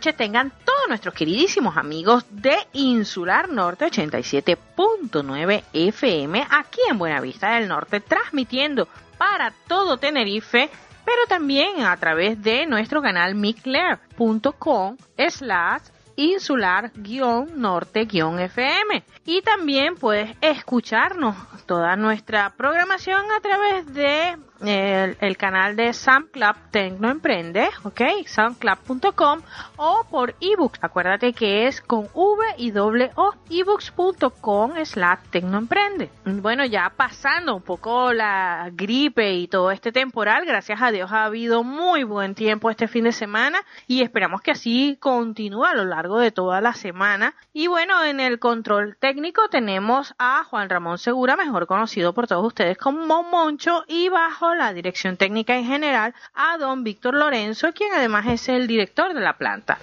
tengan 0.00 0.50
todos 0.64 0.88
nuestros 0.88 1.12
queridísimos 1.14 1.76
amigos 1.76 2.24
de 2.30 2.56
Insular 2.72 3.50
Norte 3.50 3.84
87.9 3.86 5.62
FM 5.72 6.44
aquí 6.50 6.80
en 6.90 6.98
Buenavista 6.98 7.54
del 7.54 7.68
Norte, 7.68 8.00
transmitiendo 8.00 8.88
para 9.18 9.52
todo 9.68 9.98
Tenerife, 9.98 10.70
pero 11.04 11.26
también 11.28 11.82
a 11.82 11.96
través 11.98 12.42
de 12.42 12.64
nuestro 12.66 13.02
canal 13.02 13.34
miclair.com 13.34 14.96
slash 15.28 15.82
insular-norte-fm. 16.16 19.04
Y 19.26 19.42
también 19.42 19.96
puedes 19.96 20.34
escucharnos 20.40 21.36
toda 21.66 21.94
nuestra 21.96 22.54
programación 22.56 23.30
a 23.30 23.40
través 23.40 23.92
de 23.92 24.38
el, 24.62 25.36
canal 25.36 25.76
de 25.76 25.92
SoundCloud 25.92 26.70
Tecno 26.70 27.10
Emprende, 27.10 27.68
ok, 27.82 28.00
soundclub.com 28.26 29.40
o 29.76 30.04
por 30.10 30.34
ebooks. 30.40 30.78
Acuérdate 30.82 31.32
que 31.32 31.66
es 31.66 31.80
con 31.80 32.08
V 32.12 32.44
y 32.58 32.70
doble 32.70 33.10
O, 33.14 33.32
ebooks.com 33.48 34.72
slash 34.84 35.20
Emprende. 35.32 36.10
Bueno, 36.24 36.64
ya 36.64 36.92
pasando 36.96 37.56
un 37.56 37.62
poco 37.62 38.12
la 38.12 38.68
gripe 38.72 39.32
y 39.34 39.48
todo 39.48 39.70
este 39.70 39.92
temporal, 39.92 40.44
gracias 40.44 40.82
a 40.82 40.90
Dios 40.90 41.10
ha 41.12 41.24
habido 41.24 41.64
muy 41.64 42.04
buen 42.04 42.34
tiempo 42.34 42.70
este 42.70 42.88
fin 42.88 43.04
de 43.04 43.12
semana 43.12 43.58
y 43.86 44.02
esperamos 44.02 44.42
que 44.42 44.50
así 44.50 44.96
continúe 45.00 45.64
a 45.64 45.74
lo 45.74 45.84
largo 45.84 46.18
de 46.18 46.30
toda 46.30 46.60
la 46.60 46.74
semana. 46.74 47.34
Y 47.52 47.66
bueno, 47.66 48.04
en 48.04 48.20
el 48.20 48.38
control 48.38 48.96
técnico 48.98 49.48
tenemos 49.48 50.14
a 50.18 50.44
Juan 50.44 50.68
Ramón 50.68 50.98
Segura, 50.98 51.36
mejor 51.36 51.66
conocido 51.66 52.12
por 52.12 52.26
todos 52.26 52.46
ustedes 52.46 52.76
como 52.76 53.22
Moncho, 53.22 53.84
y 53.86 54.08
bajo 54.08 54.49
la 54.54 54.72
dirección 54.72 55.16
técnica 55.16 55.56
en 55.56 55.66
general 55.66 56.14
a 56.34 56.58
don 56.58 56.84
Víctor 56.84 57.14
Lorenzo, 57.14 57.72
quien 57.72 57.92
además 57.92 58.26
es 58.26 58.48
el 58.48 58.66
director 58.66 59.14
de 59.14 59.20
la 59.20 59.36
planta 59.36 59.78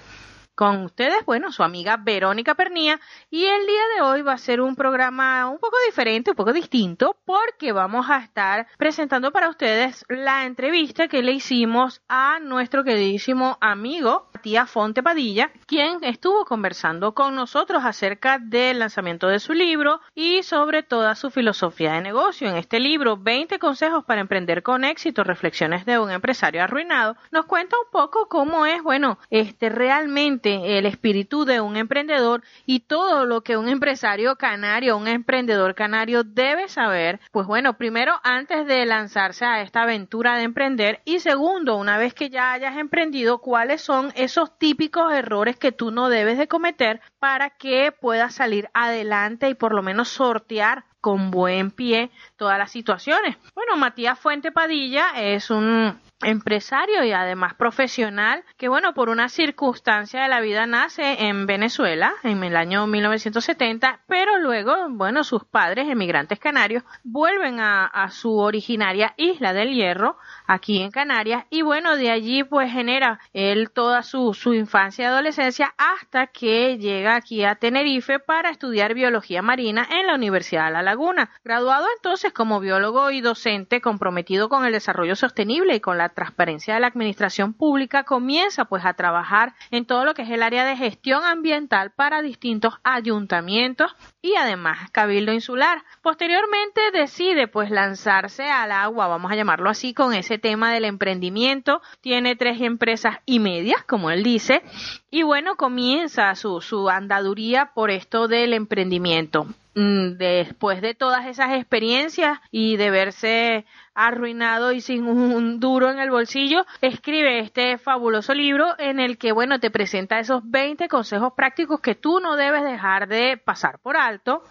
con 0.58 0.82
ustedes, 0.82 1.24
bueno, 1.24 1.52
su 1.52 1.62
amiga 1.62 1.98
Verónica 1.98 2.56
Pernía 2.56 2.98
y 3.30 3.44
el 3.44 3.64
día 3.64 3.82
de 3.94 4.02
hoy 4.02 4.22
va 4.22 4.32
a 4.32 4.38
ser 4.38 4.60
un 4.60 4.74
programa 4.74 5.48
un 5.48 5.60
poco 5.60 5.76
diferente, 5.86 6.32
un 6.32 6.36
poco 6.36 6.52
distinto, 6.52 7.14
porque 7.24 7.70
vamos 7.70 8.10
a 8.10 8.18
estar 8.18 8.66
presentando 8.76 9.30
para 9.30 9.50
ustedes 9.50 10.04
la 10.08 10.46
entrevista 10.46 11.06
que 11.06 11.22
le 11.22 11.30
hicimos 11.30 12.02
a 12.08 12.40
nuestro 12.40 12.82
queridísimo 12.82 13.56
amigo 13.60 14.26
Matías 14.34 14.68
Fonte 14.68 15.00
Padilla, 15.00 15.52
quien 15.66 16.02
estuvo 16.02 16.44
conversando 16.44 17.14
con 17.14 17.36
nosotros 17.36 17.84
acerca 17.84 18.40
del 18.40 18.80
lanzamiento 18.80 19.28
de 19.28 19.38
su 19.38 19.52
libro 19.52 20.00
y 20.16 20.42
sobre 20.42 20.82
toda 20.82 21.14
su 21.14 21.30
filosofía 21.30 21.92
de 21.92 22.00
negocio. 22.00 22.48
En 22.48 22.56
este 22.56 22.80
libro, 22.80 23.16
20 23.16 23.60
consejos 23.60 24.04
para 24.04 24.20
emprender 24.20 24.64
con 24.64 24.82
éxito, 24.82 25.22
reflexiones 25.22 25.86
de 25.86 26.00
un 26.00 26.10
empresario 26.10 26.64
arruinado, 26.64 27.16
nos 27.30 27.46
cuenta 27.46 27.76
un 27.78 27.90
poco 27.92 28.28
cómo 28.28 28.66
es, 28.66 28.82
bueno, 28.82 29.20
este 29.30 29.68
realmente 29.68 30.47
el 30.54 30.86
espíritu 30.86 31.44
de 31.44 31.60
un 31.60 31.76
emprendedor 31.76 32.42
y 32.66 32.80
todo 32.80 33.24
lo 33.24 33.42
que 33.42 33.56
un 33.56 33.68
empresario 33.68 34.36
canario, 34.36 34.96
un 34.96 35.08
emprendedor 35.08 35.74
canario 35.74 36.24
debe 36.24 36.68
saber, 36.68 37.20
pues 37.32 37.46
bueno, 37.46 37.76
primero 37.76 38.14
antes 38.22 38.66
de 38.66 38.84
lanzarse 38.86 39.44
a 39.44 39.62
esta 39.62 39.82
aventura 39.82 40.36
de 40.36 40.44
emprender 40.44 41.00
y 41.04 41.20
segundo, 41.20 41.76
una 41.76 41.98
vez 41.98 42.14
que 42.14 42.30
ya 42.30 42.52
hayas 42.52 42.76
emprendido, 42.76 43.38
cuáles 43.38 43.82
son 43.82 44.12
esos 44.16 44.58
típicos 44.58 45.12
errores 45.12 45.56
que 45.56 45.72
tú 45.72 45.90
no 45.90 46.08
debes 46.08 46.38
de 46.38 46.48
cometer 46.48 47.00
para 47.18 47.50
que 47.50 47.92
puedas 47.92 48.34
salir 48.34 48.68
adelante 48.74 49.48
y 49.48 49.54
por 49.54 49.74
lo 49.74 49.82
menos 49.82 50.08
sortear 50.08 50.84
con 51.00 51.30
buen 51.30 51.70
pie 51.70 52.10
todas 52.36 52.58
las 52.58 52.70
situaciones. 52.70 53.36
Bueno, 53.54 53.76
Matías 53.76 54.18
Fuente 54.18 54.52
Padilla 54.52 55.12
es 55.16 55.50
un 55.50 55.98
empresario 56.22 57.04
y 57.04 57.12
además 57.12 57.54
profesional 57.54 58.42
que 58.56 58.68
bueno 58.68 58.92
por 58.92 59.08
una 59.08 59.28
circunstancia 59.28 60.22
de 60.22 60.28
la 60.28 60.40
vida 60.40 60.66
nace 60.66 61.28
en 61.28 61.46
Venezuela 61.46 62.12
en 62.24 62.42
el 62.42 62.56
año 62.56 62.88
1970 62.88 64.00
pero 64.08 64.36
luego 64.38 64.74
bueno 64.90 65.22
sus 65.22 65.44
padres 65.44 65.88
emigrantes 65.88 66.40
canarios 66.40 66.82
vuelven 67.04 67.60
a, 67.60 67.86
a 67.86 68.10
su 68.10 68.36
originaria 68.36 69.14
isla 69.16 69.52
del 69.52 69.72
Hierro 69.72 70.16
aquí 70.48 70.82
en 70.82 70.90
Canarias 70.90 71.44
y 71.50 71.62
bueno 71.62 71.96
de 71.96 72.10
allí 72.10 72.42
pues 72.42 72.72
genera 72.72 73.20
él 73.32 73.70
toda 73.70 74.02
su, 74.02 74.34
infancia 74.52 75.04
y 75.04 75.06
adolescencia 75.06 75.74
hasta 75.78 76.26
que 76.26 76.78
llega 76.78 77.14
aquí 77.14 77.44
a 77.44 77.54
Tenerife 77.54 78.18
para 78.18 78.50
estudiar 78.50 78.94
biología 78.94 79.42
marina 79.42 79.86
en 79.88 80.06
la 80.06 80.14
Universidad 80.14 80.66
de 80.66 80.72
La 80.72 80.82
Laguna 80.82 81.30
graduado 81.44 81.86
entonces 81.96 82.32
como 82.32 82.58
biólogo 82.58 83.10
y 83.10 83.20
docente 83.20 83.80
comprometido 83.80 84.48
con 84.48 84.64
el 84.64 84.72
desarrollo 84.72 85.14
sostenible 85.14 85.76
y 85.76 85.80
con 85.80 85.98
la 85.98 86.08
transparencia 86.08 86.74
de 86.74 86.80
la 86.80 86.86
administración 86.86 87.52
pública, 87.52 88.04
comienza 88.04 88.64
pues 88.64 88.84
a 88.84 88.94
trabajar 88.94 89.54
en 89.70 89.84
todo 89.84 90.04
lo 90.04 90.14
que 90.14 90.22
es 90.22 90.30
el 90.30 90.42
área 90.42 90.64
de 90.64 90.76
gestión 90.76 91.24
ambiental 91.24 91.90
para 91.90 92.22
distintos 92.22 92.74
ayuntamientos 92.84 93.94
y 94.22 94.34
además 94.36 94.90
Cabildo 94.92 95.32
Insular. 95.32 95.82
Posteriormente 96.02 96.80
decide 96.92 97.48
pues 97.48 97.70
lanzarse 97.70 98.50
al 98.50 98.72
agua, 98.72 99.08
vamos 99.08 99.30
a 99.30 99.36
llamarlo 99.36 99.68
así, 99.68 99.92
con 99.92 100.14
ese 100.14 100.37
tema 100.38 100.72
del 100.72 100.84
emprendimiento. 100.84 101.82
Tiene 102.00 102.36
tres 102.36 102.60
empresas 102.60 103.18
y 103.26 103.38
medias, 103.38 103.82
como 103.84 104.10
él 104.10 104.22
dice, 104.22 104.62
y 105.10 105.22
bueno, 105.22 105.56
comienza 105.56 106.34
su, 106.34 106.60
su 106.60 106.88
andaduría 106.88 107.72
por 107.74 107.90
esto 107.90 108.28
del 108.28 108.52
emprendimiento. 108.52 109.46
Mm, 109.74 110.16
después 110.16 110.80
de 110.80 110.94
todas 110.94 111.26
esas 111.26 111.52
experiencias 111.52 112.40
y 112.50 112.76
de 112.76 112.90
verse 112.90 113.64
arruinado 113.94 114.72
y 114.72 114.80
sin 114.80 115.04
un 115.04 115.60
duro 115.60 115.88
en 115.88 116.00
el 116.00 116.10
bolsillo, 116.10 116.66
escribe 116.80 117.38
este 117.38 117.78
fabuloso 117.78 118.34
libro 118.34 118.74
en 118.78 118.98
el 118.98 119.18
que, 119.18 119.30
bueno, 119.30 119.60
te 119.60 119.70
presenta 119.70 120.18
esos 120.18 120.42
20 120.50 120.88
consejos 120.88 121.32
prácticos 121.34 121.80
que 121.80 121.94
tú 121.94 122.18
no 122.18 122.34
debes 122.34 122.64
dejar 122.64 123.06
de 123.06 123.36
pasar 123.36 123.78
por 123.78 123.96
alto 123.96 124.42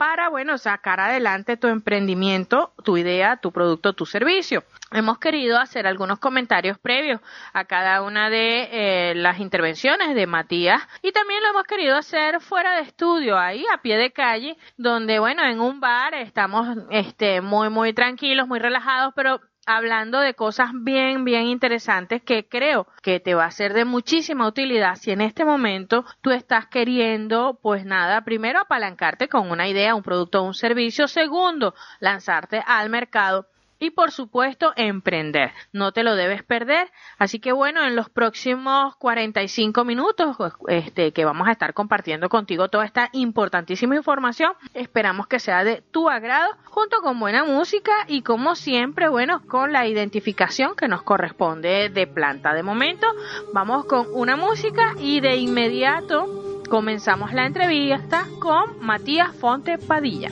para, 0.00 0.30
bueno, 0.30 0.56
sacar 0.56 0.98
adelante 0.98 1.58
tu 1.58 1.66
emprendimiento, 1.66 2.72
tu 2.84 2.96
idea, 2.96 3.36
tu 3.36 3.52
producto, 3.52 3.92
tu 3.92 4.06
servicio. 4.06 4.64
Hemos 4.92 5.18
querido 5.18 5.58
hacer 5.58 5.86
algunos 5.86 6.18
comentarios 6.18 6.78
previos 6.78 7.20
a 7.52 7.66
cada 7.66 8.00
una 8.00 8.30
de 8.30 8.70
eh, 8.72 9.14
las 9.14 9.40
intervenciones 9.40 10.14
de 10.14 10.26
Matías 10.26 10.80
y 11.02 11.12
también 11.12 11.42
lo 11.42 11.50
hemos 11.50 11.64
querido 11.64 11.98
hacer 11.98 12.40
fuera 12.40 12.76
de 12.76 12.82
estudio, 12.84 13.38
ahí 13.38 13.62
a 13.74 13.82
pie 13.82 13.98
de 13.98 14.10
calle, 14.10 14.56
donde, 14.78 15.18
bueno, 15.18 15.44
en 15.44 15.60
un 15.60 15.80
bar 15.80 16.14
estamos 16.14 16.78
este, 16.88 17.42
muy, 17.42 17.68
muy 17.68 17.92
tranquilos, 17.92 18.48
muy 18.48 18.58
relajados, 18.58 19.12
pero 19.14 19.38
hablando 19.66 20.20
de 20.20 20.34
cosas 20.34 20.70
bien, 20.72 21.24
bien 21.24 21.46
interesantes 21.46 22.22
que 22.22 22.48
creo 22.48 22.86
que 23.02 23.20
te 23.20 23.34
va 23.34 23.44
a 23.44 23.50
ser 23.50 23.72
de 23.72 23.84
muchísima 23.84 24.46
utilidad 24.46 24.96
si 24.96 25.10
en 25.10 25.20
este 25.20 25.44
momento 25.44 26.04
tú 26.22 26.30
estás 26.30 26.66
queriendo, 26.66 27.58
pues 27.62 27.84
nada, 27.84 28.22
primero 28.24 28.60
apalancarte 28.60 29.28
con 29.28 29.50
una 29.50 29.68
idea, 29.68 29.94
un 29.94 30.02
producto 30.02 30.40
o 30.40 30.46
un 30.46 30.54
servicio, 30.54 31.08
segundo, 31.08 31.74
lanzarte 32.00 32.62
al 32.66 32.90
mercado 32.90 33.46
y 33.80 33.90
por 33.90 34.12
supuesto 34.12 34.72
emprender. 34.76 35.52
No 35.72 35.90
te 35.90 36.04
lo 36.04 36.14
debes 36.14 36.44
perder. 36.44 36.92
Así 37.18 37.40
que 37.40 37.50
bueno, 37.50 37.82
en 37.82 37.96
los 37.96 38.08
próximos 38.08 38.94
45 38.96 39.84
minutos 39.84 40.36
este, 40.68 41.12
que 41.12 41.24
vamos 41.24 41.48
a 41.48 41.52
estar 41.52 41.74
compartiendo 41.74 42.28
contigo 42.28 42.68
toda 42.68 42.84
esta 42.84 43.08
importantísima 43.12 43.96
información, 43.96 44.52
esperamos 44.74 45.26
que 45.26 45.40
sea 45.40 45.64
de 45.64 45.82
tu 45.90 46.08
agrado 46.08 46.54
junto 46.64 47.00
con 47.00 47.18
buena 47.18 47.44
música 47.44 47.92
y 48.06 48.22
como 48.22 48.54
siempre, 48.54 49.08
bueno, 49.08 49.42
con 49.48 49.72
la 49.72 49.86
identificación 49.86 50.76
que 50.76 50.86
nos 50.86 51.02
corresponde 51.02 51.88
de 51.88 52.06
planta. 52.06 52.52
De 52.52 52.62
momento, 52.62 53.06
vamos 53.52 53.86
con 53.86 54.06
una 54.12 54.36
música 54.36 54.94
y 55.00 55.20
de 55.20 55.36
inmediato 55.36 56.60
comenzamos 56.68 57.32
la 57.32 57.46
entrevista 57.46 58.26
con 58.38 58.78
Matías 58.80 59.34
Fonte 59.34 59.78
Padilla. 59.78 60.28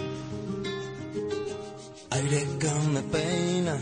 Aire 2.11 2.47
que 2.59 2.71
me 2.93 3.03
peina, 3.03 3.77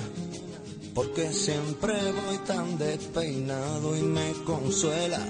porque 0.94 1.32
siempre 1.32 1.94
voy 2.12 2.38
tan 2.46 2.76
despeinado 2.78 3.96
y 3.96 4.02
me 4.02 4.32
consuela 4.44 5.20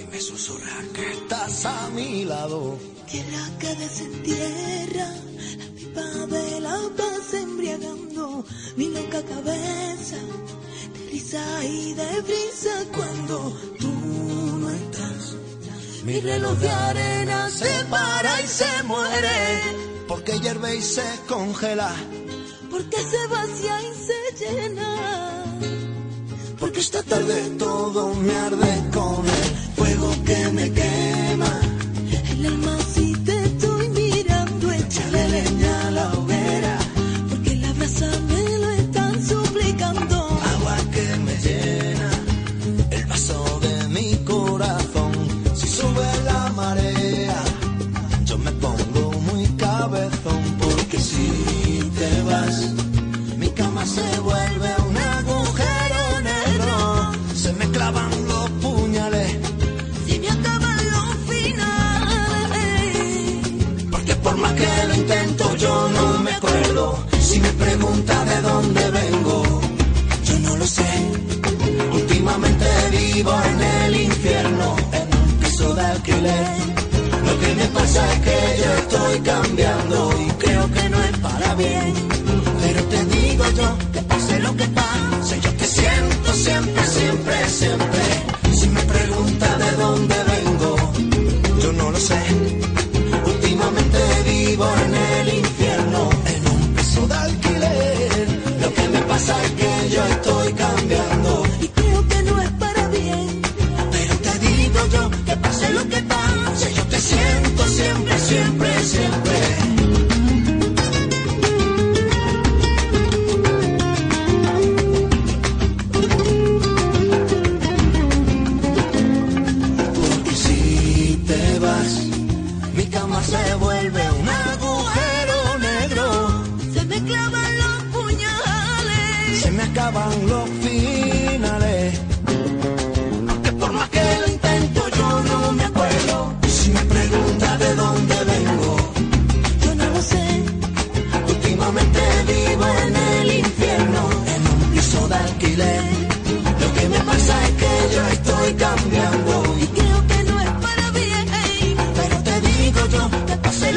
y 0.00 0.04
me 0.10 0.20
susurra 0.20 0.82
que 0.94 1.12
estás 1.12 1.66
a 1.66 1.90
mi 1.90 2.24
lado. 2.24 2.78
Tierra 3.10 3.50
que 3.58 3.74
desentierra, 3.74 5.08
la 5.58 5.66
pipa 5.76 6.26
de 6.26 6.60
la 6.60 6.78
paz 6.96 7.34
embriagando 7.34 8.44
mi 8.76 8.88
loca 8.88 9.22
cabeza 9.22 10.16
de 10.16 11.10
risa 11.10 11.64
y 11.64 11.92
de 11.94 12.20
brisa 12.22 12.84
cuando 12.96 13.52
tú 13.78 13.92
no 14.60 14.70
estás. 14.70 15.36
Mi 16.04 16.20
reloj 16.20 16.56
de 16.58 16.70
arena 16.70 17.50
se 17.50 17.84
para 17.90 18.40
y 18.40 18.46
se 18.46 18.82
muere, 18.84 19.60
porque 20.08 20.38
hierve 20.38 20.76
y 20.76 20.82
se 20.82 21.04
congela, 21.28 21.94
Porque 22.70 22.96
se 22.96 23.26
vacía 23.26 23.76
y 23.82 23.92
se 24.06 24.44
llena. 24.44 25.44
porque 26.58 26.80
esta 26.80 27.02
tarde 27.02 27.50
todo 27.58 28.14
me 28.14 28.34
arde 28.36 28.90
con 28.92 29.26
el 29.26 29.48
fuego 29.76 30.14
que 30.24 30.48
me 30.52 30.72
quema. 30.72 31.60
El 32.32 32.46
alma 32.46 32.76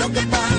lo 0.03 0.09
que 0.11 0.27
pase, 0.27 0.52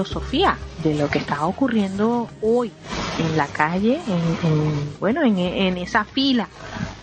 filosofía 0.00 0.58
de 0.82 0.94
lo 0.94 1.08
que 1.08 1.16
está 1.18 1.46
ocurriendo 1.46 2.28
hoy 2.42 2.70
en 3.18 3.34
la 3.38 3.46
calle, 3.46 3.98
en, 4.06 4.50
en- 4.50 4.92
bueno, 5.00 5.22
en, 5.22 5.38
en 5.38 5.78
esa 5.78 6.04
fila 6.04 6.48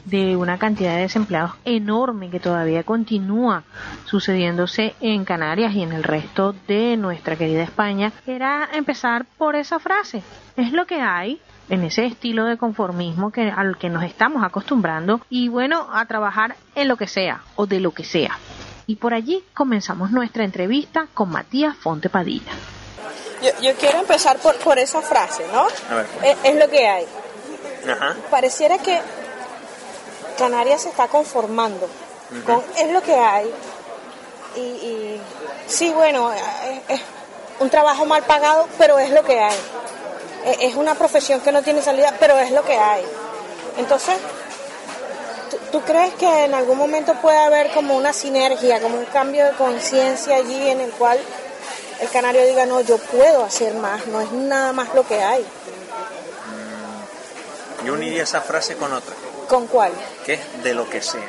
de 0.06 0.36
una 0.36 0.60
cantidad 0.60 0.94
de 0.98 1.02
desempleados 1.02 1.54
enorme 1.66 2.30
que 2.30 2.40
todavía 2.40 2.84
continúa 2.84 3.64
sucediéndose 4.06 4.94
en 5.02 5.26
Canarias 5.26 5.74
y 5.74 5.82
en 5.82 5.92
el 5.92 6.04
resto 6.04 6.54
de 6.68 6.96
nuestra 6.98 7.36
querida 7.36 7.64
España, 7.64 8.12
era 8.28 8.70
empezar 8.74 9.26
por 9.40 9.56
esa 9.56 9.80
frase. 9.80 10.22
Es 10.56 10.72
lo 10.72 10.86
que 10.86 11.02
hay 11.02 11.40
en 11.70 11.84
ese 11.84 12.06
estilo 12.06 12.46
de 12.46 12.58
conformismo 12.58 13.32
que, 13.32 13.50
al 13.50 13.76
que 13.80 13.90
nos 13.90 14.04
estamos 14.04 14.44
acostumbrando 14.44 15.20
y 15.32 15.48
bueno, 15.48 15.88
a 15.92 16.06
trabajar 16.06 16.58
en 16.76 16.88
lo 16.90 16.96
que 16.98 17.08
sea 17.08 17.42
o 17.56 17.66
de 17.66 17.80
lo 17.80 17.90
que 17.90 18.04
sea. 18.04 18.38
Y 18.86 18.98
por 18.98 19.14
allí 19.14 19.42
comenzamos 19.56 20.12
nuestra 20.12 20.44
entrevista 20.44 21.08
con 21.14 21.30
Matías 21.32 21.76
Fonte 21.78 22.10
Padilla. 22.10 22.52
Yo, 23.42 23.52
yo 23.62 23.76
quiero 23.76 24.00
empezar 24.00 24.38
por, 24.38 24.56
por 24.58 24.80
esa 24.80 25.02
frase, 25.02 25.44
¿no? 25.52 25.68
A 25.90 25.96
ver. 25.96 26.06
Es, 26.24 26.38
es 26.44 26.56
lo 26.56 26.70
que 26.70 26.88
hay. 26.88 27.08
Ajá. 27.90 28.16
Pareciera 28.30 28.78
que 28.78 29.02
Canarias 30.38 30.84
se 30.84 30.90
está 30.90 31.08
conformando 31.08 31.90
con 32.46 32.64
es 32.78 32.92
lo 32.92 33.02
que 33.02 33.14
hay. 33.14 33.54
Y, 34.56 34.60
y 34.60 35.22
sí, 35.68 35.92
bueno, 35.94 36.32
es, 36.32 36.42
es 36.88 37.02
un 37.60 37.70
trabajo 37.70 38.06
mal 38.06 38.24
pagado, 38.24 38.68
pero 38.78 39.00
es 39.00 39.12
lo 39.12 39.24
que 39.24 39.40
hay. 39.40 39.58
Es, 40.46 40.58
es 40.72 40.76
una 40.76 40.96
profesión 40.96 41.42
que 41.42 41.52
no 41.52 41.62
tiene 41.62 41.82
salida, 41.82 42.16
pero 42.20 42.38
es 42.40 42.52
lo 42.52 42.64
que 42.64 42.78
hay. 42.78 43.04
Entonces, 43.78 44.16
¿tú, 45.50 45.58
tú 45.72 45.82
crees 45.82 46.14
que 46.16 46.46
en 46.46 46.54
algún 46.54 46.78
momento 46.78 47.14
puede 47.16 47.38
haber 47.38 47.72
como 47.72 47.96
una 47.96 48.14
sinergia, 48.14 48.82
como 48.82 48.98
un 48.98 49.06
cambio 49.06 49.46
de 49.46 49.52
conciencia 49.52 50.36
allí 50.36 50.70
en 50.70 50.82
el 50.82 50.92
cual 50.92 51.20
el 52.00 52.10
canario 52.10 52.46
diga, 52.46 52.66
no, 52.66 52.82
yo 52.82 52.98
puedo 52.98 53.44
hacer 53.44 53.74
más, 53.76 54.06
no 54.08 54.22
es 54.22 54.32
nada 54.32 54.74
más 54.74 54.94
lo 54.94 55.06
que 55.08 55.22
hay? 55.22 55.46
Yo 57.86 57.94
uniría 57.94 58.24
esa 58.24 58.42
frase 58.42 58.76
con 58.78 58.94
otra, 58.94 59.14
¿Con 59.50 59.68
cuál? 59.68 59.92
que 60.26 60.34
es 60.36 60.64
de 60.64 60.74
lo 60.74 60.90
que 60.90 61.02
sea. 61.02 61.28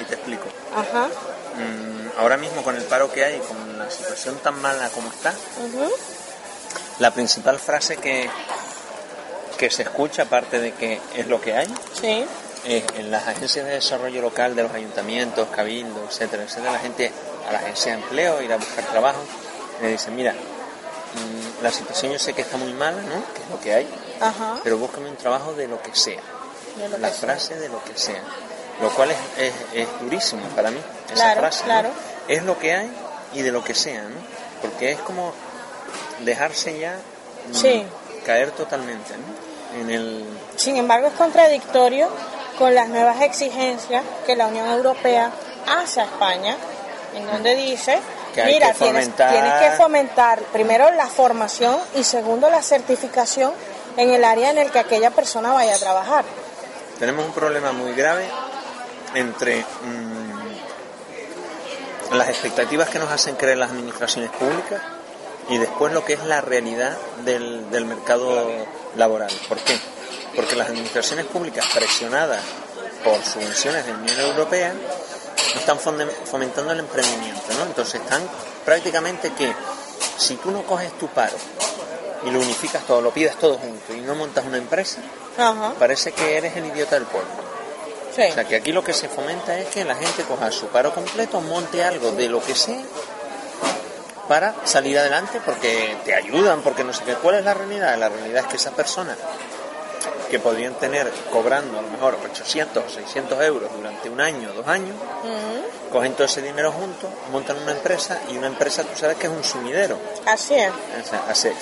Y 0.00 0.04
te 0.04 0.14
explico. 0.14 0.44
Ajá. 0.74 1.06
Mm, 1.06 2.18
ahora 2.20 2.36
mismo 2.38 2.62
con 2.62 2.74
el 2.74 2.82
paro 2.84 3.12
que 3.12 3.24
hay, 3.24 3.38
con 3.40 3.78
la 3.78 3.90
situación 3.90 4.36
tan 4.38 4.60
mala 4.62 4.88
como 4.90 5.08
está, 5.10 5.34
la 6.98 7.10
principal 7.10 7.58
frase 7.58 7.98
que, 7.98 8.28
que 9.58 9.70
se 9.70 9.82
escucha, 9.82 10.22
aparte 10.22 10.58
de 10.58 10.72
que 10.72 11.00
es 11.16 11.26
lo 11.26 11.40
que 11.40 11.54
hay, 11.54 11.72
Sí. 12.00 12.24
es 12.64 12.82
en 12.96 13.10
las 13.10 13.28
agencias 13.28 13.66
de 13.66 13.72
desarrollo 13.72 14.22
local 14.22 14.56
de 14.56 14.62
los 14.62 14.72
ayuntamientos, 14.72 15.48
cabildos, 15.54 16.10
etcétera, 16.12 16.44
etcétera, 16.44 16.72
la 16.72 16.78
gente 16.78 17.12
a 17.46 17.52
la 17.52 17.58
agencia 17.58 17.92
de 17.94 18.02
empleo, 18.02 18.40
ir 18.40 18.52
a 18.52 18.56
buscar 18.56 18.84
trabajo, 18.86 19.18
le 19.82 19.88
dicen, 19.88 20.14
mira, 20.16 20.32
mm, 20.32 21.62
la 21.62 21.70
situación 21.70 22.12
yo 22.12 22.18
sé 22.18 22.32
que 22.32 22.42
está 22.42 22.56
muy 22.56 22.72
mala, 22.72 23.02
¿no? 23.02 23.32
Que 23.34 23.42
es 23.42 23.50
lo 23.50 23.60
que 23.60 23.74
hay, 23.74 23.88
Ajá. 24.20 24.58
pero 24.62 24.78
búscame 24.78 25.08
un 25.10 25.16
trabajo 25.16 25.52
de 25.54 25.68
lo 25.68 25.80
que 25.82 25.94
sea. 25.94 26.20
Lo 26.78 26.98
la 26.98 27.08
que 27.10 27.14
sea. 27.14 27.28
frase 27.28 27.56
de 27.56 27.68
lo 27.68 27.82
que 27.84 27.96
sea. 27.96 28.22
Lo 28.80 28.90
cual 28.90 29.12
es, 29.12 29.16
es, 29.38 29.52
es 29.74 29.88
durísimo 30.00 30.42
para 30.56 30.70
mí, 30.70 30.80
esa 31.06 31.14
Claro, 31.14 31.40
frase. 31.40 31.60
¿no? 31.60 31.64
claro. 31.66 31.88
Es 32.26 32.42
lo 32.42 32.58
que 32.58 32.74
hay 32.74 32.90
y 33.34 33.42
de 33.42 33.52
lo 33.52 33.62
que 33.62 33.74
sea, 33.74 34.02
¿no? 34.02 34.16
Porque 34.62 34.92
es 34.92 34.98
como 35.00 35.32
dejarse 36.24 36.78
ya 36.78 36.96
mm, 37.50 37.54
Sí. 37.54 37.84
caer 38.26 38.50
totalmente, 38.52 39.14
¿no? 39.16 39.80
En 39.80 39.90
el... 39.90 40.24
Sin 40.56 40.76
embargo, 40.76 41.08
es 41.08 41.14
contradictorio 41.14 42.08
con 42.58 42.74
las 42.74 42.88
nuevas 42.88 43.20
exigencias 43.22 44.02
que 44.26 44.36
la 44.36 44.46
Unión 44.46 44.68
Europea 44.68 45.30
hace 45.68 46.00
a 46.00 46.04
España, 46.04 46.56
en 47.14 47.26
donde 47.26 47.54
dice, 47.56 47.98
Que 48.34 48.42
hay 48.42 48.54
mira, 48.54 48.72
que 48.72 48.78
tienes, 48.78 49.08
fomentar- 49.08 49.30
tienes 49.30 49.52
que 49.62 49.70
fomentar 49.76 50.38
primero 50.52 50.90
la 50.92 51.06
formación 51.06 51.78
y 51.94 52.02
segundo 52.04 52.50
la 52.50 52.62
certificación 52.62 53.52
en 53.96 54.10
el 54.10 54.24
área 54.24 54.50
en 54.50 54.58
el 54.58 54.70
que 54.72 54.80
aquella 54.80 55.10
persona 55.10 55.52
vaya 55.52 55.74
a 55.74 55.78
trabajar. 55.78 56.24
Tenemos 56.98 57.24
un 57.24 57.32
problema 57.32 57.72
muy 57.72 57.92
grave 57.94 58.26
entre 59.14 59.60
mm, 59.60 60.44
las 62.16 62.28
expectativas 62.28 62.88
que 62.88 62.98
nos 62.98 63.10
hacen 63.10 63.36
creer 63.36 63.58
las 63.58 63.70
administraciones 63.70 64.30
públicas 64.32 64.80
y 65.48 65.58
después 65.58 65.92
lo 65.92 66.04
que 66.04 66.14
es 66.14 66.24
la 66.24 66.40
realidad 66.40 66.96
del, 67.24 67.70
del 67.70 67.84
mercado 67.84 68.48
laboral. 68.96 69.30
¿Por 69.48 69.58
qué? 69.58 69.78
Porque 70.34 70.56
las 70.56 70.68
administraciones 70.68 71.26
públicas 71.26 71.64
presionadas 71.74 72.40
por 73.04 73.22
subvenciones 73.22 73.84
de 73.86 73.92
la 73.92 73.98
Unión 73.98 74.20
Europea 74.20 74.72
están 75.58 75.78
fomentando 75.78 76.72
el 76.72 76.80
emprendimiento, 76.80 77.42
¿no? 77.58 77.64
Entonces 77.64 78.00
están 78.00 78.22
prácticamente 78.64 79.32
que 79.32 79.52
si 80.16 80.36
tú 80.36 80.50
no 80.50 80.62
coges 80.62 80.92
tu 80.98 81.08
paro 81.08 81.36
y 82.26 82.30
lo 82.30 82.40
unificas 82.40 82.84
todo, 82.84 83.00
lo 83.00 83.10
pides 83.10 83.36
todo 83.36 83.58
junto 83.58 83.92
y 83.94 84.00
no 84.00 84.14
montas 84.14 84.44
una 84.44 84.56
empresa, 84.58 84.98
Ajá, 85.36 85.72
parece 85.78 86.12
que 86.12 86.36
eres 86.36 86.56
el 86.56 86.66
idiota 86.66 86.96
del 86.96 87.04
pueblo. 87.06 87.28
sí. 88.14 88.22
O 88.30 88.32
sea, 88.34 88.44
que 88.44 88.56
aquí 88.56 88.72
lo 88.72 88.82
que 88.84 88.92
se 88.92 89.08
fomenta 89.08 89.58
es 89.58 89.68
que 89.68 89.84
la 89.84 89.94
gente 89.94 90.22
coja 90.24 90.50
su 90.50 90.66
paro 90.68 90.94
completo, 90.94 91.40
monte 91.40 91.84
algo 91.84 92.12
de 92.12 92.28
lo 92.28 92.42
que 92.42 92.54
sea 92.54 92.80
para 94.28 94.54
salir 94.64 94.98
adelante 94.98 95.40
porque 95.44 95.96
te 96.04 96.14
ayudan, 96.14 96.62
porque 96.62 96.82
no 96.82 96.92
sé 96.94 97.04
qué. 97.04 97.14
¿Cuál 97.14 97.36
es 97.36 97.44
la 97.44 97.52
realidad? 97.52 97.98
La 97.98 98.08
realidad 98.08 98.44
es 98.44 98.46
que 98.48 98.56
esas 98.56 98.72
personas 98.72 99.16
que 100.30 100.38
podrían 100.38 100.74
tener 100.74 101.10
cobrando 101.32 101.78
a 101.78 101.82
lo 101.82 101.88
mejor 101.88 102.16
800 102.24 102.84
o 102.84 102.88
600 102.88 103.42
euros 103.42 103.70
durante 103.76 104.08
un 104.08 104.20
año, 104.20 104.52
dos 104.52 104.66
años, 104.66 104.96
cogen 105.92 106.14
todo 106.14 106.24
ese 106.24 106.42
dinero 106.42 106.72
juntos, 106.72 107.10
montan 107.30 107.56
una 107.58 107.72
empresa 107.72 108.20
y 108.30 108.36
una 108.36 108.48
empresa 108.48 108.82
tú 108.82 108.96
sabes 108.98 109.16
que 109.16 109.26
es 109.26 109.32
un 109.32 109.44
sumidero. 109.44 109.98
Así 110.26 110.54
es. 110.54 110.70
O 110.70 111.30
hace 111.30 111.54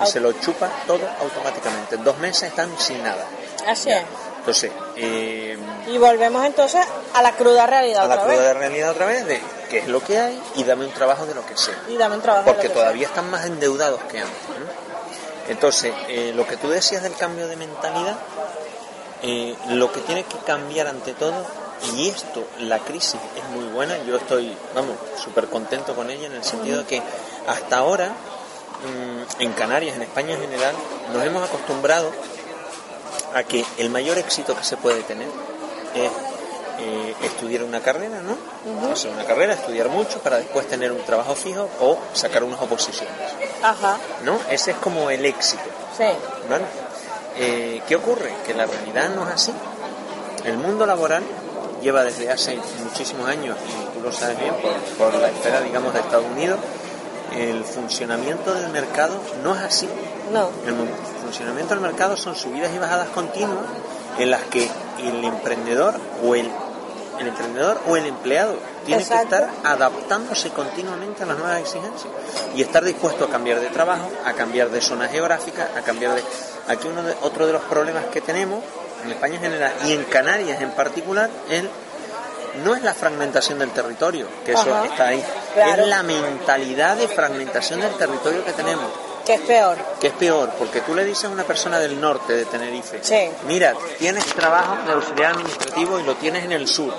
y 0.00 0.06
se 0.06 0.20
lo 0.20 0.32
chupa 0.32 0.68
todo 0.86 1.00
automáticamente. 1.20 1.96
En 1.96 2.04
dos 2.04 2.18
meses 2.18 2.44
están 2.44 2.70
sin 2.78 3.02
nada. 3.02 3.24
Así 3.66 3.90
es. 3.90 4.02
Entonces, 4.38 4.70
eh, 4.96 5.58
Y 5.88 5.98
volvemos 5.98 6.44
entonces 6.44 6.80
a 7.14 7.22
la 7.22 7.32
cruda 7.32 7.66
realidad 7.66 8.04
a 8.04 8.06
la 8.08 8.14
otra 8.14 8.26
cruda 8.28 8.48
vez. 8.48 8.56
realidad 8.56 8.90
otra 8.92 9.06
vez 9.06 9.26
de 9.26 9.40
qué 9.68 9.78
es 9.80 9.88
lo 9.88 10.00
que 10.02 10.18
hay 10.18 10.40
y 10.54 10.64
dame 10.64 10.86
un 10.86 10.92
trabajo 10.92 11.26
de 11.26 11.34
lo 11.34 11.44
que 11.44 11.56
sea. 11.56 11.74
Y 11.88 11.96
dame 11.96 12.14
un 12.16 12.22
trabajo. 12.22 12.44
de 12.44 12.50
lo 12.50 12.54
Porque 12.56 12.68
que 12.68 12.74
todavía 12.74 13.08
están 13.08 13.28
más 13.30 13.44
endeudados 13.44 14.00
que 14.04 14.20
antes. 14.20 14.48
¿no? 14.48 14.77
Entonces, 15.48 15.94
eh, 16.08 16.32
lo 16.34 16.46
que 16.46 16.56
tú 16.56 16.68
decías 16.68 17.02
del 17.02 17.14
cambio 17.14 17.48
de 17.48 17.56
mentalidad, 17.56 18.18
eh, 19.22 19.54
lo 19.70 19.90
que 19.90 20.00
tiene 20.00 20.24
que 20.24 20.38
cambiar 20.38 20.86
ante 20.86 21.14
todo, 21.14 21.44
y 21.94 22.08
esto, 22.08 22.44
la 22.58 22.80
crisis 22.80 23.20
es 23.36 23.44
muy 23.50 23.64
buena, 23.66 23.96
yo 24.04 24.16
estoy, 24.16 24.54
vamos, 24.74 24.96
súper 25.22 25.46
contento 25.46 25.94
con 25.94 26.10
ella 26.10 26.26
en 26.26 26.34
el 26.34 26.44
sentido 26.44 26.78
de 26.78 26.84
que 26.84 27.02
hasta 27.46 27.78
ahora, 27.78 28.08
mm, 28.08 29.42
en 29.42 29.52
Canarias, 29.52 29.96
en 29.96 30.02
España 30.02 30.34
en 30.34 30.40
general, 30.40 30.74
nos 31.12 31.24
hemos 31.24 31.42
acostumbrado 31.48 32.12
a 33.34 33.42
que 33.42 33.64
el 33.78 33.90
mayor 33.90 34.18
éxito 34.18 34.56
que 34.56 34.64
se 34.64 34.76
puede 34.76 35.02
tener 35.02 35.28
es 35.94 36.10
eh, 36.80 37.14
estudiar 37.22 37.64
una 37.64 37.80
carrera, 37.80 38.20
¿no? 38.22 38.92
Hacer 38.92 39.10
una 39.10 39.24
carrera, 39.24 39.54
estudiar 39.54 39.88
mucho 39.88 40.20
para 40.20 40.36
después 40.36 40.66
tener 40.68 40.92
un 40.92 41.02
trabajo 41.02 41.34
fijo 41.34 41.68
o 41.80 41.98
sacar 42.12 42.44
unas 42.44 42.60
oposiciones. 42.60 43.14
Ajá, 43.62 43.98
¿no? 44.24 44.38
Ese 44.50 44.72
es 44.72 44.76
como 44.78 45.10
el 45.10 45.24
éxito, 45.24 45.64
sí. 45.96 46.04
¿vale? 46.48 46.64
Eh, 47.36 47.82
¿Qué 47.86 47.96
ocurre? 47.96 48.32
Que 48.46 48.54
la 48.54 48.66
realidad 48.66 49.10
no 49.10 49.26
es 49.28 49.34
así. 49.34 49.52
El 50.44 50.56
mundo 50.56 50.86
laboral 50.86 51.22
lleva 51.82 52.04
desde 52.04 52.30
hace 52.30 52.58
muchísimos 52.84 53.28
años, 53.28 53.56
y 53.58 53.96
tú 53.96 54.02
lo 54.02 54.12
sabes 54.12 54.38
bien, 54.38 54.54
por, 54.54 55.12
por 55.12 55.20
la 55.20 55.28
esfera, 55.28 55.60
digamos, 55.60 55.92
de 55.92 56.00
Estados 56.00 56.26
Unidos, 56.26 56.58
el 57.36 57.64
funcionamiento 57.64 58.54
del 58.54 58.70
mercado 58.70 59.20
no 59.42 59.54
es 59.54 59.62
así. 59.62 59.88
No. 60.32 60.50
El 60.66 60.74
funcionamiento 61.22 61.74
del 61.74 61.82
mercado 61.82 62.16
son 62.16 62.34
subidas 62.34 62.72
y 62.74 62.78
bajadas 62.78 63.08
continuas 63.08 63.64
en 64.18 64.30
las 64.30 64.42
que 64.44 64.68
el 65.02 65.24
emprendedor 65.24 65.94
o 66.24 66.34
el, 66.34 66.50
el 67.20 67.28
emprendedor 67.28 67.80
o 67.86 67.96
el 67.96 68.06
empleado 68.06 68.56
tiene 68.84 69.02
Exacto. 69.02 69.28
que 69.28 69.34
estar 69.36 69.50
adaptándose 69.64 70.50
continuamente 70.50 71.22
a 71.22 71.26
las 71.26 71.38
nuevas 71.38 71.60
exigencias 71.60 72.12
y 72.54 72.62
estar 72.62 72.84
dispuesto 72.84 73.24
a 73.24 73.28
cambiar 73.28 73.60
de 73.60 73.68
trabajo, 73.68 74.10
a 74.24 74.32
cambiar 74.32 74.70
de 74.70 74.80
zona 74.80 75.08
geográfica, 75.08 75.68
a 75.76 75.80
cambiar 75.82 76.14
de 76.14 76.22
aquí 76.68 76.86
uno 76.88 77.02
de, 77.02 77.14
otro 77.22 77.46
de 77.46 77.52
los 77.52 77.62
problemas 77.62 78.04
que 78.06 78.20
tenemos 78.20 78.62
en 79.04 79.10
España 79.10 79.34
en 79.36 79.40
general 79.42 79.72
y 79.84 79.92
en 79.92 80.04
Canarias 80.04 80.60
en 80.60 80.70
particular 80.72 81.30
el 81.50 81.68
no 82.64 82.74
es 82.74 82.82
la 82.82 82.92
fragmentación 82.94 83.58
del 83.60 83.70
territorio, 83.70 84.26
que 84.44 84.52
eso 84.52 84.74
Ajá. 84.74 84.86
está 84.86 85.08
ahí, 85.08 85.22
Claro. 85.54 85.82
es 85.82 85.88
la 85.88 86.02
mentalidad 86.02 86.96
de 86.96 87.06
fragmentación 87.06 87.80
del 87.80 87.92
territorio 87.94 88.44
que 88.44 88.52
tenemos 88.52 88.86
Que 89.28 89.34
es 89.34 89.40
peor. 89.42 89.76
que 90.00 90.06
es 90.06 90.12
peor, 90.14 90.50
porque 90.58 90.80
tú 90.80 90.94
le 90.94 91.04
dices 91.04 91.26
a 91.26 91.28
una 91.28 91.44
persona 91.44 91.78
del 91.78 92.00
norte 92.00 92.32
de 92.34 92.46
Tenerife, 92.46 92.98
Sí. 93.02 93.28
mira, 93.46 93.74
tienes 93.98 94.24
trabajo 94.24 94.76
de 94.86 94.92
auxiliar 94.92 95.32
administrativo 95.32 96.00
y 96.00 96.02
lo 96.04 96.14
tienes 96.14 96.44
en 96.44 96.52
el 96.52 96.66
sur. 96.66 96.94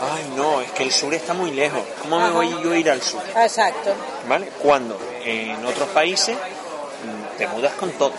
Ay, 0.00 0.32
no, 0.36 0.60
es 0.60 0.70
que 0.70 0.84
el 0.84 0.92
sur 0.92 1.12
está 1.14 1.34
muy 1.34 1.50
lejos. 1.50 1.80
¿Cómo 2.02 2.20
me 2.20 2.30
voy 2.30 2.48
yo 2.62 2.70
a 2.72 2.76
ir 2.76 2.88
al 2.90 3.02
sur? 3.02 3.20
Exacto. 3.36 3.92
¿Vale? 4.28 4.50
Cuando 4.60 4.96
en 5.24 5.64
otros 5.66 5.88
países 5.88 6.36
mm, 6.36 7.38
te 7.38 7.46
mudas 7.48 7.72
con 7.74 7.90
todo. 7.92 8.12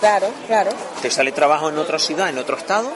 Claro, 0.00 0.28
claro. 0.46 0.70
Te 1.00 1.10
sale 1.10 1.32
trabajo 1.32 1.68
en 1.70 1.78
otra 1.78 1.98
ciudad, 1.98 2.28
en 2.28 2.36
otro 2.38 2.56
estado, 2.58 2.90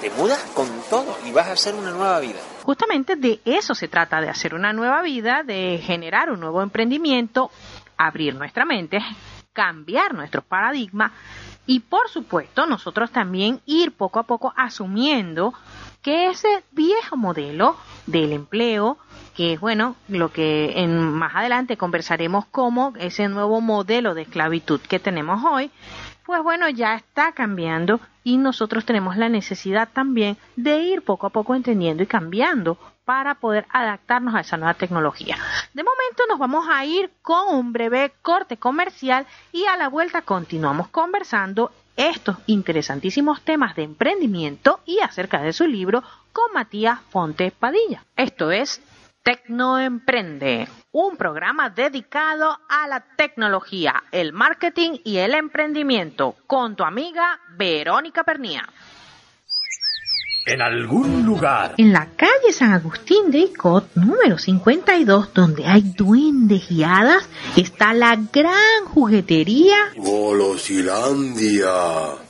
te 0.00 0.10
mudas 0.10 0.38
con 0.54 0.68
todo 0.88 1.16
y 1.24 1.32
vas 1.32 1.48
a 1.48 1.52
hacer 1.52 1.74
una 1.74 1.90
nueva 1.90 2.20
vida. 2.20 2.38
Justamente 2.64 3.14
de 3.16 3.40
eso 3.44 3.74
se 3.74 3.86
trata, 3.88 4.20
de 4.20 4.28
hacer 4.28 4.54
una 4.54 4.72
nueva 4.72 5.02
vida, 5.02 5.42
de 5.44 5.80
generar 5.84 6.30
un 6.30 6.40
nuevo 6.40 6.62
emprendimiento, 6.62 7.50
abrir 7.96 8.34
nuestra 8.34 8.64
mente, 8.64 9.00
cambiar 9.52 10.14
nuestro 10.14 10.42
paradigma 10.42 11.12
y 11.66 11.80
por 11.80 12.08
supuesto 12.08 12.66
nosotros 12.66 13.10
también 13.10 13.60
ir 13.66 13.92
poco 13.92 14.20
a 14.20 14.24
poco 14.24 14.52
asumiendo 14.56 15.52
que 16.02 16.28
ese 16.28 16.62
viejo 16.70 17.16
modelo 17.16 17.76
del 18.06 18.32
empleo, 18.32 18.96
que 19.34 19.54
es 19.54 19.60
bueno, 19.60 19.96
lo 20.06 20.30
que 20.30 20.80
en, 20.80 21.12
más 21.12 21.34
adelante 21.34 21.76
conversaremos 21.76 22.46
como 22.46 22.92
ese 22.98 23.28
nuevo 23.28 23.60
modelo 23.60 24.14
de 24.14 24.22
esclavitud 24.22 24.80
que 24.80 25.00
tenemos 25.00 25.42
hoy, 25.44 25.72
pues 26.24 26.42
bueno, 26.42 26.68
ya 26.68 26.94
está 26.94 27.32
cambiando 27.32 28.00
y 28.22 28.36
nosotros 28.36 28.84
tenemos 28.84 29.16
la 29.16 29.28
necesidad 29.28 29.88
también 29.92 30.36
de 30.54 30.80
ir 30.82 31.02
poco 31.02 31.26
a 31.26 31.30
poco 31.30 31.54
entendiendo 31.54 32.02
y 32.04 32.06
cambiando 32.06 32.78
para 33.06 33.36
poder 33.36 33.66
adaptarnos 33.70 34.34
a 34.34 34.40
esa 34.40 34.58
nueva 34.58 34.74
tecnología. 34.74 35.38
De 35.72 35.82
momento 35.82 36.24
nos 36.28 36.38
vamos 36.38 36.66
a 36.68 36.84
ir 36.84 37.10
con 37.22 37.54
un 37.54 37.72
breve 37.72 38.12
corte 38.20 38.58
comercial 38.58 39.26
y 39.52 39.64
a 39.64 39.76
la 39.76 39.88
vuelta 39.88 40.22
continuamos 40.22 40.88
conversando 40.88 41.70
estos 41.96 42.36
interesantísimos 42.46 43.40
temas 43.42 43.74
de 43.76 43.84
emprendimiento 43.84 44.80
y 44.84 44.98
acerca 45.00 45.40
de 45.40 45.52
su 45.52 45.66
libro 45.66 46.02
con 46.32 46.52
Matías 46.52 47.00
Fontes 47.08 47.52
Padilla. 47.52 48.04
Esto 48.16 48.50
es 48.50 48.82
Tecnoemprende, 49.22 50.68
un 50.92 51.16
programa 51.16 51.70
dedicado 51.70 52.58
a 52.68 52.86
la 52.86 53.00
tecnología, 53.16 54.02
el 54.12 54.32
marketing 54.32 54.98
y 55.04 55.18
el 55.18 55.34
emprendimiento, 55.34 56.36
con 56.46 56.76
tu 56.76 56.84
amiga 56.84 57.40
Verónica 57.56 58.22
Pernía. 58.22 58.68
En 60.46 60.62
algún 60.62 61.26
lugar. 61.26 61.74
En 61.76 61.92
la 61.92 62.06
calle 62.16 62.52
San 62.52 62.72
Agustín 62.72 63.32
de 63.32 63.38
Icot, 63.38 63.92
número 63.96 64.38
52, 64.38 65.34
donde 65.34 65.66
hay 65.66 65.82
duendes 65.82 66.70
y 66.70 66.84
hadas, 66.84 67.28
está 67.56 67.92
la 67.92 68.14
gran 68.32 68.84
juguetería 68.86 69.76
Golosilandia. 69.96 71.66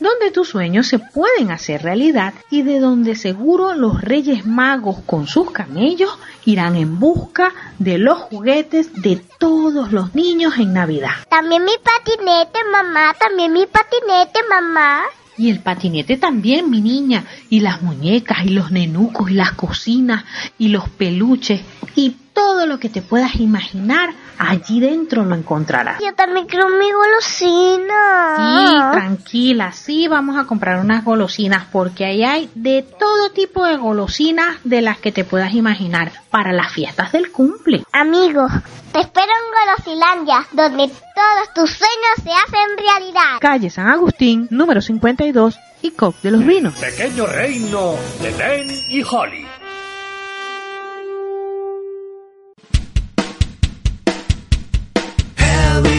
donde 0.01 0.31
tus 0.33 0.49
sueños 0.49 0.87
se 0.87 0.99
pueden 0.99 1.51
hacer 1.51 1.83
realidad 1.83 2.33
y 2.51 2.63
de 2.63 2.81
donde 2.81 3.17
seguro 3.17 3.75
los 3.75 4.01
Reyes 4.01 4.47
Magos 4.47 5.01
con 5.05 5.27
sus 5.27 5.51
camellos 5.51 6.19
irán 6.47 6.77
en 6.77 6.99
busca 6.99 7.53
de 7.79 7.99
los 7.99 8.19
juguetes 8.19 8.95
de 9.03 9.23
todos 9.39 9.93
los 9.93 10.15
niños 10.15 10.55
en 10.57 10.73
Navidad. 10.73 11.17
También 11.29 11.65
mi 11.65 11.73
patinete, 11.83 12.61
mamá. 12.73 13.13
También 13.19 13.53
mi 13.53 13.67
patinete, 13.67 14.41
mamá. 14.49 15.03
Y 15.39 15.51
el 15.51 15.61
patinete 15.61 16.17
también, 16.17 16.71
mi 16.71 16.81
niña, 16.81 17.25
y 17.51 17.61
las 17.61 17.83
muñecas, 17.83 18.45
y 18.45 18.51
los 18.51 18.71
nenucos, 18.71 19.31
y 19.31 19.35
las 19.35 19.53
cocinas, 19.53 20.25
y 20.59 20.69
los 20.69 20.89
peluches, 20.89 21.61
y 21.95 22.17
todo 22.37 22.67
lo 22.67 22.79
que 22.79 22.91
te 22.91 23.01
puedas 23.01 23.37
imaginar, 23.37 24.11
allí 24.39 24.79
dentro 24.79 25.25
lo 25.25 25.35
encontrarás. 25.35 25.99
Yo 26.05 26.15
también 26.15 26.47
quiero 26.47 26.69
mi 26.69 26.93
golosina. 26.93 28.37
Sí, 28.37 28.75
tranquila, 28.93 29.73
sí 29.73 30.07
vamos 30.07 30.37
a 30.37 30.45
comprar 30.45 30.79
unas 30.79 31.03
golosinas 31.03 31.65
porque 31.73 32.05
ahí 32.05 32.25
hay 32.25 32.51
de 32.55 32.83
todo 32.83 33.31
tipo 33.31 33.65
de 33.65 33.79
golosinas 33.79 34.59
de 34.65 34.83
las 34.83 34.99
que 34.99 35.13
te 35.13 35.25
puedas 35.25 35.55
imaginar 35.55 36.13
para 36.31 36.53
las 36.53 36.71
fiestas 36.71 37.11
del 37.13 37.33
cumple. 37.33 37.85
Amigo, 37.91 38.47
te 38.93 39.01
espero 39.01 39.33
en 39.33 39.87
Golosilandia, 39.87 40.47
donde 40.53 40.89
todos 40.89 41.55
tus 41.55 41.71
sueños 41.71 42.17
se 42.23 42.31
hacen 42.31 42.77
realidad. 42.77 43.39
Calle 43.41 43.71
San 43.71 43.89
Agustín, 43.89 44.47
número 44.51 44.83
52 44.83 45.59
y 45.81 45.93
Coc 45.93 46.21
de 46.21 46.33
los 46.33 46.45
Vinos. 46.45 46.75
Pequeño 46.75 47.27
reino 47.27 47.95
de 48.21 48.31
Ben 48.33 48.69
y 48.91 49.03
Holly. 49.03 49.47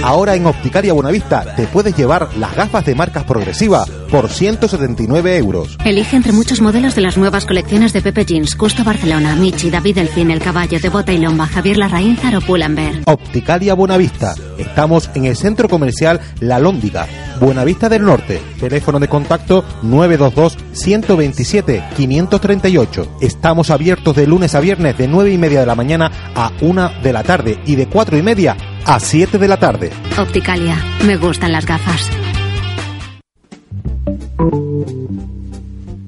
Ahora 0.04 0.36
en 0.36 0.46
Opticaria 0.46 0.94
Buenavista 0.94 1.56
te 1.56 1.68
puedes 1.68 1.96
llevar 1.96 2.30
las 2.38 2.56
gafas 2.56 2.86
de 2.86 2.96
marcas 2.96 3.24
progresiva 3.24 3.86
por 4.10 4.30
179 4.30 5.38
euros. 5.38 5.78
Elige 5.84 6.16
entre 6.16 6.32
muchos 6.32 6.62
modelos 6.62 6.96
de 6.96 7.02
las 7.02 7.18
nuevas 7.18 7.46
colecciones 7.46 7.94
de 7.94 8.02
Pepe 8.02 8.26
Jeans, 8.26 8.56
Custo 8.56 8.84
Barcelona, 8.84 9.36
Michi, 9.36 9.70
David 9.70 9.96
Delfín, 9.96 10.32
El 10.32 10.40
Caballo, 10.40 10.80
de 10.80 10.90
Bota 10.90 11.12
y 11.12 11.18
Lomba, 11.18 11.48
Javier 11.48 11.78
Larraín, 11.78 12.16
Zaro 12.18 12.42
Pull&Bear. 12.42 13.02
Opticalia 13.06 13.74
Buenavista. 13.74 14.36
Estamos 14.58 15.10
en 15.14 15.26
el 15.26 15.36
centro 15.36 15.68
comercial 15.68 16.22
La 16.40 16.60
Lóndiga, 16.60 17.08
Buenavista 17.40 17.90
del 17.90 18.04
Norte. 18.04 18.42
Teléfono 18.60 19.00
de 19.00 19.08
contacto 19.08 19.64
922 19.84 20.58
127 20.72 21.84
538. 21.96 23.18
Estamos 23.22 23.70
abiertos 23.70 24.16
de 24.16 24.28
lunes 24.28 24.56
a 24.56 24.60
viernes 24.60 24.98
de 24.98 25.08
9 25.08 25.32
y 25.32 25.38
media 25.38 25.60
de 25.60 25.66
la 25.66 25.76
mañana 25.76 26.12
a 26.36 26.52
1 26.62 26.92
de 27.04 27.14
la 27.14 27.24
tarde 27.24 27.60
y 27.66 27.76
de 27.76 27.88
4 27.88 28.18
y 28.18 28.22
media 28.22 28.56
a 28.88 29.02
7 29.02 29.38
de 29.38 29.48
la 29.50 29.58
tarde. 29.58 29.92
Opticalia, 30.18 30.78
me 31.06 31.18
gustan 31.18 31.52
las 31.52 31.66
gafas. 31.66 32.10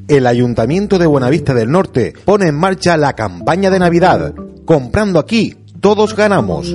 El 0.07 0.25
Ayuntamiento 0.25 0.97
de 0.97 1.05
Buenavista 1.05 1.53
del 1.53 1.69
Norte 1.69 2.13
pone 2.23 2.47
en 2.47 2.55
marcha 2.55 2.95
la 2.95 3.13
campaña 3.13 3.69
de 3.69 3.79
Navidad. 3.79 4.33
Comprando 4.65 5.19
aquí, 5.19 5.57
todos 5.81 6.15
ganamos. 6.15 6.73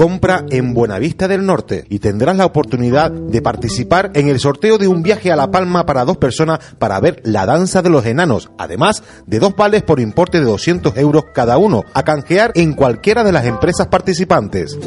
Compra 0.00 0.46
en 0.48 0.72
Buenavista 0.72 1.28
del 1.28 1.44
Norte 1.44 1.84
y 1.90 1.98
tendrás 1.98 2.34
la 2.34 2.46
oportunidad 2.46 3.10
de 3.10 3.42
participar 3.42 4.10
en 4.14 4.28
el 4.28 4.40
sorteo 4.40 4.78
de 4.78 4.88
un 4.88 5.02
viaje 5.02 5.30
a 5.30 5.36
La 5.36 5.50
Palma 5.50 5.84
para 5.84 6.06
dos 6.06 6.16
personas 6.16 6.58
para 6.78 6.98
ver 7.00 7.20
la 7.22 7.44
danza 7.44 7.82
de 7.82 7.90
los 7.90 8.06
enanos, 8.06 8.50
además 8.56 9.02
de 9.26 9.38
dos 9.38 9.54
vales 9.54 9.82
por 9.82 10.00
importe 10.00 10.38
de 10.38 10.46
200 10.46 10.96
euros 10.96 11.24
cada 11.34 11.58
uno, 11.58 11.84
a 11.92 12.02
canjear 12.02 12.52
en 12.54 12.72
cualquiera 12.72 13.24
de 13.24 13.32
las 13.32 13.44
empresas 13.44 13.88
participantes. 13.88 14.78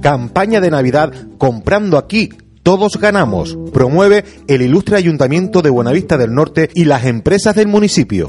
Campaña 0.00 0.60
de 0.60 0.70
Navidad 0.70 1.12
comprando 1.36 1.98
aquí. 1.98 2.28
Todos 2.62 2.96
ganamos. 2.96 3.58
Promueve 3.72 4.24
el 4.46 4.62
ilustre 4.62 4.98
Ayuntamiento 4.98 5.62
de 5.62 5.70
Buenavista 5.70 6.16
del 6.16 6.32
Norte 6.32 6.70
y 6.74 6.84
las 6.84 7.06
empresas 7.06 7.56
del 7.56 7.66
municipio. 7.66 8.28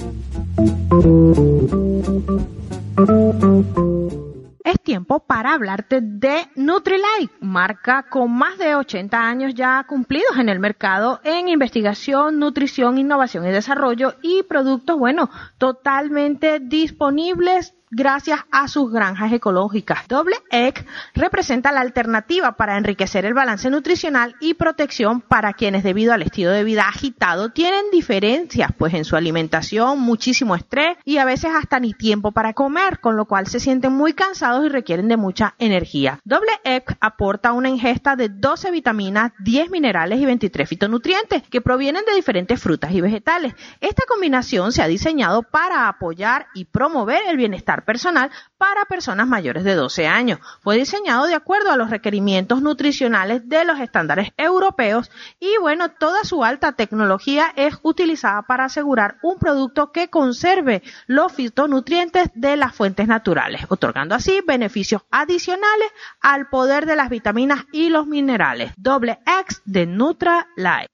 Es 4.64 4.80
tiempo 4.82 5.20
para 5.20 5.54
hablarte 5.54 6.00
de 6.02 6.48
Nutrilite, 6.56 7.34
marca 7.42 8.06
con 8.10 8.32
más 8.32 8.58
de 8.58 8.76
80 8.76 9.20
años 9.20 9.54
ya 9.54 9.86
cumplidos 9.86 10.38
en 10.38 10.48
el 10.48 10.60
mercado 10.60 11.20
en 11.26 11.50
investigación, 11.50 12.40
nutrición, 12.40 12.98
innovación 12.98 13.46
y 13.46 13.52
desarrollo 13.52 14.16
y 14.22 14.44
productos, 14.44 14.98
bueno, 14.98 15.30
totalmente 15.58 16.62
disponibles 16.62 17.74
gracias 17.96 18.42
a 18.52 18.68
sus 18.68 18.92
granjas 18.92 19.32
ecológicas. 19.32 20.08
Doble 20.08 20.36
Egg 20.50 20.86
representa 21.14 21.72
la 21.72 21.82
alternativa 21.82 22.54
para 22.54 22.78
enriquecer 22.78 23.26
el 23.26 23.34
balance 23.34 23.70
nutricional 23.70 24.36
y 24.40 24.56
protección 24.56 25.22
para 25.22 25.54
quienes 25.54 25.84
debido 25.84 26.14
al 26.14 26.24
estilo 26.24 26.52
de 26.52 26.64
vida 26.64 26.88
agitado 26.88 27.52
tienen 27.52 27.86
diferencias 27.92 28.72
pues 28.78 28.94
en 28.94 29.06
su 29.06 29.16
alimentación, 29.16 30.00
muchísimo 30.00 30.56
estrés 30.56 30.98
y 31.06 31.18
a 31.18 31.26
veces 31.26 31.52
hasta 31.56 31.80
ni 31.80 31.94
tiempo 31.94 32.32
para 32.32 32.54
comer, 32.54 33.00
con 33.00 33.16
lo 33.16 33.26
cual 33.26 33.48
se 33.48 33.60
sienten 33.60 33.94
muy 33.94 34.14
cansados 34.14 34.66
y 34.66 34.70
requieren 34.70 35.08
de 35.08 35.18
mucha 35.18 35.56
energía. 35.60 36.20
Doble 36.24 36.52
Egg 36.64 36.98
aporta 37.00 37.54
una 37.54 37.70
ingesta 37.70 38.16
de 38.16 38.30
12 38.30 38.72
vitaminas, 38.72 39.32
10 39.40 39.70
minerales 39.70 40.20
y 40.20 40.26
23 40.26 40.68
fitonutrientes 40.68 41.44
que 41.44 41.62
provienen 41.62 42.06
de 42.06 42.16
diferentes 42.16 42.60
frutas 42.60 42.92
y 42.92 43.02
vegetales. 43.02 43.54
Esta 43.82 44.04
combinación 44.08 44.72
se 44.72 44.82
ha 44.82 44.88
diseñado 44.88 45.44
para 45.44 45.88
apoyar 45.88 46.48
y 46.54 46.66
promover 46.66 47.22
el 47.30 47.38
bienestar 47.38 47.83
personal 47.84 48.32
para 48.58 48.86
personas 48.86 49.28
mayores 49.28 49.64
de 49.64 49.76
12 49.76 50.08
años. 50.08 50.40
Fue 50.62 50.78
diseñado 50.78 51.26
de 51.26 51.36
acuerdo 51.36 51.72
a 51.72 51.78
los 51.78 51.90
requerimientos 51.90 52.62
nutricionales 52.62 53.48
de 53.48 53.66
los 53.66 53.80
estándares 53.80 54.32
europeos 54.38 55.12
y 55.40 55.56
bueno, 55.62 55.90
toda 55.90 56.24
su 56.24 56.44
alta 56.44 56.74
tecnología 56.74 57.54
es 57.56 57.78
utilizada 57.84 58.44
para 58.44 58.66
asegurar 58.66 59.18
un 59.22 59.38
producto 59.38 59.92
que 59.92 60.10
conserve 60.10 60.84
los 61.08 61.32
fitonutrientes 61.32 62.30
de 62.34 62.58
las 62.58 62.76
fuentes 62.76 63.08
naturales, 63.08 63.66
otorgando 63.70 64.16
así 64.16 64.42
beneficios 64.46 65.04
adicionales 65.12 65.92
al 66.22 66.50
poder 66.50 66.86
de 66.86 66.96
las 66.96 67.10
vitaminas 67.10 67.66
y 67.72 67.90
los 67.90 68.08
minerales. 68.08 68.74
Doble 68.78 69.20
X 69.42 69.62
de 69.66 69.86
Nutra 69.86 70.48
Life. 70.56 70.88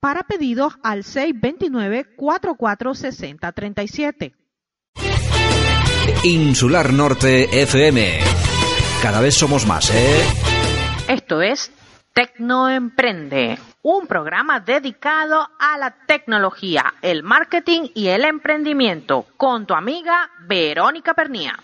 Para 0.00 0.22
pedidos 0.22 0.78
al 0.82 1.04
629 1.04 2.14
446037. 2.16 4.34
Insular 6.24 6.92
Norte 6.92 7.62
FM. 7.62 8.18
Cada 9.00 9.20
vez 9.20 9.36
somos 9.36 9.66
más, 9.66 9.94
¿eh? 9.94 10.20
Esto 11.06 11.40
es 11.40 11.70
Tecnoemprende, 12.12 13.56
un 13.82 14.08
programa 14.08 14.58
dedicado 14.58 15.48
a 15.60 15.78
la 15.78 15.94
tecnología, 16.06 16.94
el 17.02 17.22
marketing 17.22 17.90
y 17.94 18.08
el 18.08 18.24
emprendimiento, 18.24 19.26
con 19.36 19.64
tu 19.64 19.74
amiga 19.74 20.28
Verónica 20.40 21.14
Pernía. 21.14 21.56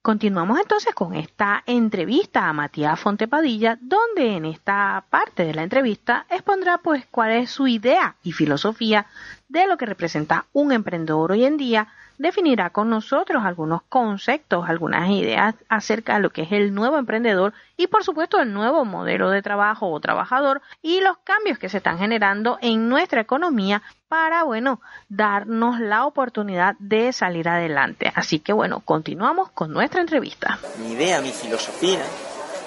Continuamos 0.00 0.60
entonces 0.60 0.94
con 0.94 1.14
esta 1.14 1.64
entrevista 1.66 2.48
a 2.48 2.52
Matías 2.52 3.00
Fontepadilla, 3.00 3.76
donde 3.82 4.36
en 4.36 4.44
esta 4.44 5.04
parte 5.10 5.44
de 5.44 5.54
la 5.54 5.64
entrevista 5.64 6.24
expondrá 6.30 6.78
pues 6.78 7.04
cuál 7.10 7.32
es 7.32 7.50
su 7.50 7.66
idea 7.66 8.14
y 8.22 8.30
filosofía 8.30 9.06
de 9.48 9.66
lo 9.66 9.76
que 9.76 9.86
representa 9.86 10.46
un 10.52 10.70
emprendedor 10.70 11.32
hoy 11.32 11.44
en 11.44 11.56
día, 11.56 11.88
definirá 12.20 12.68
con 12.68 12.90
nosotros 12.90 13.42
algunos 13.46 13.80
conceptos, 13.88 14.68
algunas 14.68 15.08
ideas 15.08 15.54
acerca 15.70 16.14
de 16.14 16.20
lo 16.20 16.30
que 16.30 16.42
es 16.42 16.52
el 16.52 16.74
nuevo 16.74 16.98
emprendedor 16.98 17.54
y 17.78 17.86
por 17.86 18.04
supuesto 18.04 18.38
el 18.38 18.52
nuevo 18.52 18.84
modelo 18.84 19.30
de 19.30 19.40
trabajo 19.40 19.90
o 19.90 20.00
trabajador 20.00 20.60
y 20.82 21.00
los 21.00 21.16
cambios 21.24 21.58
que 21.58 21.70
se 21.70 21.78
están 21.78 21.98
generando 21.98 22.58
en 22.60 22.90
nuestra 22.90 23.22
economía 23.22 23.82
para, 24.06 24.42
bueno, 24.42 24.82
darnos 25.08 25.80
la 25.80 26.04
oportunidad 26.04 26.74
de 26.78 27.14
salir 27.14 27.48
adelante. 27.48 28.12
Así 28.14 28.38
que 28.38 28.52
bueno, 28.52 28.80
continuamos 28.80 29.50
con 29.52 29.72
nuestra 29.72 30.02
entrevista. 30.02 30.58
Mi 30.78 30.92
idea, 30.92 31.22
mi 31.22 31.32
filosofía 31.32 32.02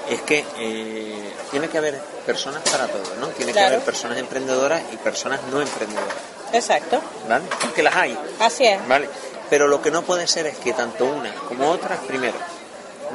es 0.09 0.21
que 0.21 0.43
eh, 0.57 1.31
tiene 1.51 1.67
que 1.67 1.77
haber 1.77 2.01
personas 2.25 2.63
para 2.71 2.87
todo, 2.87 3.15
¿no? 3.19 3.27
Tiene 3.27 3.53
que 3.53 3.59
haber 3.59 3.81
personas 3.81 4.17
emprendedoras 4.17 4.81
y 4.91 4.97
personas 4.97 5.41
no 5.51 5.61
emprendedoras, 5.61 6.15
Exacto. 6.53 6.99
¿vale? 7.29 7.45
Porque 7.61 7.83
las 7.83 7.95
hay, 7.95 8.17
Así 8.39 8.65
es. 8.65 8.85
¿vale? 8.87 9.07
Pero 9.53 9.67
lo 9.67 9.83
que 9.83 9.91
no 9.91 10.01
puede 10.01 10.25
ser 10.25 10.47
es 10.47 10.57
que 10.57 10.73
tanto 10.73 11.05
unas 11.05 11.35
como 11.41 11.69
otras, 11.69 11.99
primero, 12.07 12.33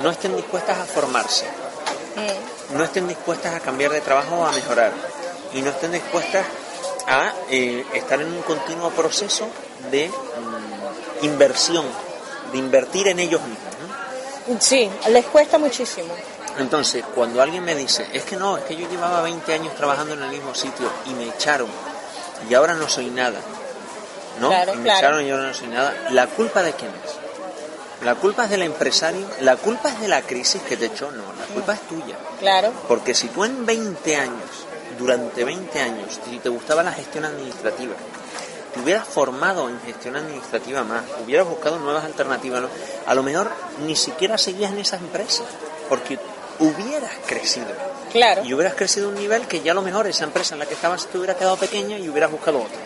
no 0.01 0.09
estén 0.09 0.37
dispuestas 0.37 0.79
a 0.79 0.85
formarse, 0.85 1.47
no 2.77 2.85
estén 2.85 3.09
dispuestas 3.09 3.57
a 3.57 3.59
cambiar 3.59 3.91
de 3.91 4.01
trabajo 4.01 4.37
o 4.37 4.47
a 4.47 4.53
mejorar, 4.53 4.93
y 5.53 5.63
no 5.63 5.71
estén 5.71 5.91
dispuestas 5.91 6.47
a 7.09 7.33
eh, 7.51 7.85
estar 7.93 8.21
en 8.21 8.29
un 8.29 8.43
continuo 8.43 8.91
proceso 8.91 9.49
de 9.91 10.07
mm, 10.07 11.25
inversión, 11.25 11.85
de 12.53 12.59
invertir 12.59 13.09
en 13.09 13.19
ellos 13.19 13.41
mismos, 13.41 13.75
¿no? 14.47 14.61
Sí, 14.61 14.89
les 15.09 15.27
cuesta 15.27 15.59
muchísimo. 15.59 16.15
Entonces, 16.57 17.05
cuando 17.17 17.43
alguien 17.43 17.65
me 17.65 17.75
dice, 17.75 18.07
es 18.13 18.23
que 18.23 18.37
no, 18.37 18.59
es 18.59 18.63
que 18.63 18.77
yo 18.77 18.89
llevaba 18.89 19.23
20 19.23 19.55
años 19.55 19.75
trabajando 19.75 20.15
en 20.15 20.23
el 20.23 20.31
mismo 20.31 20.55
sitio 20.55 20.89
y 21.07 21.15
me 21.15 21.25
echaron 21.25 21.69
y 22.49 22.55
ahora 22.55 22.75
no 22.75 22.89
soy 22.89 23.07
nada, 23.07 23.41
¿no? 24.41 24.49
Claro, 24.49 24.75
y 24.75 24.77
me 24.77 24.83
claro. 24.85 24.99
echaron 24.99 25.27
y 25.27 25.31
ahora 25.31 25.49
no 25.49 25.55
soy 25.55 25.69
nada, 25.69 25.95
¿la 26.11 26.27
culpa 26.27 26.63
de 26.63 26.73
quién 26.73 26.91
es? 26.91 28.05
¿La 28.05 28.15
culpa 28.15 28.45
es 28.45 28.51
del 28.51 28.63
empresario? 28.63 29.27
¿La 29.41 29.57
culpa 29.57 29.89
es 29.89 30.01
de 30.01 30.07
la 30.07 30.23
crisis 30.23 30.63
que 30.63 30.77
te 30.77 30.87
echó? 30.87 31.11
No, 31.11 31.25
la 31.39 31.47
culpa 31.53 31.73
es 31.73 31.81
tuya. 31.81 32.17
Claro. 32.39 32.73
Porque 32.87 33.13
si 33.13 33.27
tú 33.29 33.45
en 33.45 33.67
20 33.67 34.17
años, 34.17 34.67
durante 34.97 35.43
20 35.43 35.81
años, 35.81 36.21
si 36.25 36.39
te 36.39 36.49
gustaba 36.49 36.85
la 36.85 36.93
gestión 36.93 37.25
administrativa, 37.25 37.95
te 38.73 38.81
hubieras 38.81 39.07
formado 39.07 39.69
en 39.69 39.81
gestión 39.81 40.15
administrativa 40.15 40.85
más, 40.85 41.03
hubieras 41.25 41.49
buscado 41.49 41.79
nuevas 41.81 42.05
alternativas, 42.05 42.63
¿no? 42.63 42.69
a 43.07 43.15
lo 43.15 43.23
mejor 43.25 43.51
ni 43.85 43.97
siquiera 43.97 44.39
seguías 44.39 44.71
en 44.71 44.79
esa 44.79 44.97
empresa, 44.97 45.43
porque 45.89 46.19
hubieras 46.61 47.13
crecido. 47.27 47.67
Claro. 48.13 48.45
Y 48.45 48.55
hubieras 48.55 48.75
crecido 48.75 49.09
a 49.09 49.11
un 49.11 49.17
nivel 49.17 49.47
que 49.49 49.61
ya 49.61 49.73
a 49.73 49.75
lo 49.75 49.83
mejor 49.83 50.07
esa 50.07 50.25
empresa 50.25 50.55
en 50.55 50.61
la 50.61 50.67
que 50.67 50.75
estabas 50.75 51.07
te 51.07 51.19
hubiera 51.19 51.35
quedado 51.35 51.57
pequeña 51.57 51.99
y 51.99 52.09
hubieras 52.09 52.31
buscado 52.31 52.59
otra. 52.59 52.79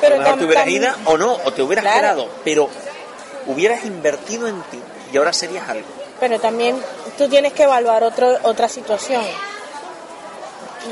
Pero 0.00 0.36
te 0.36 0.44
hubieras 0.44 0.66
ido 0.68 0.88
o 1.06 1.16
no, 1.16 1.32
o 1.44 1.52
te 1.52 1.62
hubieras 1.62 1.82
Claro. 1.84 2.00
quedado, 2.00 2.28
pero 2.44 2.68
hubieras 3.46 3.84
invertido 3.84 4.48
en 4.48 4.60
ti 4.64 4.80
y 5.12 5.16
ahora 5.16 5.32
serías 5.32 5.68
algo. 5.68 5.86
Pero 6.20 6.38
también 6.40 6.80
tú 7.18 7.28
tienes 7.28 7.52
que 7.52 7.64
evaluar 7.64 8.02
otro, 8.04 8.38
otra 8.42 8.68
situación. 8.68 9.22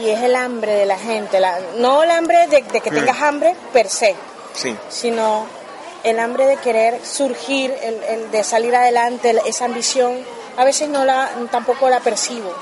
Y 0.00 0.08
es 0.08 0.22
el 0.22 0.34
hambre 0.36 0.72
de 0.72 0.86
la 0.86 0.98
gente. 0.98 1.38
La, 1.38 1.58
no 1.76 2.02
el 2.02 2.10
hambre 2.10 2.46
de, 2.48 2.62
de 2.62 2.80
que 2.80 2.90
Mm. 2.90 2.94
tengas 2.94 3.20
hambre 3.22 3.54
per 3.72 3.88
se, 3.88 4.14
Sí. 4.54 4.74
sino 4.88 5.46
el 6.02 6.18
hambre 6.18 6.46
de 6.46 6.56
querer 6.56 7.04
surgir, 7.04 7.74
el, 7.82 8.02
el 8.04 8.30
de 8.30 8.42
salir 8.42 8.74
adelante, 8.74 9.30
el- 9.30 9.40
esa 9.46 9.66
ambición. 9.66 10.24
A 10.56 10.64
veces 10.64 10.88
no 10.88 11.04
la, 11.04 11.30
tampoco 11.50 11.88
la 11.88 12.00
percibo 12.00 12.52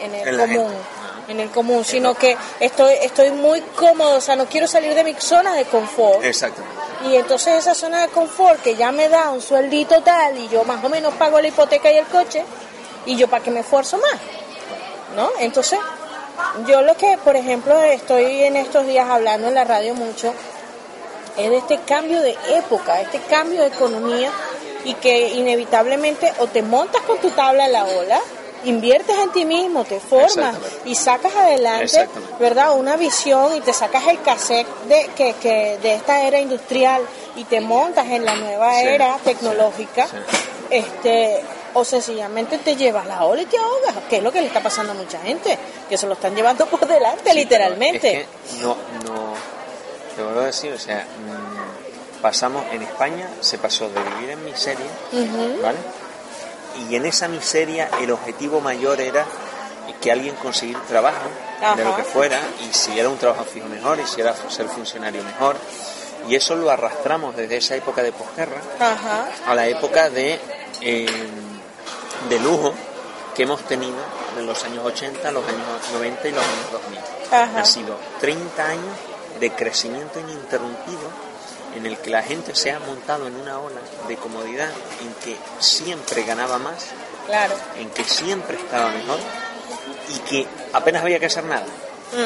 en, 0.00 0.12
en- 0.14 0.20
el 0.28 0.28
En 0.28 0.40
común. 0.40 0.68
gente. 0.70 0.82
En 1.28 1.40
el 1.40 1.50
común, 1.50 1.84
sino 1.84 2.14
que 2.14 2.36
estoy, 2.60 2.94
estoy 3.02 3.32
muy 3.32 3.60
cómodo, 3.74 4.16
o 4.16 4.20
sea, 4.20 4.36
no 4.36 4.46
quiero 4.46 4.68
salir 4.68 4.94
de 4.94 5.02
mi 5.02 5.14
zona 5.14 5.54
de 5.54 5.64
confort. 5.64 6.24
Exactamente. 6.24 6.76
Y 7.08 7.16
entonces 7.16 7.54
esa 7.54 7.74
zona 7.74 8.02
de 8.02 8.08
confort 8.08 8.62
que 8.62 8.76
ya 8.76 8.92
me 8.92 9.08
da 9.08 9.30
un 9.30 9.42
sueldito 9.42 10.02
tal 10.02 10.38
y 10.38 10.48
yo 10.48 10.64
más 10.64 10.82
o 10.84 10.88
menos 10.88 11.14
pago 11.14 11.40
la 11.40 11.48
hipoteca 11.48 11.90
y 11.90 11.98
el 11.98 12.06
coche, 12.06 12.44
y 13.06 13.16
yo 13.16 13.28
para 13.28 13.42
qué 13.42 13.50
me 13.50 13.60
esfuerzo 13.60 13.98
más, 13.98 14.18
¿no? 15.16 15.30
Entonces, 15.40 15.78
yo 16.66 16.82
lo 16.82 16.96
que, 16.96 17.18
por 17.22 17.36
ejemplo, 17.36 17.80
estoy 17.82 18.44
en 18.44 18.56
estos 18.56 18.86
días 18.86 19.08
hablando 19.08 19.48
en 19.48 19.54
la 19.54 19.64
radio 19.64 19.94
mucho, 19.94 20.32
es 21.36 21.50
de 21.50 21.56
este 21.58 21.78
cambio 21.80 22.20
de 22.22 22.36
época, 22.54 23.00
este 23.00 23.20
cambio 23.20 23.60
de 23.60 23.68
economía 23.68 24.30
y 24.84 24.94
que 24.94 25.30
inevitablemente 25.30 26.32
o 26.38 26.46
te 26.46 26.62
montas 26.62 27.02
con 27.02 27.18
tu 27.18 27.30
tabla 27.30 27.66
en 27.66 27.72
la 27.72 27.84
ola, 27.84 28.20
inviertes 28.66 29.16
en 29.18 29.30
ti 29.30 29.44
mismo, 29.44 29.84
te 29.84 30.00
formas 30.00 30.56
y 30.84 30.94
sacas 30.94 31.34
adelante. 31.34 32.08
¿verdad? 32.38 32.76
Una 32.76 32.96
visión 32.96 33.54
y 33.56 33.60
te 33.60 33.72
sacas 33.72 34.06
el 34.08 34.20
cassette 34.22 34.66
de, 34.88 35.10
que, 35.16 35.34
que 35.34 35.78
de 35.82 35.94
esta 35.94 36.22
era 36.22 36.38
industrial 36.40 37.02
y 37.36 37.44
te 37.44 37.60
montas 37.60 38.06
en 38.06 38.24
la 38.24 38.36
nueva 38.36 38.72
Sí, 38.80 38.86
era 38.86 39.16
tecnológica, 39.24 40.06
sí. 40.06 40.16
este 40.70 41.40
o 41.74 41.84
sencillamente 41.84 42.56
te 42.58 42.74
llevas 42.74 43.06
la 43.06 43.24
ola 43.24 43.42
y 43.42 43.46
te 43.46 43.58
ahogas, 43.58 43.94
que 44.08 44.16
es 44.16 44.22
lo 44.22 44.32
que 44.32 44.40
le 44.40 44.46
está 44.46 44.62
pasando 44.62 44.92
a 44.92 44.94
mucha 44.94 45.20
gente, 45.20 45.58
que 45.88 45.98
se 45.98 46.06
lo 46.06 46.14
están 46.14 46.34
llevando 46.34 46.64
por 46.66 46.86
delante 46.86 47.34
literalmente. 47.34 48.20
Es 48.20 48.26
que 48.26 48.62
no, 48.62 48.76
no, 49.04 49.34
te 50.16 50.22
vuelvo 50.22 50.40
a 50.40 50.46
decir, 50.46 50.72
o 50.72 50.78
sea, 50.78 51.04
mm, 51.04 52.22
pasamos 52.22 52.64
en 52.72 52.82
España, 52.82 53.28
se 53.40 53.58
pasó 53.58 53.90
de 53.90 54.00
vivir 54.02 54.30
en 54.30 54.44
miseria. 54.44 54.86
¿vale? 55.62 55.78
Y 56.88 56.96
en 56.96 57.06
esa 57.06 57.28
miseria 57.28 57.90
el 58.00 58.10
objetivo 58.10 58.60
mayor 58.60 59.00
era 59.00 59.24
que 60.00 60.12
alguien 60.12 60.34
conseguir 60.36 60.78
trabajo, 60.82 61.28
de 61.76 61.84
lo 61.84 61.96
que 61.96 62.04
fuera, 62.04 62.40
y 62.68 62.72
si 62.72 62.98
era 62.98 63.08
un 63.08 63.16
trabajo 63.16 63.44
fijo 63.44 63.66
mejor, 63.68 63.98
y 63.98 64.06
si 64.06 64.20
era 64.20 64.34
ser 64.48 64.68
funcionario 64.68 65.22
mejor. 65.22 65.56
Y 66.28 66.34
eso 66.34 66.56
lo 66.56 66.70
arrastramos 66.70 67.36
desde 67.36 67.56
esa 67.56 67.76
época 67.76 68.02
de 68.02 68.12
posguerra 68.12 68.60
Ajá. 68.80 69.28
a 69.46 69.54
la 69.54 69.66
época 69.68 70.10
de, 70.10 70.40
eh, 70.80 71.06
de 72.28 72.38
lujo 72.40 72.74
que 73.34 73.44
hemos 73.44 73.62
tenido 73.62 73.96
en 74.38 74.46
los 74.46 74.64
años 74.64 74.84
80, 74.84 75.30
los 75.30 75.46
años 75.46 75.60
90 75.92 76.28
y 76.28 76.32
los 76.32 76.44
años 76.44 76.72
2000. 76.72 76.98
Ajá. 77.30 77.58
Han 77.58 77.66
sido 77.66 77.96
30 78.20 78.66
años 78.66 78.96
de 79.40 79.50
crecimiento 79.52 80.18
ininterrumpido 80.18 81.25
en 81.76 81.86
el 81.86 81.98
que 81.98 82.10
la 82.10 82.22
gente 82.22 82.54
se 82.54 82.70
ha 82.72 82.78
montado 82.80 83.26
en 83.26 83.36
una 83.36 83.58
ola 83.58 83.80
de 84.08 84.16
comodidad 84.16 84.70
en 85.00 85.12
que 85.24 85.36
siempre 85.58 86.22
ganaba 86.24 86.58
más, 86.58 86.86
Claro. 87.26 87.54
en 87.78 87.90
que 87.90 88.04
siempre 88.04 88.56
estaba 88.56 88.90
mejor 88.90 89.18
y 90.14 90.18
que 90.20 90.46
apenas 90.72 91.02
había 91.02 91.18
que 91.18 91.26
hacer 91.26 91.44
nada. 91.44 91.66
Mm, 92.12 92.20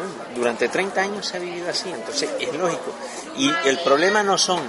mm. 0.00 0.34
Durante 0.36 0.68
30 0.68 1.00
años 1.00 1.26
se 1.26 1.36
ha 1.36 1.40
vivido 1.40 1.68
así, 1.68 1.90
entonces 1.90 2.30
es 2.38 2.54
lógico. 2.54 2.92
Y 3.36 3.52
el 3.64 3.78
problema 3.80 4.22
no 4.22 4.38
son 4.38 4.60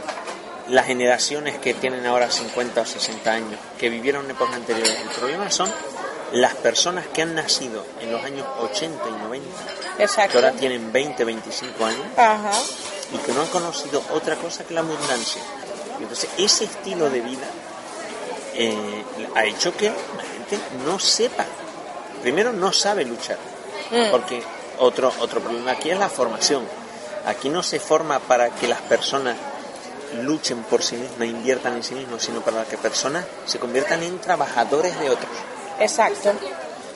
las 0.69 0.85
generaciones 0.87 1.57
que 1.59 1.73
tienen 1.73 2.05
ahora 2.05 2.31
50 2.31 2.81
o 2.81 2.85
60 2.85 3.31
años, 3.31 3.59
que 3.77 3.89
vivieron 3.89 4.25
en 4.25 4.31
épocas 4.31 4.55
anteriores. 4.55 4.99
El 5.01 5.09
problema 5.09 5.49
son 5.51 5.71
las 6.31 6.55
personas 6.55 7.07
que 7.07 7.21
han 7.23 7.35
nacido 7.35 7.85
en 8.01 8.11
los 8.11 8.23
años 8.23 8.45
80 8.59 9.03
y 9.07 9.11
90, 9.11 10.27
que 10.29 10.37
ahora 10.37 10.51
tienen 10.51 10.91
20, 10.91 11.23
25 11.23 11.85
años, 11.85 12.01
Ajá. 12.17 12.51
Y 13.13 13.17
que 13.17 13.31
no 13.33 13.41
han 13.41 13.47
conocido 13.47 14.01
otra 14.13 14.35
cosa 14.35 14.63
que 14.63 14.73
la 14.73 14.81
abundancia. 14.81 15.41
Y 15.99 16.03
entonces 16.03 16.29
ese 16.37 16.65
estilo 16.65 17.09
de 17.09 17.21
vida 17.21 17.47
eh, 18.55 19.03
ha 19.35 19.45
hecho 19.45 19.75
que 19.75 19.89
la 19.89 20.23
gente 20.23 20.59
no 20.85 20.99
sepa, 20.99 21.45
primero 22.21 22.51
no 22.53 22.71
sabe 22.73 23.05
luchar, 23.05 23.37
Mm. 23.91 24.11
porque 24.11 24.43
otro, 24.79 25.11
otro 25.19 25.41
problema 25.41 25.71
aquí 25.71 25.89
es 25.89 25.97
la 25.97 26.09
formación. 26.09 26.63
Aquí 27.25 27.49
no 27.49 27.63
se 27.63 27.79
forma 27.79 28.19
para 28.19 28.49
que 28.51 28.67
las 28.67 28.81
personas 28.81 29.35
luchen 30.21 30.61
por 30.63 30.83
sí 30.83 30.95
mismas, 30.95 31.27
inviertan 31.27 31.75
en 31.75 31.83
sí 31.83 31.95
mismos, 31.95 32.21
sino 32.23 32.41
para 32.41 32.63
que 32.65 32.77
personas 32.77 33.25
se 33.45 33.57
conviertan 33.59 34.03
en 34.03 34.19
trabajadores 34.19 34.99
de 34.99 35.09
otros. 35.09 35.31
Exacto. 35.79 36.29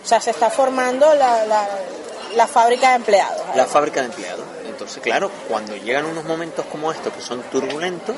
O 0.04 0.08
sea, 0.08 0.22
se 0.22 0.32
está 0.32 0.50
formando 0.50 1.14
la, 1.16 1.46
la, 1.46 1.68
la 2.36 2.48
fábrica 2.48 2.90
de 2.90 2.96
empleados. 2.96 3.42
La 3.56 3.66
fábrica 3.66 4.02
de 4.02 4.08
empleados. 4.08 4.46
Entonces, 4.84 5.02
claro, 5.02 5.32
cuando 5.48 5.78
llegan 5.78 6.06
unos 6.06 6.26
momentos 6.26 6.66
como 6.70 6.92
estos 6.92 7.14
que 7.14 7.22
son 7.22 7.42
turbulentos, 7.44 8.16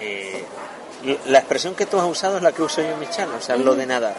eh, 0.00 0.44
la 1.26 1.38
expresión 1.38 1.76
que 1.76 1.86
tú 1.86 1.96
has 2.00 2.06
usado 2.06 2.38
es 2.38 2.42
la 2.42 2.50
que 2.50 2.62
uso 2.62 2.82
yo 2.82 2.88
en 2.88 2.98
mi 2.98 3.08
charla, 3.08 3.36
o 3.36 3.40
sea, 3.40 3.56
lo 3.56 3.76
de 3.76 3.86
nadar. 3.86 4.16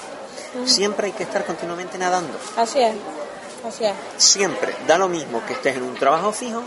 Siempre 0.65 1.07
hay 1.07 1.11
que 1.11 1.23
estar 1.23 1.43
continuamente 1.45 1.97
nadando. 1.97 2.37
Así 2.55 2.79
es. 2.79 2.95
Así 3.67 3.83
es. 3.83 3.93
Siempre. 4.15 4.73
Da 4.87 4.97
lo 4.97 5.09
mismo 5.09 5.45
que 5.45 5.53
estés 5.53 5.75
en 5.75 5.83
un 5.83 5.95
trabajo 5.95 6.31
fijo, 6.31 6.63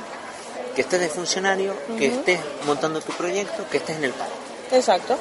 que 0.74 0.82
estés 0.82 1.00
de 1.00 1.08
funcionario, 1.08 1.74
que 1.96 2.08
estés 2.08 2.38
montando 2.66 3.00
tu 3.00 3.12
proyecto, 3.12 3.64
que 3.70 3.78
estés 3.78 3.96
en 3.96 4.04
el 4.04 4.12
paro. 4.12 4.32
Exacto. 4.70 5.16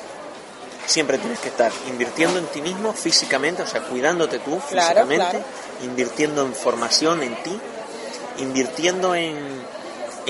Siempre 0.85 1.17
tienes 1.19 1.39
que 1.39 1.47
estar 1.47 1.71
invirtiendo 1.87 2.37
en 2.37 2.47
ti 2.47 2.61
mismo 2.61 2.91
físicamente, 2.91 3.61
o 3.61 3.67
sea, 3.67 3.81
cuidándote 3.81 4.39
tú 4.39 4.59
Claro, 4.69 5.05
físicamente, 5.07 5.29
claro. 5.29 5.45
invirtiendo 5.83 6.41
en 6.45 6.53
formación 6.53 7.23
en 7.23 7.35
ti, 7.43 7.57
invirtiendo 8.39 9.15
en, 9.15 9.37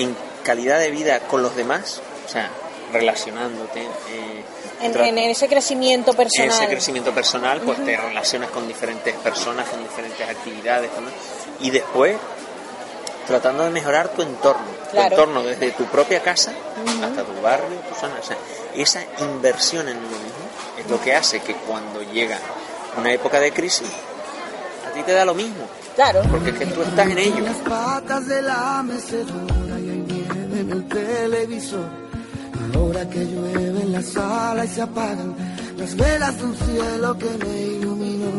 en 0.02 0.16
calidad 0.44 0.78
de 0.78 0.90
vida 0.90 1.20
con 1.20 1.42
los 1.42 1.54
demás, 1.56 2.00
o 2.26 2.28
sea, 2.28 2.50
relacionándote. 2.92 3.80
eh, 3.82 4.44
En, 4.82 4.96
en 4.98 5.18
ese 5.18 5.46
crecimiento 5.48 6.14
personal. 6.14 6.48
ese 6.50 6.66
crecimiento 6.68 7.12
personal, 7.12 7.60
pues 7.60 7.84
te 7.84 7.96
relacionas 7.96 8.50
con 8.50 8.66
diferentes 8.66 9.14
personas, 9.16 9.68
con 9.68 9.82
diferentes 9.82 10.26
actividades, 10.28 10.90
y 11.60 11.70
después 11.70 12.16
tratando 13.26 13.62
de 13.64 13.70
mejorar 13.70 14.08
tu 14.08 14.22
entorno, 14.22 14.64
Claro. 14.90 15.08
tu 15.14 15.20
entorno 15.22 15.42
desde 15.44 15.70
tu 15.72 15.84
propia 15.84 16.20
casa 16.22 16.52
hasta 17.04 17.22
tu 17.22 17.40
barrio, 17.42 17.78
tu 17.88 17.94
zona. 17.94 18.14
O 18.20 18.24
sea, 18.24 18.36
esa 18.74 19.02
inversión 19.18 19.86
en 19.88 19.98
uno 19.98 20.08
mismo 20.08 20.48
es 20.78 20.88
lo 20.90 21.00
que 21.00 21.14
hace 21.14 21.40
que 21.40 21.54
cuando 21.54 22.02
llega 22.02 22.38
una 22.96 23.12
época 23.12 23.38
de 23.38 23.52
crisis, 23.52 23.86
a 24.88 24.92
ti 24.94 25.02
te 25.02 25.12
da 25.12 25.24
lo 25.24 25.34
mismo. 25.34 25.66
Claro. 26.00 26.22
Porque 26.30 26.48
es 26.48 26.58
que 26.58 26.64
tú 26.64 26.80
estás 26.80 27.10
en 27.10 27.18
ello. 27.18 27.40
Las 27.40 27.56
patas 27.58 28.26
de 28.26 28.40
la 28.40 28.82
mecedora 28.82 29.78
y 29.80 29.90
hay 29.90 29.98
nieve 30.08 30.60
en 30.60 30.70
el 30.70 30.88
televisor. 30.88 31.90
Ahora 32.74 33.06
que 33.10 33.26
llueve 33.26 33.82
en 33.82 33.92
la 33.92 34.00
sala 34.00 34.64
y 34.64 34.68
se 34.68 34.80
apagan 34.80 35.34
las 35.76 35.94
velas 35.94 36.38
de 36.38 36.44
un 36.44 36.56
cielo 36.56 37.18
que 37.18 37.44
me 37.44 37.62
iluminó. 37.76 38.32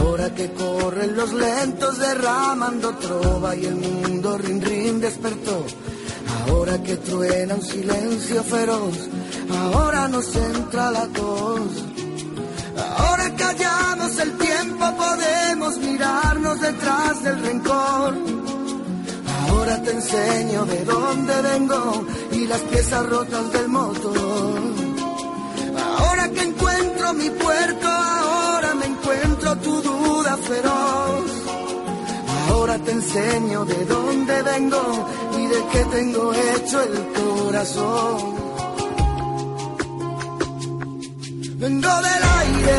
Ahora 0.00 0.34
que 0.34 0.50
corren 0.50 1.14
los 1.14 1.32
lentos 1.32 1.96
derramando 2.00 2.92
trova 2.96 3.54
y 3.54 3.66
el 3.66 3.76
mundo 3.76 4.36
rin 4.36 4.60
rin 4.60 5.00
despertó. 5.00 5.64
Ahora 6.48 6.82
que 6.82 6.96
truena 6.96 7.54
un 7.54 7.62
silencio 7.62 8.42
feroz, 8.42 8.96
ahora 9.48 10.08
nos 10.08 10.34
entra 10.34 10.90
la 10.90 11.06
tos. 11.06 11.93
Ahora 12.76 13.34
callamos 13.36 14.18
el 14.18 14.36
tiempo, 14.38 14.84
podemos 14.96 15.78
mirarnos 15.78 16.60
detrás 16.60 17.22
del 17.22 17.40
rencor. 17.40 18.14
Ahora 19.48 19.82
te 19.82 19.90
enseño 19.92 20.64
de 20.66 20.84
dónde 20.84 21.42
vengo 21.42 22.06
y 22.32 22.46
las 22.46 22.60
piezas 22.60 23.06
rotas 23.06 23.52
del 23.52 23.68
motor. 23.68 24.60
Ahora 25.98 26.28
que 26.30 26.42
encuentro 26.42 27.14
mi 27.14 27.30
puerto, 27.30 27.88
ahora 27.88 28.74
me 28.74 28.86
encuentro 28.86 29.56
tu 29.58 29.82
duda 29.82 30.36
feroz. 30.36 31.30
Ahora 32.48 32.78
te 32.78 32.90
enseño 32.92 33.64
de 33.64 33.84
dónde 33.84 34.42
vengo 34.42 35.08
y 35.38 35.46
de 35.46 35.66
qué 35.72 35.84
tengo 35.96 36.32
hecho 36.32 36.82
el 36.82 37.12
corazón. 37.12 38.53
Vengo 41.56 41.88
del 41.88 42.22
aire 42.40 42.78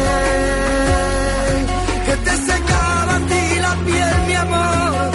que 2.05 2.15
te 2.25 2.31
secaba 2.31 3.15
a 3.15 3.19
ti 3.19 3.59
la 3.61 3.75
piel, 3.85 4.27
mi 4.27 4.33
amor. 4.33 5.14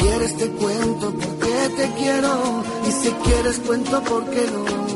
Quieres 0.00 0.36
te 0.36 0.48
cuento 0.52 1.12
por 1.12 1.38
qué 1.38 1.68
te 1.76 1.92
quiero 1.98 2.62
y 2.88 2.92
si 2.92 3.10
quieres 3.10 3.58
cuento 3.58 4.02
por 4.02 4.24
qué 4.30 4.46
no. 4.50 4.89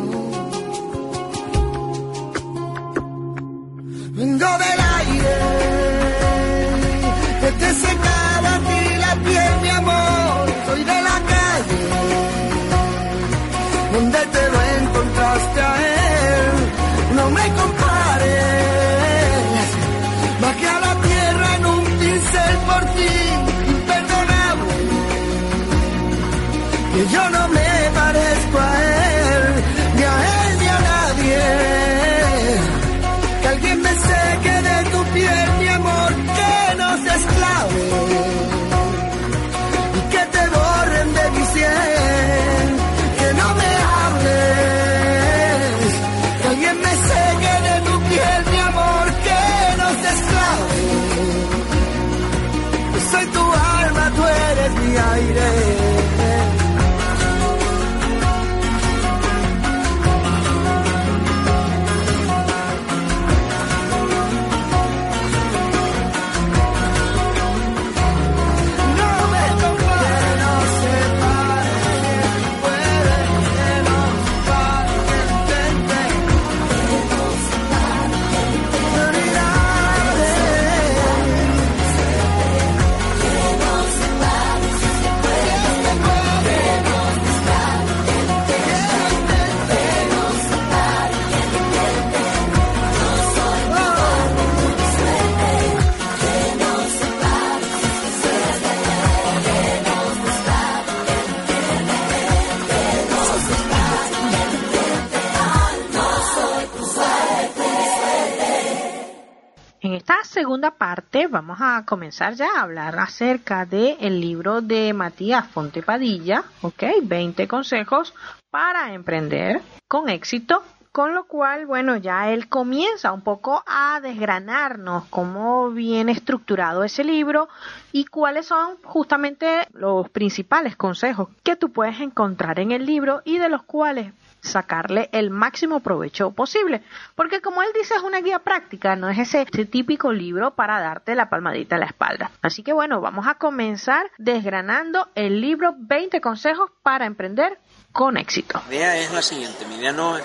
Comenzar 111.85 112.35
ya 112.35 112.49
a 112.57 112.63
hablar 112.63 112.99
acerca 112.99 113.67
del 113.67 113.97
el 114.01 114.21
libro 114.21 114.61
de 114.61 114.93
Matías 114.93 115.47
Fontepadilla, 115.49 116.45
¿ok? 116.63 116.83
20 117.03 117.49
consejos 117.49 118.15
para 118.51 118.93
emprender 118.93 119.61
con 119.89 120.09
éxito. 120.09 120.63
Con 120.93 121.13
lo 121.13 121.25
cual, 121.25 121.67
bueno, 121.67 121.97
ya 121.97 122.31
él 122.31 122.49
comienza 122.49 123.13
un 123.13 123.23
poco 123.23 123.65
a 123.67 123.99
desgranarnos 124.01 125.07
cómo 125.07 125.71
viene 125.71 126.13
estructurado 126.13 126.85
ese 126.85 127.03
libro 127.03 127.49
y 127.91 128.05
cuáles 128.05 128.47
son 128.47 128.77
justamente 128.85 129.67
los 129.73 130.09
principales 130.11 130.77
consejos 130.77 131.31
que 131.43 131.57
tú 131.57 131.73
puedes 131.73 131.99
encontrar 131.99 132.61
en 132.61 132.71
el 132.71 132.87
libro 132.87 133.23
y 133.25 133.39
de 133.39 133.49
los 133.49 133.65
cuales 133.65 134.13
sacarle 134.45 135.09
el 135.13 135.31
máximo 135.31 135.81
provecho 135.81 136.31
posible. 136.31 136.83
Porque 137.15 137.41
como 137.41 137.63
él 137.63 137.71
dice, 137.75 137.95
es 137.95 138.03
una 138.03 138.21
guía 138.21 138.39
práctica, 138.39 138.95
no 138.95 139.09
es 139.09 139.19
ese, 139.19 139.43
ese 139.43 139.65
típico 139.65 140.13
libro 140.13 140.55
para 140.55 140.81
darte 140.81 141.15
la 141.15 141.29
palmadita 141.29 141.77
en 141.77 141.81
la 141.81 141.87
espalda. 141.87 142.31
Así 142.43 142.63
que 142.63 142.73
bueno, 142.73 143.01
vamos 143.01 143.27
a 143.27 143.35
comenzar 143.35 144.11
desgranando 144.19 145.09
el 145.15 145.41
libro 145.41 145.75
20 145.77 146.21
consejos 146.21 146.71
para 146.83 147.07
emprender 147.07 147.59
con 147.93 148.17
éxito. 148.17 148.61
Mi 148.69 148.77
idea 148.77 148.97
es 148.99 149.13
la 149.13 149.23
siguiente, 149.23 149.65
mi 149.67 149.77
idea 149.77 149.93
no 149.93 150.19
es, 150.19 150.25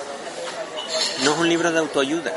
no 1.23 1.31
es 1.31 1.37
un 1.37 1.47
libro 1.49 1.71
de 1.71 1.79
autoayuda, 1.79 2.31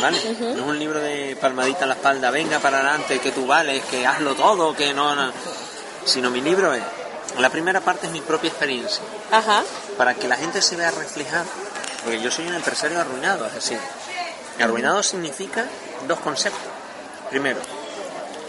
¿vale? 0.00 0.18
No 0.40 0.48
es 0.48 0.60
un 0.60 0.78
libro 0.78 1.00
de 1.00 1.36
palmadita 1.40 1.82
en 1.82 1.88
la 1.88 1.94
espalda, 1.94 2.30
venga 2.30 2.58
para 2.60 2.78
adelante, 2.78 3.18
que 3.18 3.32
tú 3.32 3.46
vales, 3.46 3.84
que 3.86 4.06
hazlo 4.06 4.34
todo, 4.34 4.74
que 4.74 4.94
no, 4.94 5.14
no. 5.14 5.32
Sino 6.04 6.30
mi 6.30 6.40
libro 6.40 6.72
es, 6.72 6.82
la 7.38 7.50
primera 7.50 7.80
parte 7.80 8.06
es 8.06 8.12
mi 8.12 8.20
propia 8.20 8.48
experiencia, 8.48 9.02
Ajá. 9.30 9.62
para 9.96 10.14
que 10.14 10.28
la 10.28 10.36
gente 10.36 10.60
se 10.60 10.76
vea 10.76 10.90
reflejada, 10.90 11.44
porque 12.02 12.20
yo 12.20 12.30
soy 12.30 12.46
un 12.46 12.54
empresario 12.54 13.00
arruinado, 13.00 13.46
es 13.46 13.54
decir, 13.54 13.78
arruinado 14.60 15.02
significa 15.02 15.66
dos 16.06 16.18
conceptos. 16.20 16.60
Primero, 17.30 17.60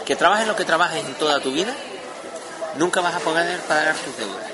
que 0.04 0.16
trabajes 0.16 0.46
lo 0.46 0.56
que 0.56 0.64
trabajes 0.64 1.04
en 1.04 1.14
toda 1.14 1.40
tu 1.40 1.50
vida, 1.52 1.74
nunca 2.76 3.00
vas 3.00 3.14
a 3.14 3.20
poder 3.20 3.58
pagar 3.60 3.94
tus 3.96 4.16
deudas. 4.16 4.44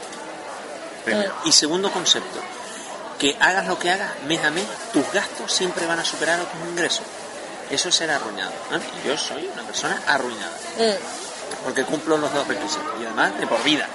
Primero. 1.04 1.35
Y 1.44 1.52
segundo 1.52 1.90
concepto, 1.90 2.40
que 3.18 3.37
hagas 3.40 3.66
lo 3.66 3.78
que 3.78 3.90
hagas 3.90 4.11
mes 4.26 4.42
a 4.44 4.50
mes, 4.50 4.66
tus 4.92 5.11
gastos 5.12 5.52
siempre 5.52 5.87
van 5.87 5.98
a 5.98 6.04
superar 6.04 6.40
a 6.40 6.44
tus 6.44 6.61
ingresos. 6.70 7.04
Eso 7.70 7.88
es 7.88 7.94
ser 7.94 8.11
arruinado. 8.11 8.52
¿no? 8.70 8.78
Y 8.78 9.09
yo 9.09 9.16
soy 9.16 9.48
una 9.52 9.62
persona 9.62 10.00
arruinada, 10.06 10.52
porque 11.64 11.85
cumplo 11.85 12.16
los 12.16 12.33
dos 12.33 12.46
requisitos, 12.46 12.92
y 13.00 13.04
además 13.04 13.38
de 13.38 13.46
por 13.46 13.62
vida. 13.62 13.87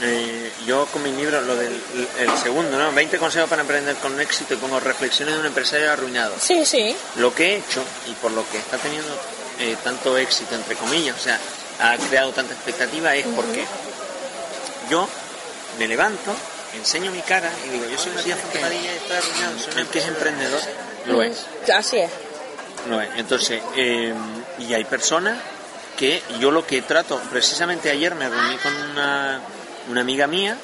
Eh, 0.00 0.52
yo 0.66 0.86
con 0.86 1.02
mi 1.02 1.10
libro, 1.12 1.40
lo 1.40 1.56
del 1.56 1.80
el 2.18 2.38
segundo, 2.38 2.78
¿no? 2.78 2.92
20 2.92 3.18
consejos 3.18 3.48
para 3.48 3.62
emprender 3.62 3.96
con 3.96 4.20
éxito 4.20 4.54
y 4.54 4.56
pongo 4.56 4.78
reflexiones 4.78 5.34
de 5.34 5.40
un 5.40 5.46
empresario 5.46 5.90
arruinado. 5.90 6.34
Sí, 6.40 6.64
sí. 6.64 6.96
Lo 7.16 7.34
que 7.34 7.54
he 7.54 7.56
hecho 7.56 7.82
y 8.08 8.12
por 8.14 8.30
lo 8.30 8.48
que 8.48 8.58
está 8.58 8.78
teniendo 8.78 9.12
eh, 9.58 9.76
tanto 9.82 10.16
éxito, 10.16 10.54
entre 10.54 10.76
comillas, 10.76 11.16
o 11.16 11.20
sea, 11.20 11.38
ha 11.80 11.96
creado 11.96 12.32
tanta 12.32 12.54
expectativa 12.54 13.14
es 13.14 13.26
porque 13.34 13.64
yo 14.88 15.08
me 15.78 15.88
levanto, 15.88 16.32
enseño 16.76 17.10
mi 17.10 17.20
cara 17.22 17.50
y 17.66 17.70
digo, 17.70 17.86
yo 17.86 17.98
soy 17.98 18.12
Matías 18.12 18.38
Fontepadilla 18.38 18.92
y 18.92 18.96
estoy 18.96 19.16
arruinado, 19.16 19.58
soy 19.58 19.82
un 19.82 19.88
que 19.88 19.98
es 19.98 20.06
emprendedor, 20.06 20.60
lo 21.06 21.22
es. 21.22 21.46
Así 21.74 21.98
es. 21.98 22.10
No 22.88 23.00
es. 23.00 23.08
Entonces, 23.16 23.60
eh, 23.76 24.14
y 24.60 24.74
hay 24.74 24.84
personas 24.84 25.38
que 25.96 26.22
yo 26.38 26.52
lo 26.52 26.64
que 26.64 26.82
trato, 26.82 27.20
precisamente 27.30 27.90
ayer 27.90 28.14
me 28.14 28.28
reuní 28.28 28.56
con 28.58 28.72
una, 28.92 29.40
una 29.88 30.02
amiga 30.02 30.26
mía 30.26 30.56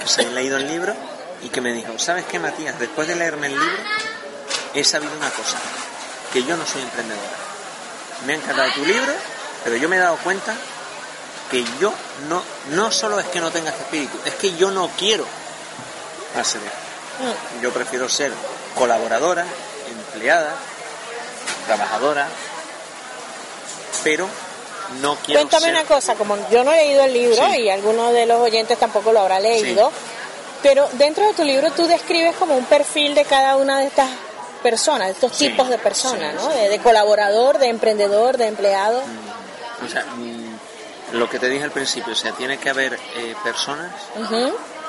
que 0.00 0.08
se 0.08 0.22
ha 0.22 0.30
leído 0.30 0.56
el 0.56 0.68
libro 0.68 0.94
y 1.42 1.48
que 1.48 1.60
me 1.60 1.72
dijo, 1.72 1.98
¿sabes 1.98 2.24
qué, 2.26 2.38
Matías? 2.38 2.78
Después 2.78 3.08
de 3.08 3.16
leerme 3.16 3.48
el 3.48 3.58
libro, 3.58 3.82
he 4.74 4.84
sabido 4.84 5.12
una 5.16 5.30
cosa, 5.30 5.58
que 6.32 6.44
yo 6.44 6.56
no 6.56 6.66
soy 6.66 6.82
emprendedora. 6.82 7.26
Me 8.26 8.34
ha 8.34 8.36
encantado 8.36 8.72
tu 8.72 8.84
libro, 8.84 9.12
pero 9.64 9.76
yo 9.76 9.88
me 9.88 9.96
he 9.96 10.00
dado 10.00 10.16
cuenta 10.18 10.54
que 11.50 11.64
yo 11.80 11.92
no, 12.28 12.42
no 12.70 12.90
solo 12.90 13.18
es 13.18 13.26
que 13.26 13.40
no 13.40 13.50
tenga 13.50 13.70
este 13.70 13.82
espíritu, 13.82 14.18
es 14.24 14.34
que 14.34 14.56
yo 14.56 14.70
no 14.70 14.90
quiero 14.98 15.26
hacer 16.38 16.60
esto. 16.62 17.60
Yo 17.62 17.72
prefiero 17.72 18.08
ser 18.08 18.32
colaboradora, 18.74 19.44
empleada, 19.88 20.54
trabajadora, 21.66 22.28
pero 24.04 24.28
no 25.00 25.16
quiero 25.16 25.40
Cuéntame 25.40 25.66
ser- 25.66 25.74
una 25.74 25.84
cosa, 25.84 26.14
como 26.14 26.36
yo 26.50 26.64
no 26.64 26.72
he 26.72 26.76
leído 26.84 27.04
el 27.04 27.12
libro 27.12 27.46
Sí. 27.52 27.60
y 27.62 27.70
alguno 27.70 28.12
de 28.12 28.26
los 28.26 28.40
oyentes 28.40 28.78
tampoco 28.78 29.12
lo 29.12 29.20
habrá 29.20 29.38
leído, 29.40 29.90
pero 30.62 30.88
dentro 30.94 31.26
de 31.26 31.34
tu 31.34 31.44
libro 31.44 31.70
tú 31.72 31.86
describes 31.86 32.34
como 32.36 32.56
un 32.56 32.64
perfil 32.64 33.14
de 33.14 33.24
cada 33.24 33.56
una 33.56 33.78
de 33.80 33.86
estas 33.86 34.08
personas, 34.62 35.06
de 35.08 35.12
estos 35.14 35.32
Sí, 35.36 35.48
tipos 35.48 35.68
de 35.68 35.78
personas, 35.78 36.34
¿no? 36.34 36.48
De, 36.48 36.68
de 36.68 36.78
colaborador, 36.80 37.58
de 37.58 37.68
emprendedor, 37.68 38.36
de 38.36 38.46
empleado. 38.48 39.00
O 39.84 39.88
sea, 39.88 40.04
mm, 40.16 41.16
lo 41.16 41.28
que 41.30 41.38
te 41.38 41.48
dije 41.48 41.62
al 41.64 41.70
principio, 41.70 42.12
o 42.12 42.16
sea, 42.16 42.32
tiene 42.32 42.58
que 42.58 42.68
haber 42.70 42.94
eh, 43.16 43.34
personas 43.44 43.92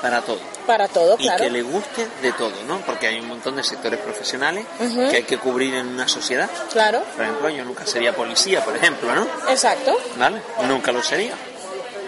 para 0.02 0.22
todo. 0.22 0.38
Para 0.66 0.88
todo, 0.88 1.16
y 1.18 1.24
claro. 1.24 1.44
que 1.44 1.50
le 1.50 1.62
guste 1.62 2.06
de 2.22 2.32
todo, 2.32 2.52
¿no? 2.66 2.78
Porque 2.80 3.06
hay 3.08 3.20
un 3.20 3.28
montón 3.28 3.56
de 3.56 3.62
sectores 3.64 3.98
profesionales 4.00 4.64
que 4.78 5.16
hay 5.16 5.22
que 5.24 5.38
cubrir 5.38 5.74
en 5.74 5.88
una 5.88 6.08
sociedad. 6.08 6.48
Claro, 6.72 7.02
Por 7.16 7.24
ejemplo, 7.24 7.48
yo 7.50 7.64
nunca 7.64 7.86
sería 7.86 8.14
policía, 8.14 8.64
por 8.64 8.76
ejemplo, 8.76 9.14
¿no? 9.14 9.26
exacto. 9.48 9.96
¿Vale? 10.16 10.40
Nunca 10.68 10.92
lo 10.92 11.02
sería. 11.02 11.32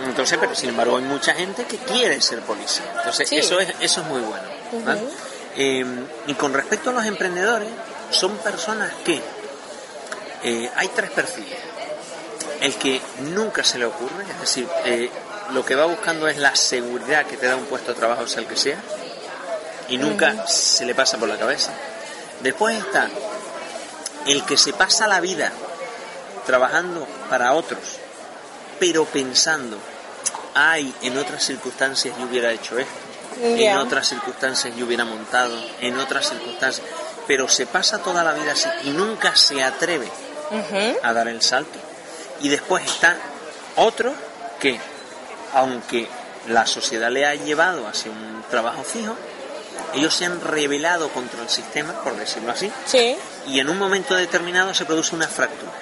Entonces, 0.06 0.36
pero 0.40 0.54
sin 0.54 0.70
embargo 0.70 0.96
hay 0.96 1.04
mucha 1.04 1.32
gente 1.34 1.64
que 1.64 1.76
quiere 1.76 2.20
ser 2.20 2.40
policía. 2.40 2.84
Entonces, 2.96 3.28
Sí. 3.28 3.36
eso 3.36 3.60
es 3.60 3.68
eso 3.80 4.00
es 4.00 4.06
muy 4.06 4.20
bueno. 4.20 5.00
Eh, 5.56 5.84
y 6.26 6.34
con 6.34 6.52
respecto 6.54 6.90
a 6.90 6.92
los 6.94 7.04
emprendedores, 7.04 7.68
son 8.10 8.36
personas 8.38 8.90
que 9.04 9.20
eh, 10.44 10.70
hay 10.76 10.88
tres 10.88 11.10
perfiles. 11.10 11.58
El 12.60 12.74
que 12.76 13.00
nunca 13.34 13.62
se 13.64 13.78
le 13.78 13.84
ocurre, 13.86 14.24
es 14.28 14.40
decir, 14.40 14.68
eh, 14.84 15.10
lo 15.54 15.64
que 15.64 15.74
va 15.74 15.84
buscando 15.86 16.28
es 16.28 16.38
la 16.38 16.54
seguridad 16.56 17.26
que 17.26 17.36
te 17.36 17.46
da 17.46 17.56
un 17.56 17.64
puesto 17.64 17.92
de 17.92 17.98
trabajo, 17.98 18.26
sea 18.26 18.42
el 18.42 18.48
que 18.48 18.56
sea, 18.56 18.78
y 19.88 19.98
nunca 19.98 20.46
se 20.46 20.84
le 20.84 20.94
pasa 20.94 21.18
por 21.18 21.28
la 21.28 21.38
cabeza. 21.38 21.72
Después 22.42 22.76
está 22.78 23.08
el 24.26 24.44
que 24.44 24.56
se 24.56 24.72
pasa 24.72 25.06
la 25.06 25.20
vida 25.20 25.52
trabajando 26.46 27.06
para 27.28 27.52
otros, 27.52 27.98
pero 28.78 29.04
pensando, 29.04 29.76
ay, 30.54 30.92
en 31.02 31.18
otras 31.18 31.44
circunstancias 31.44 32.16
yo 32.18 32.24
hubiera 32.24 32.50
hecho 32.50 32.78
esto, 32.78 32.92
en 33.42 33.76
otras 33.76 34.08
circunstancias 34.08 34.74
yo 34.76 34.86
hubiera 34.86 35.04
montado, 35.04 35.54
en 35.80 35.98
otras 35.98 36.28
circunstancias, 36.28 36.86
pero 37.26 37.48
se 37.48 37.66
pasa 37.66 37.98
toda 37.98 38.24
la 38.24 38.32
vida 38.32 38.52
así 38.52 38.68
y 38.84 38.90
nunca 38.90 39.36
se 39.36 39.62
atreve 39.62 40.08
a 41.02 41.12
dar 41.12 41.28
el 41.28 41.42
salto. 41.42 41.78
Y 42.40 42.48
después 42.48 42.84
está 42.84 43.16
otro 43.76 44.12
que, 44.58 44.78
aunque 45.52 46.08
la 46.48 46.66
sociedad 46.66 47.10
le 47.10 47.26
ha 47.26 47.34
llevado 47.34 47.86
hacia 47.86 48.10
un 48.10 48.42
trabajo 48.50 48.82
fijo, 48.82 49.16
ellos 49.94 50.14
se 50.14 50.24
han 50.24 50.40
rebelado 50.40 51.08
contra 51.10 51.42
el 51.42 51.48
sistema, 51.48 51.92
por 52.02 52.16
decirlo 52.16 52.52
así, 52.52 52.70
Sí, 52.86 53.16
y 53.46 53.60
en 53.60 53.68
un 53.68 53.78
momento 53.78 54.14
determinado 54.14 54.74
se 54.74 54.84
produce 54.84 55.14
una 55.14 55.28
fractura. 55.28 55.72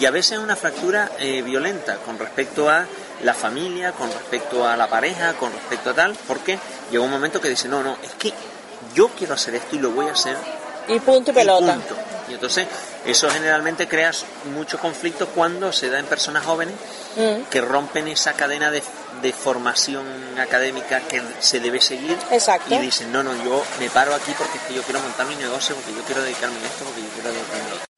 Y 0.00 0.06
a 0.06 0.10
veces 0.10 0.38
una 0.38 0.56
fractura 0.56 1.10
eh, 1.18 1.42
violenta 1.42 1.96
con 1.96 2.18
respecto 2.18 2.70
a 2.70 2.86
la 3.22 3.34
familia, 3.34 3.92
con 3.92 4.10
respecto 4.10 4.66
a 4.66 4.76
la 4.76 4.88
pareja, 4.88 5.34
con 5.34 5.52
respecto 5.52 5.90
a 5.90 5.94
tal, 5.94 6.16
porque 6.26 6.58
llega 6.90 7.04
un 7.04 7.10
momento 7.10 7.40
que 7.40 7.48
dice, 7.48 7.68
no, 7.68 7.82
no, 7.82 7.96
es 8.02 8.12
que 8.14 8.32
yo 8.94 9.08
quiero 9.08 9.34
hacer 9.34 9.54
esto 9.54 9.76
y 9.76 9.78
lo 9.78 9.90
voy 9.90 10.06
a 10.08 10.12
hacer 10.12 10.36
y 10.88 10.98
punto 11.00 11.30
y 11.30 11.34
pelota. 11.34 11.74
punto. 11.74 11.96
Y 12.32 12.34
entonces 12.34 12.66
eso 13.04 13.30
generalmente 13.30 13.86
crea 13.86 14.10
muchos 14.54 14.80
conflictos 14.80 15.28
cuando 15.34 15.72
se 15.72 15.90
da 15.90 15.98
en 15.98 16.06
personas 16.06 16.44
jóvenes 16.44 16.74
Mm, 17.16 17.42
que 17.50 17.60
rompen 17.60 18.08
esa 18.08 18.32
cadena 18.32 18.70
de, 18.70 18.82
de 19.20 19.32
formación 19.34 20.06
académica 20.38 21.00
que 21.00 21.22
se 21.40 21.60
debe 21.60 21.78
seguir 21.80 22.16
Exacto. 22.30 22.74
y 22.74 22.78
dicen, 22.78 23.12
no, 23.12 23.22
no, 23.22 23.34
yo 23.44 23.62
me 23.78 23.90
paro 23.90 24.14
aquí 24.14 24.32
porque 24.38 24.56
es 24.56 24.64
que 24.64 24.74
yo 24.74 24.82
quiero 24.82 25.00
montar 25.00 25.26
mi 25.26 25.36
negocio, 25.36 25.74
porque 25.74 25.92
yo 25.92 26.02
quiero 26.04 26.22
dedicarme 26.22 26.56
a 26.56 26.66
esto, 26.66 26.84
porque 26.84 27.02
yo 27.02 27.08
quiero 27.08 27.32
dedicarme 27.32 27.70
a 27.70 27.74
esto. 27.74 27.91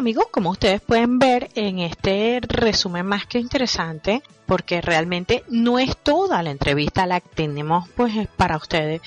Amigos, 0.00 0.26
como 0.30 0.50
ustedes 0.50 0.80
pueden 0.80 1.18
ver 1.18 1.50
en 1.54 1.78
este 1.78 2.40
resumen 2.40 3.04
más 3.04 3.26
que 3.26 3.38
interesante, 3.38 4.22
porque 4.46 4.80
realmente 4.80 5.44
no 5.50 5.78
es 5.78 5.94
toda 5.94 6.42
la 6.42 6.50
entrevista 6.50 7.06
la 7.06 7.20
que 7.20 7.28
tenemos 7.28 7.86
pues 7.90 8.26
para 8.34 8.56
ustedes, 8.56 9.02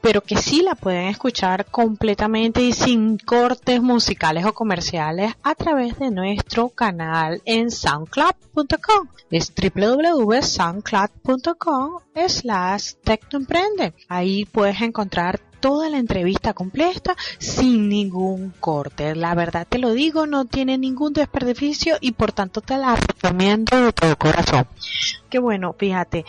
pero 0.00 0.22
que 0.22 0.36
sí 0.36 0.62
la 0.62 0.74
pueden 0.74 1.06
escuchar 1.06 1.66
completamente 1.66 2.60
y 2.60 2.72
sin 2.72 3.18
cortes 3.18 3.80
musicales 3.80 4.44
o 4.46 4.52
comerciales 4.52 5.32
a 5.44 5.54
través 5.54 5.96
de 6.00 6.10
nuestro 6.10 6.70
canal 6.70 7.40
en 7.44 7.70
soundcloud.com. 7.70 9.06
Es 9.30 9.52
www.soundcloud.com 9.54 12.00
slash 12.26 12.94
tecnoemprende. 13.04 13.94
Ahí 14.08 14.44
puedes 14.44 14.82
encontrar 14.82 15.40
toda 15.60 15.88
la 15.90 15.98
entrevista 15.98 16.54
completa 16.54 17.16
sin 17.38 17.88
ningún 17.88 18.52
corte. 18.60 19.14
La 19.14 19.34
verdad 19.34 19.66
te 19.68 19.78
lo 19.78 19.92
digo, 19.92 20.26
no 20.26 20.44
tiene 20.44 20.78
ningún 20.78 21.12
desperdicio 21.12 21.96
y 22.00 22.12
por 22.12 22.32
tanto 22.32 22.60
te 22.60 22.76
la 22.76 22.96
recomiendo 22.96 23.76
de 23.76 23.92
todo 23.92 24.16
corazón. 24.16 24.66
Que 25.28 25.38
bueno, 25.38 25.74
fíjate, 25.78 26.24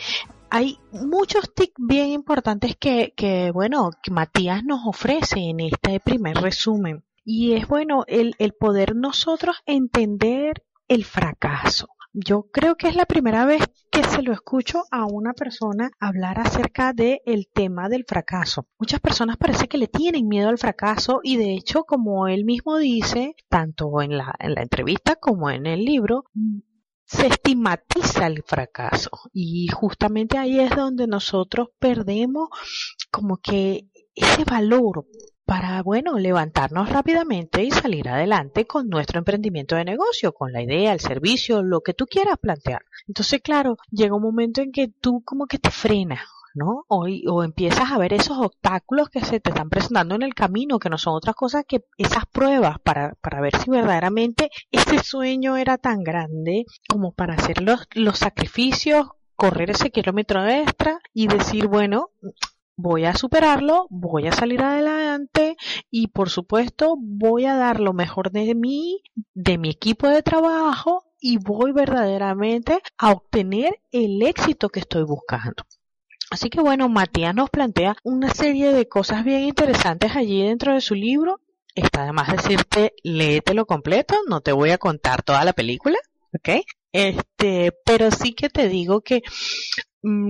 hay 0.49 0.79
muchos 0.91 1.53
tips 1.53 1.75
bien 1.77 2.11
importantes 2.11 2.75
que, 2.77 3.13
que, 3.15 3.51
bueno, 3.51 3.91
que 4.01 4.11
Matías 4.11 4.63
nos 4.63 4.81
ofrece 4.85 5.39
en 5.39 5.59
este 5.59 5.99
primer 5.99 6.37
resumen. 6.37 7.03
Y 7.25 7.53
es 7.53 7.67
bueno 7.67 8.05
el, 8.07 8.35
el 8.39 8.53
poder 8.53 8.95
nosotros 8.95 9.57
entender 9.65 10.63
el 10.87 11.03
fracaso. 11.03 11.89
Yo 12.19 12.47
creo 12.51 12.77
que 12.77 12.87
es 12.87 12.95
la 12.95 13.05
primera 13.05 13.45
vez 13.45 13.61
que 13.91 14.03
se 14.03 14.23
lo 14.23 14.33
escucho 14.33 14.85
a 14.89 15.05
una 15.05 15.33
persona 15.33 15.91
hablar 15.99 16.39
acerca 16.39 16.91
del 16.91 17.19
el 17.27 17.47
tema 17.53 17.89
del 17.89 18.05
fracaso. 18.07 18.67
Muchas 18.79 18.99
personas 18.99 19.37
parece 19.37 19.67
que 19.67 19.77
le 19.77 19.87
tienen 19.87 20.27
miedo 20.27 20.49
al 20.49 20.57
fracaso 20.57 21.19
y 21.21 21.37
de 21.37 21.53
hecho, 21.53 21.83
como 21.83 22.27
él 22.27 22.43
mismo 22.43 22.79
dice, 22.79 23.35
tanto 23.49 24.01
en 24.01 24.17
la, 24.17 24.33
en 24.39 24.55
la 24.55 24.63
entrevista 24.63 25.17
como 25.17 25.51
en 25.51 25.67
el 25.67 25.85
libro, 25.85 26.23
se 27.05 27.27
estigmatiza 27.27 28.25
el 28.25 28.41
fracaso 28.41 29.11
y 29.31 29.67
justamente 29.67 30.39
ahí 30.39 30.59
es 30.59 30.75
donde 30.75 31.05
nosotros 31.05 31.67
perdemos 31.77 32.49
como 33.11 33.37
que 33.37 33.89
ese 34.15 34.43
valor 34.43 35.05
para, 35.47 35.81
bueno, 35.81 36.19
levantarnos 36.19 36.89
rápidamente 36.89 37.63
y 37.63 37.71
salir 37.71 38.09
adelante 38.09 38.67
con 38.67 38.89
nuestro 38.89 39.19
emprendimiento 39.19 39.77
de 39.77 39.85
negocio, 39.85 40.33
con 40.33 40.51
la 40.51 40.61
idea, 40.61 40.91
el 40.91 40.99
servicio, 40.99 41.63
lo 41.63 41.79
que 41.79 41.93
tú 41.93 42.05
quieras 42.05 42.37
plantear. 42.37 42.83
Entonces, 43.07 43.41
claro, 43.41 43.77
llega 43.89 44.13
un 44.13 44.23
momento 44.23 44.59
en 44.59 44.73
que 44.73 44.89
tú 44.89 45.23
como 45.23 45.47
que 45.47 45.57
te 45.57 45.71
frenas, 45.71 46.27
¿no? 46.53 46.83
O, 46.89 47.07
o, 47.29 47.43
empiezas 47.45 47.93
a 47.93 47.97
ver 47.97 48.11
esos 48.11 48.37
obstáculos 48.37 49.09
que 49.09 49.23
se 49.23 49.39
te 49.39 49.51
están 49.51 49.69
presentando 49.69 50.15
en 50.15 50.23
el 50.23 50.33
camino, 50.33 50.79
que 50.79 50.89
no 50.89 50.97
son 50.97 51.15
otras 51.15 51.37
cosas 51.37 51.63
que 51.65 51.85
esas 51.97 52.25
pruebas 52.25 52.77
para, 52.79 53.13
para 53.21 53.39
ver 53.39 53.55
si 53.55 53.69
verdaderamente 53.69 54.49
ese 54.69 54.99
sueño 54.99 55.55
era 55.55 55.77
tan 55.77 56.03
grande 56.03 56.65
como 56.89 57.13
para 57.13 57.35
hacer 57.35 57.61
los, 57.61 57.87
los 57.93 58.19
sacrificios, 58.19 59.07
correr 59.37 59.69
ese 59.69 59.91
kilómetro 59.91 60.45
extra 60.45 60.99
y 61.13 61.27
decir, 61.27 61.67
bueno, 61.67 62.09
voy 62.77 63.05
a 63.05 63.15
superarlo, 63.15 63.87
voy 63.89 64.27
a 64.27 64.31
salir 64.31 64.61
adelante 64.61 65.57
y 65.89 66.07
por 66.07 66.29
supuesto 66.29 66.95
voy 66.97 67.45
a 67.45 67.55
dar 67.55 67.79
lo 67.79 67.91
mejor 67.91 68.31
de 68.31 68.53
mí, 68.55 69.01
de 69.33 69.57
mi 69.57 69.71
equipo 69.71 70.07
de 70.07 70.21
trabajo 70.21 71.03
y 71.19 71.37
voy 71.37 71.71
verdaderamente 71.71 72.79
a 72.97 73.11
obtener 73.11 73.81
el 73.91 74.21
éxito 74.21 74.69
que 74.69 74.79
estoy 74.79 75.03
buscando. 75.03 75.63
Así 76.29 76.49
que 76.49 76.61
bueno, 76.61 76.87
Matías 76.87 77.33
nos 77.33 77.49
plantea 77.49 77.95
una 78.03 78.29
serie 78.33 78.71
de 78.71 78.87
cosas 78.87 79.25
bien 79.25 79.43
interesantes 79.43 80.15
allí 80.15 80.43
dentro 80.43 80.73
de 80.73 80.81
su 80.81 80.93
libro. 80.93 81.41
Está 81.73 82.03
además 82.03 82.31
decirte, 82.31 82.93
léetelo 83.03 83.65
completo, 83.65 84.15
no 84.27 84.41
te 84.41 84.51
voy 84.51 84.69
a 84.71 84.77
contar 84.77 85.23
toda 85.23 85.43
la 85.45 85.53
película, 85.53 85.97
¿ok? 86.33 86.63
Este, 86.91 87.71
pero 87.85 88.11
sí 88.11 88.33
que 88.33 88.49
te 88.49 88.67
digo 88.67 89.01
que 89.01 89.21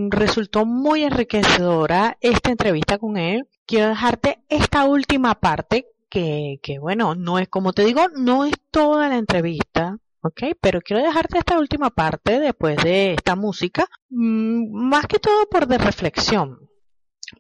resultó 0.09 0.65
muy 0.65 1.03
enriquecedora 1.03 2.17
esta 2.21 2.51
entrevista 2.51 2.97
con 2.97 3.17
él. 3.17 3.47
Quiero 3.65 3.89
dejarte 3.89 4.39
esta 4.49 4.85
última 4.85 5.35
parte 5.35 5.87
que, 6.09 6.59
que 6.61 6.79
bueno, 6.79 7.15
no 7.15 7.39
es, 7.39 7.47
como 7.49 7.73
te 7.73 7.83
digo, 7.85 8.07
no 8.15 8.45
es 8.45 8.53
toda 8.71 9.09
la 9.09 9.17
entrevista, 9.17 9.97
¿ok? 10.21 10.43
Pero 10.61 10.81
quiero 10.81 11.03
dejarte 11.03 11.39
esta 11.39 11.59
última 11.59 11.89
parte 11.89 12.39
después 12.39 12.77
de 12.77 13.13
esta 13.13 13.35
música, 13.35 13.87
mmm, 14.09 14.89
más 14.89 15.05
que 15.07 15.19
todo 15.19 15.47
por 15.49 15.67
de 15.67 15.77
reflexión 15.77 16.59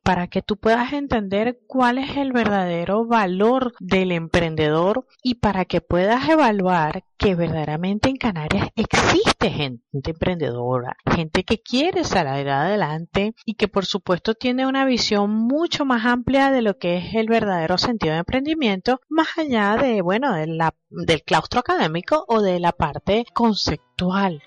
para 0.07 0.27
que 0.27 0.41
tú 0.41 0.55
puedas 0.55 0.93
entender 0.93 1.59
cuál 1.67 1.97
es 1.97 2.15
el 2.15 2.31
verdadero 2.31 3.05
valor 3.05 3.73
del 3.81 4.13
emprendedor 4.13 5.05
y 5.21 5.35
para 5.35 5.65
que 5.65 5.81
puedas 5.81 6.29
evaluar 6.29 7.03
que 7.17 7.35
verdaderamente 7.35 8.07
en 8.07 8.15
Canarias 8.15 8.69
existe 8.77 9.49
gente 9.49 9.83
emprendedora, 10.11 10.95
gente 11.13 11.43
que 11.43 11.61
quiere 11.61 12.05
salir 12.05 12.47
adelante 12.47 13.33
y 13.43 13.55
que 13.55 13.67
por 13.67 13.85
supuesto 13.85 14.33
tiene 14.33 14.65
una 14.65 14.85
visión 14.85 15.29
mucho 15.29 15.83
más 15.83 16.05
amplia 16.05 16.51
de 16.51 16.61
lo 16.61 16.77
que 16.77 16.95
es 16.95 17.13
el 17.13 17.27
verdadero 17.27 17.77
sentido 17.77 18.13
de 18.13 18.19
emprendimiento, 18.19 19.01
más 19.09 19.37
allá 19.37 19.75
de, 19.75 20.01
bueno, 20.01 20.33
del 20.33 21.23
claustro 21.23 21.59
académico 21.59 22.23
o 22.29 22.41
de 22.41 22.61
la 22.61 22.71
parte 22.71 23.25
conceptual. 23.33 24.41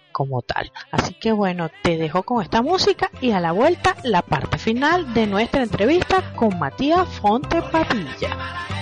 Así 0.90 1.14
que 1.14 1.32
bueno, 1.32 1.70
te 1.82 1.96
dejo 1.96 2.22
con 2.22 2.42
esta 2.42 2.62
música 2.62 3.10
y 3.20 3.32
a 3.32 3.40
la 3.40 3.52
vuelta 3.52 3.96
la 4.02 4.22
parte 4.22 4.58
final 4.58 5.14
de 5.14 5.26
nuestra 5.26 5.62
entrevista 5.62 6.32
con 6.34 6.58
Matías 6.58 7.08
Fonte 7.08 7.62
Papilla. 7.62 8.79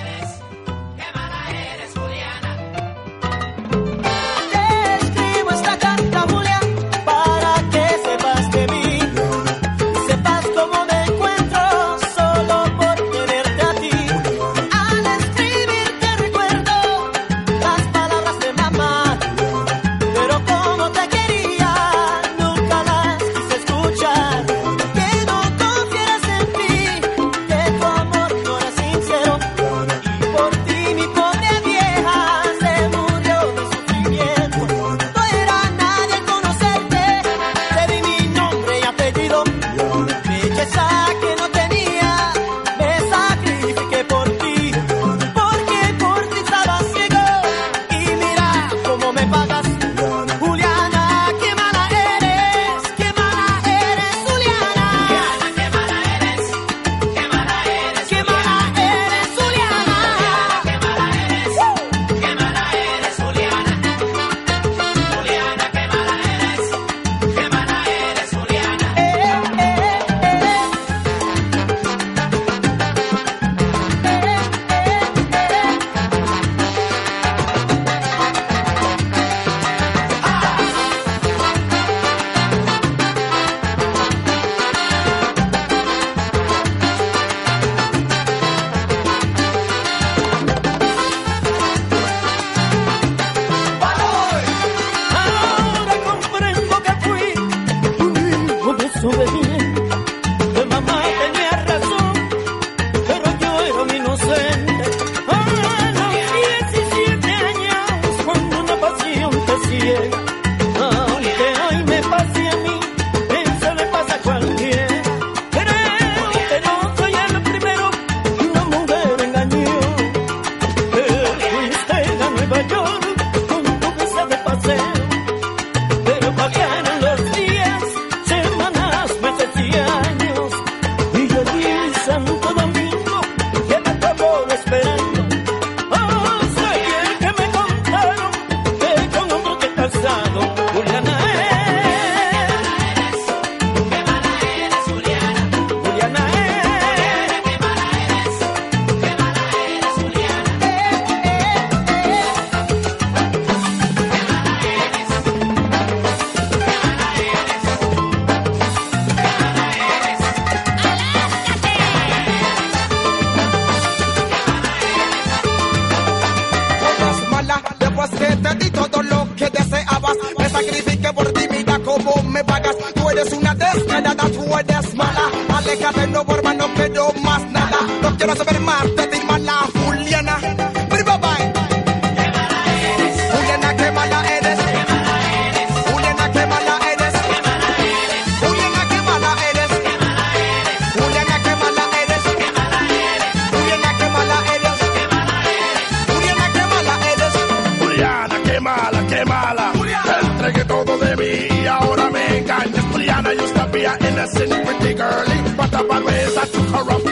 dressing 204.32 204.64
pretty 204.64 204.94
girly, 204.94 205.56
but 205.56 205.70
the 205.70 205.84
bad 205.88 206.04
ways 206.04 206.36
I 206.36 206.44
took 206.46 206.68
her 206.68 206.90
up. 206.92 207.07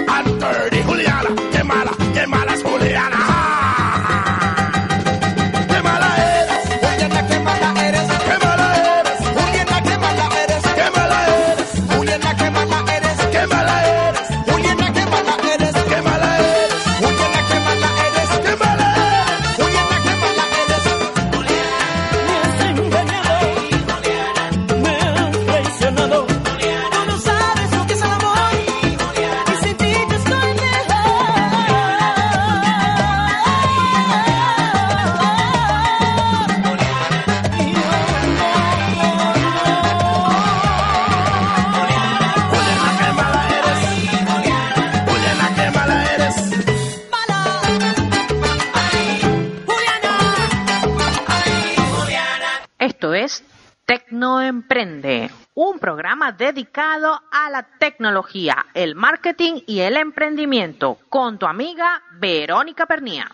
Dedicado 56.39 57.21
a 57.31 57.51
la 57.51 57.63
tecnología, 57.79 58.67
el 58.75 58.95
marketing 58.95 59.63
y 59.67 59.81
el 59.81 59.97
emprendimiento, 59.97 60.99
con 61.09 61.39
tu 61.39 61.47
amiga 61.47 62.03
Verónica 62.13 62.87
Pernía. 62.87 63.31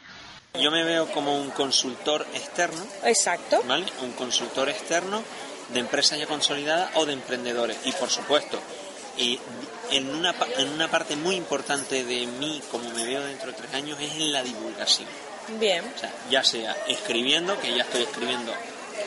Yo 0.55 0.71
me 0.71 0.85
veo 0.85 1.07
como 1.13 1.37
un 1.41 1.51
consultor 1.51 2.27
externo. 2.35 2.85
Exacto. 3.05 3.63
¿Vale? 3.67 3.87
Un 4.03 4.13
consultor 4.13 4.69
externo 4.69 5.23
de 5.73 5.81
empresas 5.81 6.19
ya 6.19 6.27
consolidadas 6.27 6.91
o 6.97 7.07
de 7.07 7.15
emprendedores. 7.15 7.79
Y 7.87 7.93
por 7.93 8.11
supuesto, 8.11 8.61
y 9.17 9.39
en 9.91 10.15
una, 10.15 10.33
pa- 10.35 10.47
en 10.59 10.69
una 10.69 10.89
parte 10.89 11.17
muy 11.17 11.37
importante 11.37 12.05
de 12.05 12.27
mí, 12.27 12.63
como 12.71 12.91
me 12.91 13.05
veo 13.07 13.23
dentro 13.25 13.49
de 13.51 13.57
tres 13.57 13.73
años, 13.75 13.99
es 14.01 14.13
en 14.13 14.33
la 14.33 14.43
divulgación. 14.43 15.09
Bien, 15.59 15.85
O 15.97 15.99
sea, 15.99 16.13
ya 16.31 16.45
sea 16.45 16.77
escribiendo, 16.87 17.59
que 17.59 17.75
ya 17.75 17.83
estoy 17.83 18.03
escribiendo 18.03 18.53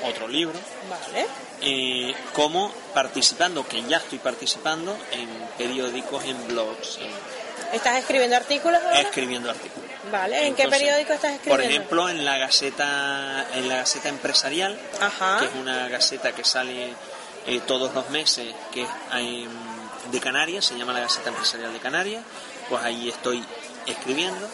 otro 0.03 0.27
libro, 0.27 0.59
vale. 0.89 1.25
Eh, 1.61 2.13
como 2.33 2.71
participando, 2.93 3.67
que 3.67 3.83
ya 3.83 3.97
estoy 3.97 4.19
participando 4.19 4.97
en 5.11 5.29
periódicos, 5.57 6.23
en 6.25 6.47
blogs, 6.47 6.97
en- 7.01 7.35
¿Estás 7.73 7.97
escribiendo 7.97 8.35
artículos 8.35 8.81
ahora? 8.83 9.01
escribiendo 9.01 9.49
artículos. 9.49 9.89
Vale, 10.11 10.47
¿en 10.47 10.55
qué 10.55 10.67
periódico 10.67 11.13
estás 11.13 11.33
escribiendo? 11.33 11.49
Por 11.49 11.61
ejemplo, 11.61 12.09
en 12.09 12.23
la 12.23 12.37
Gaceta, 12.37 13.47
en 13.55 13.67
la 13.67 13.77
Gaceta 13.77 14.07
Empresarial, 14.09 14.79
Ajá. 15.01 15.39
que 15.39 15.45
es 15.45 15.51
una 15.55 15.87
gaceta 15.89 16.31
que 16.33 16.43
sale 16.43 16.93
eh, 17.47 17.59
todos 17.65 17.93
los 17.93 18.09
meses, 18.11 18.53
que 18.71 18.83
es 18.83 18.89
em, 19.13 19.49
de 20.11 20.19
Canarias, 20.19 20.63
se 20.65 20.77
llama 20.77 20.93
la 20.93 20.99
Gaceta 21.01 21.29
Empresarial 21.29 21.73
de 21.73 21.79
Canarias, 21.79 22.23
pues 22.69 22.83
ahí 22.83 23.09
estoy 23.09 23.43
escribiendo. 23.87 24.47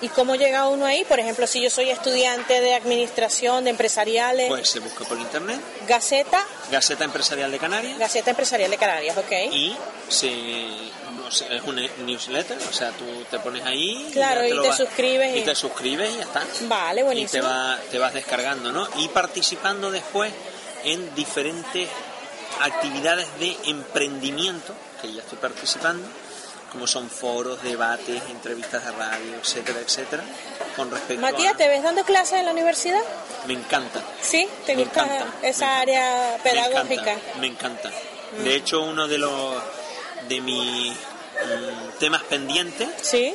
¿Y 0.00 0.08
cómo 0.10 0.36
llega 0.36 0.68
uno 0.68 0.86
ahí? 0.86 1.04
Por 1.04 1.18
ejemplo, 1.18 1.46
si 1.46 1.60
yo 1.60 1.70
soy 1.70 1.90
estudiante 1.90 2.60
de 2.60 2.74
administración, 2.74 3.64
de 3.64 3.70
empresariales, 3.70 4.46
Pues 4.48 4.68
se 4.70 4.78
busca 4.78 5.04
por 5.04 5.18
internet, 5.18 5.58
Gaceta, 5.88 6.44
Gaceta 6.70 7.04
Empresarial 7.04 7.50
de 7.50 7.58
Canarias, 7.58 7.98
Gaceta 7.98 8.30
Empresarial 8.30 8.70
de 8.70 8.76
Canarias, 8.78 9.16
¿ok? 9.16 9.32
y 9.52 9.76
se, 10.08 10.30
no 11.16 11.28
sé, 11.32 11.46
es 11.56 11.62
un 11.64 11.76
newsletter, 12.06 12.56
o 12.68 12.72
sea, 12.72 12.90
tú 12.92 13.04
te 13.30 13.40
pones 13.40 13.64
ahí 13.64 14.08
Claro, 14.12 14.44
y 14.46 14.50
lo 14.52 14.62
te 14.62 14.68
vas- 14.68 14.76
suscribes 14.76 15.34
y 15.34 15.38
y- 15.40 15.42
te 15.42 15.54
suscribes 15.56 16.10
y 16.14 16.16
ya 16.18 16.22
está. 16.22 16.44
Vale, 16.62 17.00
y 17.00 17.02
te, 17.02 17.04
buenísimo. 17.04 17.44
va, 17.44 17.78
te 17.90 17.98
vas 17.98 18.14
descargando, 18.14 18.70
¿no? 18.70 18.88
Y 18.98 19.08
participando 19.08 19.90
después 19.90 20.32
en 20.84 21.12
diferentes 21.16 21.88
actividades 22.60 23.26
de 23.40 23.56
emprendimiento, 23.66 24.74
que 25.02 25.12
ya 25.12 25.20
estoy 25.22 25.38
participando, 25.38 26.06
como 26.70 26.86
son 26.86 27.08
foros, 27.08 27.62
debates, 27.62 28.22
entrevistas 28.30 28.84
de 28.84 28.92
radio, 28.92 29.34
etcétera, 29.40 29.80
etcétera, 29.80 30.22
con 30.76 30.90
respecto 30.90 31.22
Matías, 31.22 31.54
a... 31.54 31.56
¿te 31.56 31.68
ves 31.68 31.82
dando 31.82 32.04
clases 32.04 32.40
en 32.40 32.46
la 32.46 32.52
universidad? 32.52 33.00
Me 33.46 33.54
encanta. 33.54 34.02
¿Sí? 34.20 34.48
¿Te 34.66 34.76
Me 34.76 34.84
gusta 34.84 35.04
encanta, 35.04 35.26
esa 35.42 35.78
área 35.80 36.38
pedagógica? 36.42 37.16
Me 37.40 37.46
encanta. 37.46 37.90
Mm. 38.38 38.44
De 38.44 38.54
hecho, 38.56 38.82
uno 38.82 39.08
de 39.08 39.18
los 39.18 39.62
de 40.28 40.40
mis 40.40 40.92
mm, 40.92 41.98
temas 41.98 42.22
pendientes 42.24 42.88
¿Sí? 43.00 43.34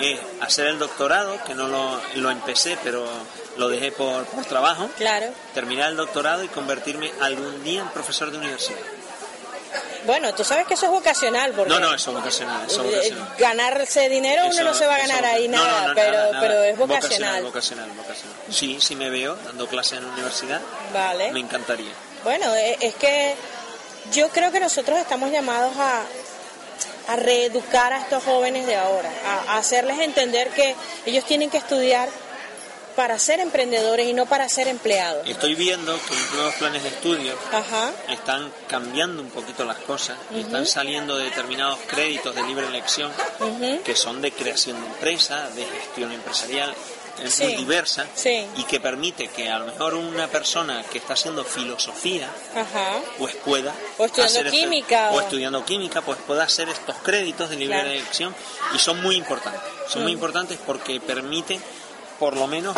es 0.00 0.18
hacer 0.40 0.66
el 0.66 0.78
doctorado, 0.78 1.38
que 1.44 1.54
no 1.54 1.68
lo, 1.68 2.00
lo 2.16 2.30
empecé, 2.30 2.76
pero 2.82 3.06
lo 3.56 3.68
dejé 3.68 3.92
por, 3.92 4.24
por 4.26 4.44
trabajo. 4.44 4.88
Claro. 4.96 5.26
Terminar 5.52 5.90
el 5.90 5.96
doctorado 5.96 6.42
y 6.42 6.48
convertirme 6.48 7.12
algún 7.20 7.62
día 7.62 7.82
en 7.82 7.88
profesor 7.90 8.30
de 8.30 8.38
universidad. 8.38 8.78
Bueno, 10.06 10.34
tú 10.34 10.44
sabes 10.44 10.66
que 10.66 10.74
eso 10.74 10.86
es 10.86 10.92
vocacional, 10.92 11.52
porque 11.52 11.72
No, 11.72 11.80
no, 11.80 11.94
eso 11.94 12.10
es 12.10 12.16
vocacional. 12.16 12.66
Eso 12.66 12.82
es 12.84 12.86
eh, 12.86 13.14
vocacional. 13.14 13.34
ganarse 13.38 14.08
dinero 14.08 14.42
uno 14.50 14.62
no 14.64 14.74
se 14.74 14.86
va 14.86 14.96
a 14.96 14.98
ganar 14.98 15.24
ahí 15.24 15.48
no, 15.48 15.56
nada, 15.64 15.88
no, 15.88 15.94
pero, 15.94 16.12
nada, 16.12 16.26
nada. 16.32 16.40
pero 16.40 16.62
es 16.62 16.76
vocacional. 16.78 17.42
Vocacional, 17.42 17.90
vocacional, 17.92 18.36
Sí, 18.50 18.78
sí 18.80 18.96
me 18.96 19.08
veo 19.10 19.36
dando 19.36 19.66
clases 19.66 19.98
en 19.98 20.06
la 20.06 20.12
universidad. 20.12 20.60
Vale. 20.92 21.32
Me 21.32 21.40
encantaría. 21.40 21.92
Bueno, 22.22 22.54
e- 22.54 22.76
es 22.80 22.94
que 22.96 23.34
yo 24.12 24.28
creo 24.28 24.52
que 24.52 24.60
nosotros 24.60 24.98
estamos 24.98 25.30
llamados 25.30 25.74
a, 25.78 26.02
a 27.12 27.16
reeducar 27.16 27.92
a 27.92 27.98
estos 28.00 28.22
jóvenes 28.24 28.66
de 28.66 28.76
ahora, 28.76 29.10
a, 29.26 29.54
a 29.54 29.58
hacerles 29.58 29.98
entender 30.00 30.48
que 30.50 30.74
ellos 31.06 31.24
tienen 31.24 31.48
que 31.50 31.58
estudiar 31.58 32.08
para 32.96 33.18
ser 33.18 33.40
emprendedores 33.40 34.06
y 34.06 34.12
no 34.12 34.26
para 34.26 34.48
ser 34.48 34.68
empleados. 34.68 35.28
Estoy 35.28 35.54
viendo 35.54 35.92
que 36.08 36.14
los 36.14 36.32
nuevos 36.32 36.54
planes 36.54 36.82
de 36.82 36.88
estudio 36.90 37.34
Ajá. 37.52 37.92
están 38.08 38.52
cambiando 38.68 39.22
un 39.22 39.30
poquito 39.30 39.64
las 39.64 39.78
cosas 39.78 40.16
y 40.34 40.40
están 40.40 40.66
saliendo 40.66 41.16
determinados 41.16 41.78
créditos 41.86 42.34
de 42.34 42.42
libre 42.44 42.66
elección 42.66 43.12
que 43.84 43.96
son 43.96 44.22
de 44.22 44.32
creación 44.32 44.80
de 44.80 44.86
empresa, 44.86 45.48
de 45.50 45.64
gestión 45.64 46.12
empresarial, 46.12 46.72
es 47.22 47.32
Sí. 47.34 47.44
muy 47.44 47.54
diversa 47.56 48.06
Sí. 48.16 48.44
y 48.56 48.64
que 48.64 48.80
permite 48.80 49.28
que 49.28 49.48
a 49.48 49.58
lo 49.60 49.66
mejor 49.66 49.94
una 49.94 50.26
persona 50.26 50.82
que 50.84 50.98
está 50.98 51.12
haciendo 51.14 51.44
filosofía 51.44 52.28
Ajá. 52.56 52.96
pues 53.18 53.36
pueda 53.36 53.72
O 53.98 54.04
estudiando 54.06 54.32
hacer 54.34 54.46
este- 54.48 54.58
química, 54.58 55.10
o 55.12 55.16
o- 55.16 55.20
estudiando 55.20 55.64
química 55.64 56.00
pues 56.02 56.18
pueda 56.26 56.42
hacer 56.44 56.68
estos 56.68 56.96
créditos 57.04 57.50
de 57.50 57.56
libre 57.56 57.76
Claro. 57.80 57.90
elección 57.90 58.34
y 58.74 58.78
son 58.80 59.00
muy 59.02 59.14
importantes 59.16 59.62
son 59.88 60.02
muy 60.02 60.12
Mm. 60.12 60.14
importantes 60.14 60.58
porque 60.66 60.98
permiten 61.00 61.62
por 62.18 62.36
lo 62.36 62.46
menos 62.46 62.76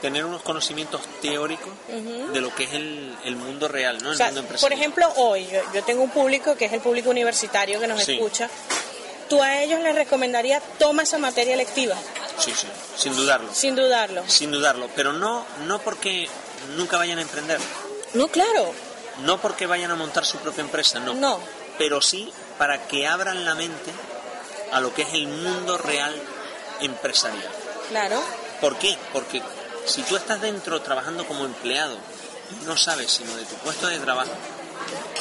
tener 0.00 0.24
unos 0.24 0.42
conocimientos 0.42 1.00
teóricos 1.22 1.72
de 1.88 2.40
lo 2.40 2.54
que 2.54 2.64
es 2.64 2.74
el, 2.74 3.16
el 3.24 3.36
mundo 3.36 3.66
real 3.66 3.98
no 4.02 4.10
O 4.10 4.12
el 4.12 4.18
sea, 4.18 4.30
mundo 4.30 4.44
por 4.60 4.72
ejemplo, 4.72 5.10
hoy 5.16 5.46
yo, 5.50 5.60
yo 5.72 5.82
tengo 5.84 6.02
un 6.02 6.10
público 6.10 6.54
que 6.54 6.66
es 6.66 6.72
el 6.72 6.80
público 6.80 7.10
universitario 7.10 7.80
que 7.80 7.86
nos 7.86 8.02
Sí. 8.04 8.12
escucha. 8.14 8.48
¿Tú 9.28 9.42
a 9.42 9.60
ellos 9.62 9.80
les 9.80 9.94
recomendarías 9.94 10.62
toma 10.78 11.02
esa 11.02 11.18
materia 11.18 11.54
electiva? 11.54 11.96
sí 12.38 12.52
sí 12.54 12.66
sin 12.96 13.16
dudarlo 13.16 13.48
Sin 13.54 13.74
dudarlo. 13.74 14.22
sin 14.28 14.50
dudarlo 14.52 14.90
pero 14.94 15.14
no 15.14 15.44
no 15.66 15.78
porque 15.80 16.28
nunca 16.76 16.98
vayan 16.98 17.18
a 17.18 17.22
emprender 17.22 17.58
No, 18.12 18.28
claro. 18.28 18.72
no 19.24 19.40
porque 19.40 19.64
vayan 19.66 19.90
a 19.90 19.94
montar 19.96 20.26
su 20.26 20.36
propia 20.38 20.60
empresa 20.60 21.00
no 21.00 21.14
No. 21.14 21.40
pero 21.78 22.02
sí 22.02 22.30
para 22.58 22.86
que 22.86 23.06
abran 23.08 23.44
la 23.46 23.54
mente 23.54 23.90
a 24.72 24.80
lo 24.80 24.92
que 24.92 25.02
es 25.02 25.14
el 25.14 25.26
mundo 25.28 25.78
real 25.78 26.14
empresarial 26.82 27.50
Claro. 27.88 28.20
¿Por 28.60 28.76
qué? 28.78 28.96
Porque 29.12 29.42
si 29.86 30.02
tú 30.02 30.16
estás 30.16 30.40
dentro 30.40 30.80
trabajando 30.82 31.26
como 31.26 31.44
empleado 31.44 31.96
y 32.50 32.64
no 32.64 32.76
sabes 32.76 33.10
sino 33.10 33.34
de 33.36 33.44
tu 33.44 33.54
puesto 33.56 33.86
de 33.88 33.98
trabajo, 33.98 34.30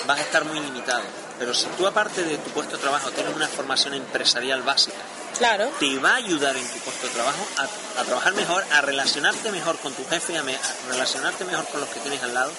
vas 0.07 0.19
a 0.19 0.21
estar 0.21 0.45
muy 0.45 0.59
limitado. 0.59 1.03
Pero 1.37 1.53
si 1.53 1.65
tú 1.77 1.85
aparte 1.85 2.23
de 2.23 2.37
tu 2.37 2.49
puesto 2.51 2.77
de 2.77 2.81
trabajo 2.81 3.11
tienes 3.11 3.35
una 3.35 3.47
formación 3.47 3.93
empresarial 3.93 4.61
básica, 4.61 4.95
Claro. 5.37 5.69
te 5.79 5.97
va 5.97 6.11
a 6.11 6.15
ayudar 6.15 6.55
en 6.55 6.65
tu 6.65 6.77
puesto 6.79 7.07
de 7.07 7.13
trabajo 7.13 7.45
a, 7.57 7.99
a 8.01 8.03
trabajar 8.05 8.33
mejor, 8.35 8.63
a 8.71 8.79
relacionarte 8.81 9.51
mejor 9.51 9.77
con 9.79 9.93
tu 9.93 10.05
jefe, 10.07 10.37
a, 10.37 10.43
me- 10.43 10.55
a 10.55 10.59
relacionarte 10.89 11.43
mejor 11.43 11.65
con 11.67 11.81
los 11.81 11.89
que 11.89 11.99
tienes 11.99 12.23
al 12.23 12.33
lado 12.33 12.51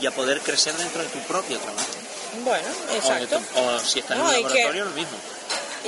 y 0.00 0.06
a 0.06 0.12
poder 0.12 0.40
crecer 0.40 0.74
dentro 0.76 1.02
de 1.02 1.08
tu 1.08 1.18
propio 1.20 1.58
trabajo. 1.58 1.86
Bueno, 2.42 2.68
O, 2.90 2.94
exacto. 2.94 3.38
tu- 3.38 3.60
o 3.60 3.78
si 3.80 3.98
estás 3.98 4.16
No, 4.16 4.32
en 4.32 4.46
un 4.46 4.50
que- 4.50 4.60
laboratorio, 4.60 4.84
lo 4.86 4.90
mismo. 4.92 5.18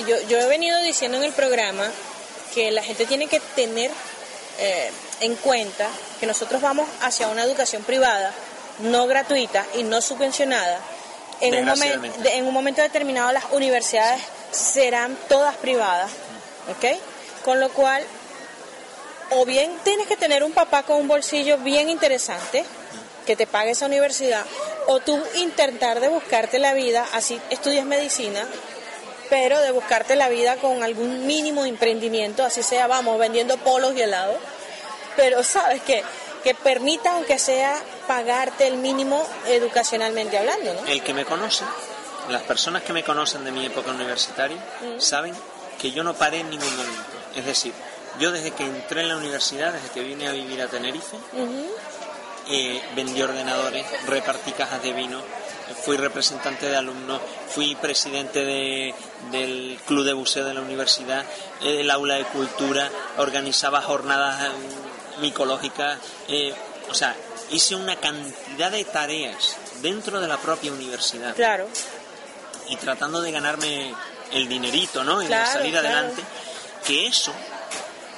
Yo, 0.07 0.21
yo 0.29 0.39
he 0.39 0.47
venido 0.49 0.79
diciendo 0.83 1.17
en 1.17 1.25
el 1.25 1.33
programa 1.33 1.89
que 2.55 2.71
la 2.73 2.83
gente 2.83 3.07
tiene 3.07 3.27
que 3.29 3.41
tener 3.41 3.91
eh, 4.59 4.91
en 5.21 5.37
cuenta 5.37 5.89
que 6.21 6.27
nosotros 6.27 6.61
vamos 6.61 6.89
hacia 7.03 7.29
una 7.29 7.43
educación 7.45 7.83
privada, 7.83 8.33
no 8.81 9.07
gratuita 9.07 9.65
y 9.75 9.83
no 9.83 10.01
subvencionada. 10.01 10.81
En 11.41 11.55
un, 11.55 11.61
momen- 11.61 11.67
Desgraciadamente. 11.69 12.21
de- 12.23 12.35
en 12.37 12.47
un 12.47 12.55
momento 12.55 12.81
determinado 12.83 13.33
las 13.33 13.45
universidades 13.53 14.21
serán 14.53 15.17
todas 15.29 15.57
privadas, 15.57 16.11
¿ok? 16.71 16.99
Con 17.45 17.61
lo 17.61 17.71
cual, 17.71 18.03
o 19.31 19.45
bien 19.45 19.73
tienes 19.85 20.07
que 20.07 20.17
tener 20.17 20.45
un 20.45 20.53
papá 20.53 20.83
con 20.85 20.97
un 21.01 21.09
bolsillo 21.09 21.59
bien 21.59 21.89
interesante 21.91 22.65
que 23.27 23.37
te 23.37 23.47
pague 23.47 23.71
esa 23.73 23.87
universidad, 23.87 24.45
o 24.87 25.01
tú 25.01 25.21
intentar 25.37 25.99
de 26.01 26.09
buscarte 26.09 26.59
la 26.59 26.75
vida, 26.75 27.07
así 27.15 27.41
estudias 27.51 27.87
medicina, 27.87 28.47
pero 29.35 29.61
de 29.61 29.73
buscarte 29.73 30.15
la 30.15 30.29
vida 30.29 30.55
con 30.59 30.85
algún 30.85 31.27
mínimo 31.27 31.65
emprendimiento, 31.65 32.45
así 32.45 32.63
sea, 32.63 32.87
vamos, 32.87 33.19
vendiendo 33.19 33.57
polos 33.57 33.93
y 33.97 34.01
helados, 34.01 34.37
pero 35.17 35.43
sabes 35.43 35.83
que, 35.83 36.05
que 36.45 36.55
permita, 36.55 37.15
aunque 37.17 37.41
sea, 37.41 37.75
pagarte 38.07 38.69
el 38.69 38.77
mínimo 38.77 39.27
educacionalmente 39.49 40.39
hablando, 40.39 40.75
¿no? 40.75 40.87
El 40.87 41.03
que 41.03 41.13
me 41.13 41.25
conoce, 41.25 41.65
las 42.29 42.43
personas 42.43 42.85
que 42.85 42.93
me 42.93 43.03
conocen 43.03 43.45
de 43.45 43.51
mi 43.51 43.67
época 43.67 43.91
universitaria, 43.91 44.57
Mm. 44.57 45.01
saben 45.01 45.35
que 45.81 45.91
yo 45.91 46.05
no 46.05 46.15
paré 46.15 46.39
en 46.39 46.51
ningún 46.51 46.77
momento. 46.77 47.17
Es 47.35 47.45
decir, 47.45 47.73
yo 48.21 48.31
desde 48.31 48.53
que 48.53 48.63
entré 48.65 49.01
en 49.01 49.09
la 49.09 49.17
universidad, 49.17 49.73
desde 49.73 49.89
que 49.89 50.01
vine 50.05 50.29
a 50.29 50.31
vivir 50.31 50.63
a 50.63 50.69
Tenerife, 50.69 51.17
eh, 52.49 52.81
vendí 52.95 53.21
ordenadores, 53.21 53.85
repartí 54.07 54.53
cajas 54.53 54.81
de 54.81 54.93
vino, 54.93 55.21
fui 55.85 55.97
representante 55.97 56.67
de 56.69 56.77
alumnos, 56.77 57.21
fui 57.49 57.75
presidente 57.77 58.45
de- 58.45 58.95
del 59.31 59.79
club 59.87 60.05
de 60.05 60.13
buceo 60.13 60.45
de 60.45 60.55
la 60.55 60.61
universidad, 60.61 61.25
el 61.63 61.91
aula 61.91 62.15
de 62.17 62.25
cultura, 62.25 62.91
organizaba 63.19 63.81
jornadas 63.83 64.43
eh, 64.45 64.51
micológicas, 65.21 65.99
eh, 66.29 66.55
o 66.91 66.95
sea, 66.95 67.15
hice 67.51 67.75
una 67.77 67.97
cantidad 67.97 68.71
de 68.71 68.85
tareas 68.85 69.57
dentro 69.81 70.21
de 70.21 70.29
la 70.29 70.37
propia 70.39 70.73
universidad 70.73 71.35
Claro, 71.35 71.69
y 72.69 72.77
tratando 72.77 73.21
de 73.21 73.31
ganarme 73.33 73.95
el 74.33 74.49
dinerito, 74.49 75.05
¿no? 75.05 75.23
Y 75.23 75.27
Claro, 75.27 75.47
de 75.49 75.53
salir 75.53 75.73
claro. 75.73 75.89
adelante, 75.89 76.23
que 76.87 77.07
eso 77.07 77.33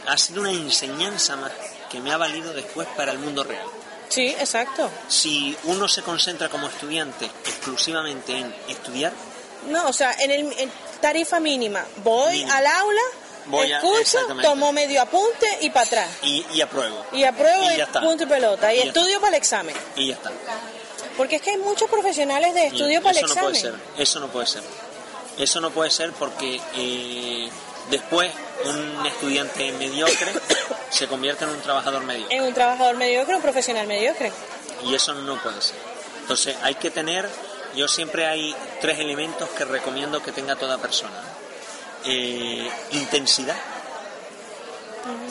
ha 0.07 0.17
sido 0.19 0.41
una 0.41 0.51
enseñanza 0.53 1.37
más 1.37 1.53
que 1.91 2.01
me 2.01 2.13
ha 2.13 2.17
valido 2.17 2.53
después 2.53 2.87
para 2.97 3.13
el 3.13 3.19
mundo 3.19 3.45
real. 3.45 3.67
Sí, 4.09 4.29
exacto. 4.39 4.91
Si 5.09 5.57
uno 5.65 5.89
se 5.89 6.03
concentra 6.03 6.49
como 6.49 6.69
estudiante 6.69 7.27
exclusivamente 7.45 8.37
en 8.39 8.55
estudiar, 8.69 9.13
No, 9.69 9.89
o 9.89 9.93
sea, 9.93 10.13
en 10.21 10.31
el 10.31 10.53
en 10.59 10.71
tarifa 11.01 11.41
mínima, 11.41 11.85
voy 12.05 12.35
Mínima. 12.39 12.57
al 12.57 12.67
aula, 12.67 13.01
Voy 13.47 13.73
escucho, 13.73 14.19
tomo 14.43 14.73
medio 14.73 15.01
apunte 15.03 15.47
y 15.61 15.71
para 15.71 15.87
atrás. 15.87 16.09
y, 16.23 16.45
y 16.53 16.61
apruebo. 16.61 17.05
Y 17.13 17.23
apruebo 17.25 17.63
Y 17.71 17.75
y, 17.75 17.77
ya 17.79 17.85
está. 17.85 18.01
punto 18.01 18.25
y 18.25 18.27
pelota. 18.27 18.75
Y, 18.75 18.81
estudio 18.81 19.21
para 19.21 19.37
el 19.37 19.43
examen. 19.43 19.75
Y 19.97 20.09
ya 20.09 20.15
está. 20.15 20.33
Porque 21.17 21.37
es 21.37 21.43
que 21.43 21.51
hay 21.53 21.59
muchos 21.59 21.89
profesionales 21.89 22.55
de 22.55 22.67
estudio 22.67 23.01
para 23.03 23.19
el 23.19 23.25
eso 23.25 23.35
no 23.35 23.41
puede 23.41 23.57
examen. 23.57 23.81
ser, 23.97 24.03
eso 24.03 24.21
no 24.21 24.29
puede 24.29 24.47
ser. 24.47 24.63
Eso 25.39 25.61
no 25.61 25.71
puede 25.71 25.91
ser 25.91 26.13
porque 26.13 26.61
eh, 26.77 27.49
después 27.91 28.33
un 28.65 29.07
estudiante 29.07 29.71
mediocre 29.73 30.33
se 30.91 31.07
convierte 31.07 31.45
en 31.45 31.51
un 31.51 31.61
trabajador 31.61 32.03
mediocre. 32.05 32.37
En 32.37 32.43
un 32.45 32.55
trabajador 32.55 32.97
mediocre, 32.97 33.37
un 33.37 33.43
profesional 33.43 33.87
mediocre. 33.87 34.33
Y 34.85 34.95
eso 34.95 35.15
no 35.15 35.37
puede 35.43 35.61
ser. 35.63 35.77
Entonces 36.21 36.57
hay 36.63 36.75
que 36.77 36.91
tener, 36.91 37.29
yo 37.75 37.87
siempre 37.89 38.27
hay 38.27 38.55
tres 38.81 38.99
elementos 38.99 39.49
que 39.51 39.65
recomiendo 39.65 40.23
que 40.23 40.33
tenga 40.33 40.57
toda 40.57 40.79
persona. 40.79 41.21
Eh, 42.05 42.69
intensidad. 42.93 43.57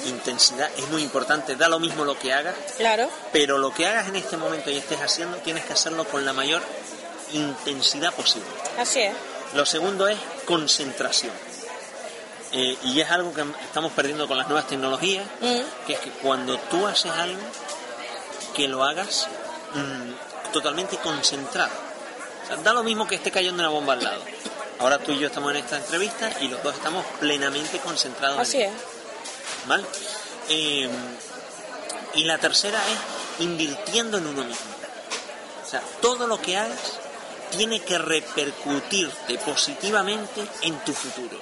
Intensidad 0.06 0.70
es 0.78 0.88
muy 0.90 1.02
importante, 1.04 1.56
da 1.58 1.68
lo 1.68 1.80
mismo 1.80 2.06
lo 2.06 2.18
que 2.18 2.32
hagas, 2.32 2.56
Claro. 2.78 3.10
pero 3.34 3.58
lo 3.58 3.74
que 3.74 3.86
hagas 3.86 4.08
en 4.08 4.16
este 4.16 4.38
momento 4.38 4.70
y 4.70 4.78
estés 4.78 5.02
haciendo, 5.02 5.38
tienes 5.38 5.66
que 5.66 5.74
hacerlo 5.74 6.06
con 6.06 6.24
la 6.24 6.32
mayor 6.32 6.62
intensidad 7.34 8.14
posible. 8.14 8.48
Así 8.80 9.02
es. 9.02 9.14
Lo 9.54 9.66
segundo 9.66 10.08
es 10.08 10.18
concentración. 10.46 11.34
Eh, 12.52 12.78
y 12.84 13.02
es 13.02 13.10
algo 13.12 13.34
que 13.34 13.44
estamos 13.64 13.92
perdiendo 13.94 14.28
con 14.28 14.38
las 14.38 14.48
nuevas 14.48 14.68
tecnologías, 14.68 15.26
Mm. 15.42 15.60
que 15.88 15.94
es 15.94 16.00
que 16.00 16.10
cuando 16.12 16.58
tú 16.58 16.86
haces 16.88 17.12
algo, 17.12 17.42
que 18.54 18.68
lo 18.68 18.84
hagas 18.84 19.28
mm, 19.74 20.52
totalmente 20.54 20.98
concentrado. 20.98 21.72
O 22.44 22.48
sea, 22.48 22.56
da 22.58 22.72
lo 22.74 22.84
mismo 22.84 23.06
que 23.08 23.16
esté 23.16 23.32
cayendo 23.32 23.62
una 23.62 23.70
bomba 23.72 23.94
al 23.94 24.04
lado. 24.04 24.22
Ahora 24.80 25.00
tú 25.00 25.12
y 25.12 25.20
yo 25.20 25.28
estamos 25.28 25.52
en 25.52 25.58
esta 25.58 25.78
entrevista 25.78 26.32
y 26.42 26.48
los 26.48 26.62
dos 26.64 26.74
estamos 26.76 27.06
plenamente 27.20 27.80
concentrados. 27.80 28.36
en 28.38 28.42
Así 28.42 28.58
ella. 28.58 28.68
es. 28.68 29.68
¿Vale? 29.68 29.84
Eh, 30.50 30.90
y 32.14 32.24
la 32.24 32.38
tercera 32.38 32.80
es 32.88 33.44
invirtiendo 33.44 34.18
en 34.20 34.28
uno 34.28 34.44
mismo. 34.46 34.66
O 35.66 35.70
sea, 35.70 35.82
todo 36.02 36.28
lo 36.28 36.40
que 36.42 36.56
hagas 36.58 36.80
tiene 37.58 37.82
que 37.82 37.98
repercutirte 37.98 39.38
positivamente 39.40 40.46
en 40.62 40.78
tu 40.86 40.94
futuro. 40.94 41.38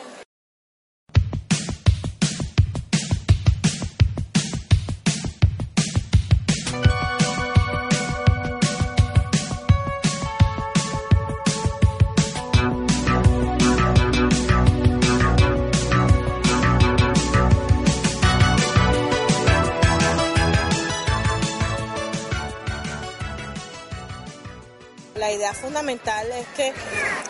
La 25.23 25.31
idea 25.31 25.53
fundamental 25.53 26.27
es 26.33 26.45
que 26.47 26.73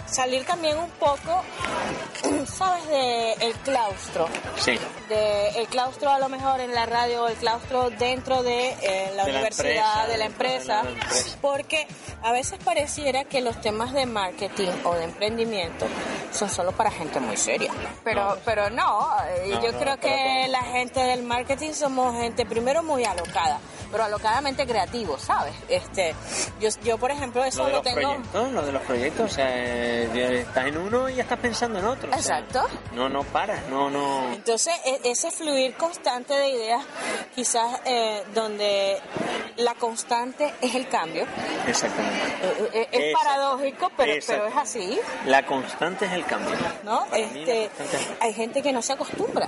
salir 0.07 0.43
también 0.45 0.79
un 0.79 0.89
poco, 0.99 1.43
¿sabes?, 2.47 2.87
de 2.87 3.33
el 3.33 3.53
claustro. 3.57 4.27
Sí. 4.57 4.79
De 5.13 5.49
el 5.61 5.67
claustro 5.67 6.09
a 6.09 6.19
lo 6.19 6.29
mejor 6.29 6.59
en 6.59 6.73
la 6.73 6.85
radio, 6.85 7.27
el 7.27 7.35
claustro 7.35 7.89
dentro 7.91 8.43
de 8.43 8.69
eh, 8.81 9.11
la 9.15 9.25
De 9.25 9.31
la 9.31 9.39
universidad, 9.39 9.67
empresa, 9.69 10.07
de 10.07 10.17
la 10.17 10.17
de 10.17 10.23
empresa, 10.25 10.83
la 10.83 10.89
empresa. 10.89 11.37
porque 11.41 11.87
a 12.23 12.31
veces 12.31 12.59
pareciera 12.63 13.25
que 13.25 13.41
los 13.41 13.59
temas 13.61 13.93
de 13.93 14.05
marketing 14.05 14.69
o 14.83 14.95
de 14.95 15.03
emprendimiento 15.05 15.85
son 16.31 16.49
solo 16.49 16.71
para 16.71 16.89
gente 16.91 17.19
muy 17.19 17.37
seria. 17.37 17.71
Pero, 18.03 18.37
pero 18.45 18.69
no, 18.69 19.09
eh, 19.29 19.49
No, 19.53 19.63
yo 19.63 19.71
no, 19.71 19.79
creo 19.79 19.97
que 19.99 20.47
la 20.49 20.63
gente 20.63 20.99
del 21.01 21.23
marketing 21.23 21.73
somos 21.73 22.15
gente 22.15 22.45
primero 22.45 22.81
muy 22.83 23.03
alocada, 23.05 23.59
pero 23.91 24.05
alocadamente 24.05 24.65
creativos, 24.65 25.21
¿sabes? 25.21 25.53
Este, 25.69 26.15
yo, 26.59 26.69
yo 26.83 26.97
por 26.97 27.11
ejemplo 27.11 27.43
eso 27.43 27.59
Lo 27.59 27.65
de 27.65 27.71
lo 27.71 27.77
los 27.77 27.83
tengo... 27.83 28.01
proyectos, 28.13 28.51
lo 28.51 28.61
de 28.65 28.71
los 28.71 28.81
proyectos, 28.83 29.31
o 29.31 29.33
sea, 29.35 29.47
eh, 29.49 30.39
estás 30.47 30.65
en 30.67 30.77
uno 30.77 31.09
y 31.09 31.15
ya 31.15 31.23
estás 31.23 31.39
pensando 31.39 31.79
en 31.79 31.85
otro. 31.85 32.09
o 32.09 32.21
sea, 32.21 32.39
Exacto. 32.39 32.67
no, 32.93 33.09
no 33.09 33.23
paras, 33.23 33.59
no, 33.69 33.89
no. 33.89 34.31
Entonces, 34.33 34.73
e- 34.85 35.01
ese 35.03 35.31
fluir 35.31 35.73
constante 35.75 36.33
de 36.33 36.49
ideas, 36.49 36.83
quizás 37.35 37.79
eh, 37.85 38.23
donde 38.33 38.99
la 39.57 39.75
constante 39.75 40.53
es 40.61 40.75
el 40.75 40.87
cambio. 40.89 41.25
Exactamente. 41.67 42.21
Eh, 42.73 42.87
eh, 42.91 43.09
es 43.09 43.13
paradójico, 43.15 43.91
pero, 43.95 44.13
pero 44.25 44.47
es 44.47 44.55
así, 44.55 44.99
La 45.25 45.45
constante 45.45 46.05
es 46.05 46.11
el 46.13 46.25
cambio. 46.25 46.55
¿no? 46.83 47.05
Para 47.05 47.17
Este, 47.17 47.65
es- 47.65 47.71
hay 48.19 48.33
gente 48.33 48.61
que 48.61 48.71
no 48.71 48.81
se 48.81 48.93
acostumbra, 48.93 49.47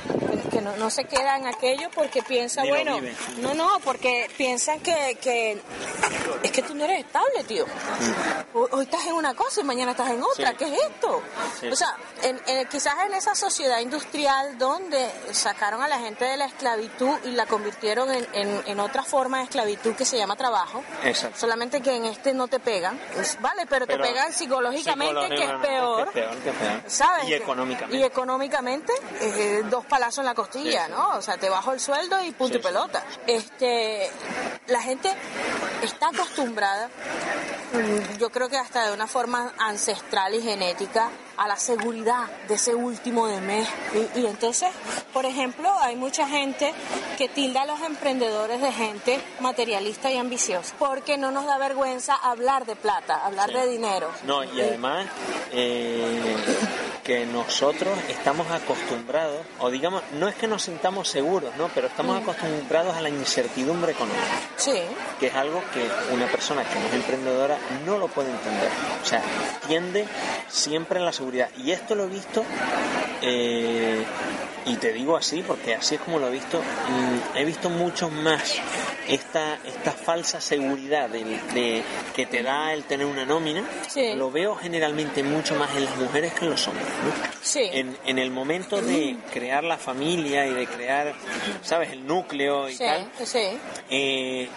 que- 0.51 0.61
no, 0.61 0.75
no 0.77 0.89
se 0.89 1.03
queda 1.05 1.35
en 1.37 1.47
aquello 1.47 1.89
porque 1.93 2.21
piensa, 2.23 2.61
Ni 2.61 2.69
bueno, 2.69 2.95
vive. 2.95 3.15
no, 3.37 3.53
no, 3.53 3.69
porque 3.83 4.29
piensan 4.37 4.79
que, 4.79 5.17
que 5.21 5.59
es 6.43 6.51
que 6.51 6.61
tú 6.61 6.73
no 6.75 6.85
eres 6.85 6.99
estable, 7.05 7.43
tío. 7.45 7.65
Hoy, 8.53 8.67
hoy 8.71 8.83
estás 8.85 9.05
en 9.07 9.13
una 9.13 9.33
cosa 9.33 9.61
y 9.61 9.63
mañana 9.63 9.91
estás 9.91 10.09
en 10.11 10.21
otra. 10.23 10.51
Sí. 10.51 10.55
¿Qué 10.57 10.65
es 10.65 10.81
esto? 10.83 11.21
O 11.71 11.75
sea, 11.75 11.95
en- 12.23 12.41
en- 12.47 12.67
quizás 12.67 12.93
en 13.05 13.13
esa 13.13 13.35
sociedad 13.35 13.79
industrial 13.79 14.57
donde 14.57 15.09
sacaron 15.36 15.81
a 15.83 15.88
la 15.88 15.99
gente 15.99 16.25
de 16.25 16.38
la 16.38 16.45
esclavitud 16.45 17.17
y 17.25 17.31
la 17.31 17.45
convirtieron 17.45 18.11
en, 18.11 18.27
en- 18.33 18.63
en 18.65 18.79
otra 18.79 19.03
forma 19.03 19.38
de 19.39 19.43
esclavitud 19.45 19.93
que 19.95 20.05
se 20.05 20.17
llama 20.17 20.36
trabajo. 20.36 20.83
Exacto. 21.03 21.38
Solamente 21.39 21.81
que 21.81 21.95
en 21.95 22.05
este 22.05 22.33
no 22.33 22.47
te 22.47 22.59
pegan, 22.59 22.99
pues, 23.13 23.38
vale, 23.41 23.65
pero, 23.67 23.86
Pero 23.86 24.01
te 24.03 24.09
pegan 24.09 24.33
psicológicamente, 24.33 25.27
que 25.36 25.43
es 25.43 25.51
peor. 25.61 26.11
que 26.11 26.19
es 26.21 26.25
peor, 26.27 26.38
que 26.43 26.49
es 26.49 26.55
peor. 26.55 26.81
¿Sabes? 26.88 27.27
Y 27.27 27.33
económicamente. 27.33 27.97
Y 27.97 28.03
económicamente, 28.03 28.93
eh, 29.21 29.63
dos 29.69 29.86
palazos 29.86 30.19
en 30.19 30.25
la 30.25 30.33
costilla, 30.33 30.86
Sí. 30.86 30.91
¿no? 30.91 31.09
O 31.17 31.21
sea, 31.21 31.38
te 31.38 31.49
bajo 31.49 31.71
el 31.73 31.79
sueldo 31.79 32.21
y 32.23 32.31
punto 32.31 32.53
Sí, 32.55 32.59
y 32.59 32.63
pelota. 32.63 33.03
Este, 33.27 34.09
la 34.67 34.81
gente 34.81 35.13
está 35.81 36.07
acostumbrada, 36.09 36.89
mm, 37.73 38.17
yo 38.19 38.29
creo 38.29 38.49
que 38.49 38.57
hasta 38.57 38.88
de 38.88 38.93
una 38.93 39.07
forma 39.07 39.53
ancestral 39.57 40.33
y 40.33 40.41
genética, 40.41 41.09
a 41.38 41.47
la 41.47 41.57
seguridad 41.57 42.25
de 42.47 42.55
ese 42.55 42.73
último 42.75 43.27
de 43.27 43.41
mes. 43.41 43.67
Y, 44.15 44.19
y 44.21 44.25
entonces, 44.25 44.69
por 45.13 45.25
ejemplo, 45.25 45.71
hay 45.81 45.95
mucha 45.95 46.27
gente 46.27 46.73
que 47.17 47.27
tilda 47.29 47.63
a 47.63 47.65
los 47.65 47.79
emprendedores 47.81 48.61
de 48.61 48.71
gente 48.71 49.19
materialista 49.39 50.11
y 50.11 50.17
ambiciosa, 50.17 50.73
porque 50.79 51.17
no 51.17 51.31
nos 51.31 51.45
da 51.45 51.57
vergüenza 51.57 52.15
hablar 52.15 52.65
de 52.65 52.75
plata, 52.75 53.25
hablar 53.25 53.49
Sí. 53.49 53.55
de 53.55 53.67
dinero. 53.67 54.09
No, 54.25 54.43
y 54.43 54.61
además 54.61 55.07
eh, 55.51 56.36
que 57.03 57.25
nosotros 57.25 57.97
estamos 58.09 58.49
acostumbrados, 58.51 59.45
o 59.59 59.69
digamos, 59.69 60.01
no 60.13 60.27
es 60.27 60.36
que 60.36 60.47
nos 60.47 60.63
sintamos 60.63 61.07
seguros, 61.07 61.55
¿no? 61.57 61.69
Pero 61.73 61.88
estamos 61.88 62.15
Mm. 62.19 62.23
acostumbrados 62.23 62.95
a 62.95 63.01
la 63.01 63.09
incertidumbre 63.09 63.91
económica, 63.91 64.23
Sí. 64.57 64.81
que 65.19 65.27
es 65.27 65.36
algo 65.36 65.61
que 65.73 65.88
una 66.13 66.25
persona 66.27 66.63
que 66.63 66.79
no 66.79 66.88
es 66.88 66.93
emprendedora 66.93 67.57
no 67.86 67.97
lo 67.99 68.07
puede 68.07 68.31
entender. 68.31 68.69
O 69.03 69.05
sea, 69.05 69.21
tiende 69.67 70.07
siempre 70.49 70.99
a 70.99 71.03
la 71.03 71.11
seguridad. 71.11 71.24
Y 71.34 71.71
esto 71.71 71.95
lo 71.95 72.03
he 72.03 72.07
visto, 72.07 72.43
eh, 73.21 74.03
y 74.66 74.76
te 74.78 74.91
digo 74.93 75.16
así, 75.16 75.43
porque 75.45 75.76
así 75.76 75.95
es 75.95 76.01
como 76.01 76.18
lo 76.20 76.28
he 76.28 76.32
visto, 76.32 76.59
mm, 76.59 77.38
he 77.38 77.45
visto 77.45 77.70
mucho 77.70 78.09
más 78.09 78.55
esta, 79.07 79.59
esta 79.66 79.91
falsa 79.91 80.41
seguridad 80.41 81.07
de, 81.09 81.24
de- 81.53 81.84
que 82.16 82.26
te 82.26 82.41
da 82.41 82.74
el 82.74 82.84
tener 82.86 83.05
una 83.05 83.26
nómina, 83.26 83.63
lo 84.16 84.32
veo 84.32 84.55
generalmente 84.55 85.22
mucho 85.24 85.55
más 85.55 85.76
en 85.76 85.86
las 85.86 85.95
mujeres 85.97 86.34
que 86.34 86.45
en 86.45 86.51
los 86.51 86.68
hombres. 86.68 86.88
¿no? 86.88 87.11
Sí. 87.41 87.70
En, 87.74 87.95
en 88.05 88.18
el 88.20 88.32
momento 88.32 88.82
de 88.82 89.18
crear 89.32 89.63
la 89.63 89.78
familia 89.78 90.47
y 90.47 90.53
de 90.53 90.66
crear, 90.66 91.13
¿sabes?, 91.61 91.91
el 91.91 92.07
núcleo 92.07 92.68
y 92.70 92.74
Sí, 92.74 92.84
tal, 92.84 93.07
sí. 93.24 93.39
eh, 93.89 94.49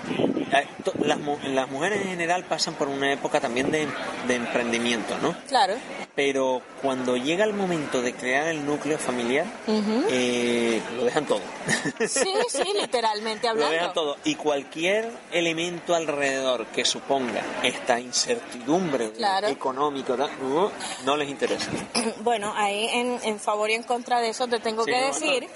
las, 1.03 1.19
las 1.45 1.71
mujeres 1.71 2.01
en 2.03 2.09
general 2.09 2.45
pasan 2.45 2.75
por 2.75 2.89
una 2.89 3.13
época 3.13 3.41
también 3.41 3.71
de, 3.71 3.87
de 4.27 4.35
emprendimiento, 4.35 5.17
¿no? 5.21 5.37
Claro. 5.49 5.75
Pero 6.15 6.63
cuando 6.83 7.17
llega 7.17 7.45
el 7.45 7.53
momento 7.53 8.01
de 8.03 8.15
crear 8.15 8.49
el 8.49 8.65
núcleo 8.65 8.99
familiar, 8.99 9.47
Ujú. 9.99 10.07
eh, 10.11 10.81
lo 10.97 11.05
dejan 11.05 11.27
todo. 11.27 11.41
Sí, 12.09 12.33
sí, 12.49 12.63
literalmente 12.81 13.47
Lo 13.49 13.55
dejan 13.55 13.69
hablando. 13.75 13.93
todo. 13.93 14.17
Y 14.25 14.35
cualquier 14.37 15.11
elemento 15.33 15.95
alrededor 15.95 16.67
que 16.67 16.85
suponga 16.85 17.43
esta 17.63 17.99
incertidumbre 18.01 19.13
Claro. 19.13 19.49
económica, 19.49 20.15
no, 20.17 20.71
no 21.05 21.17
les 21.17 21.29
interesa. 21.29 21.71
Bueno, 22.21 22.53
ahí 22.57 22.89
en, 22.93 23.19
en 23.23 23.39
favor 23.41 23.71
y 23.71 23.75
en 23.75 23.83
contra 23.85 24.21
de 24.21 24.31
eso 24.31 24.47
te 24.49 24.59
tengo 24.61 24.85
Sí, 24.85 24.91
que 24.91 25.01
no, 25.01 25.07
decir 25.07 25.49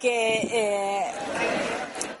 que 0.00 0.40
eh, 0.52 1.04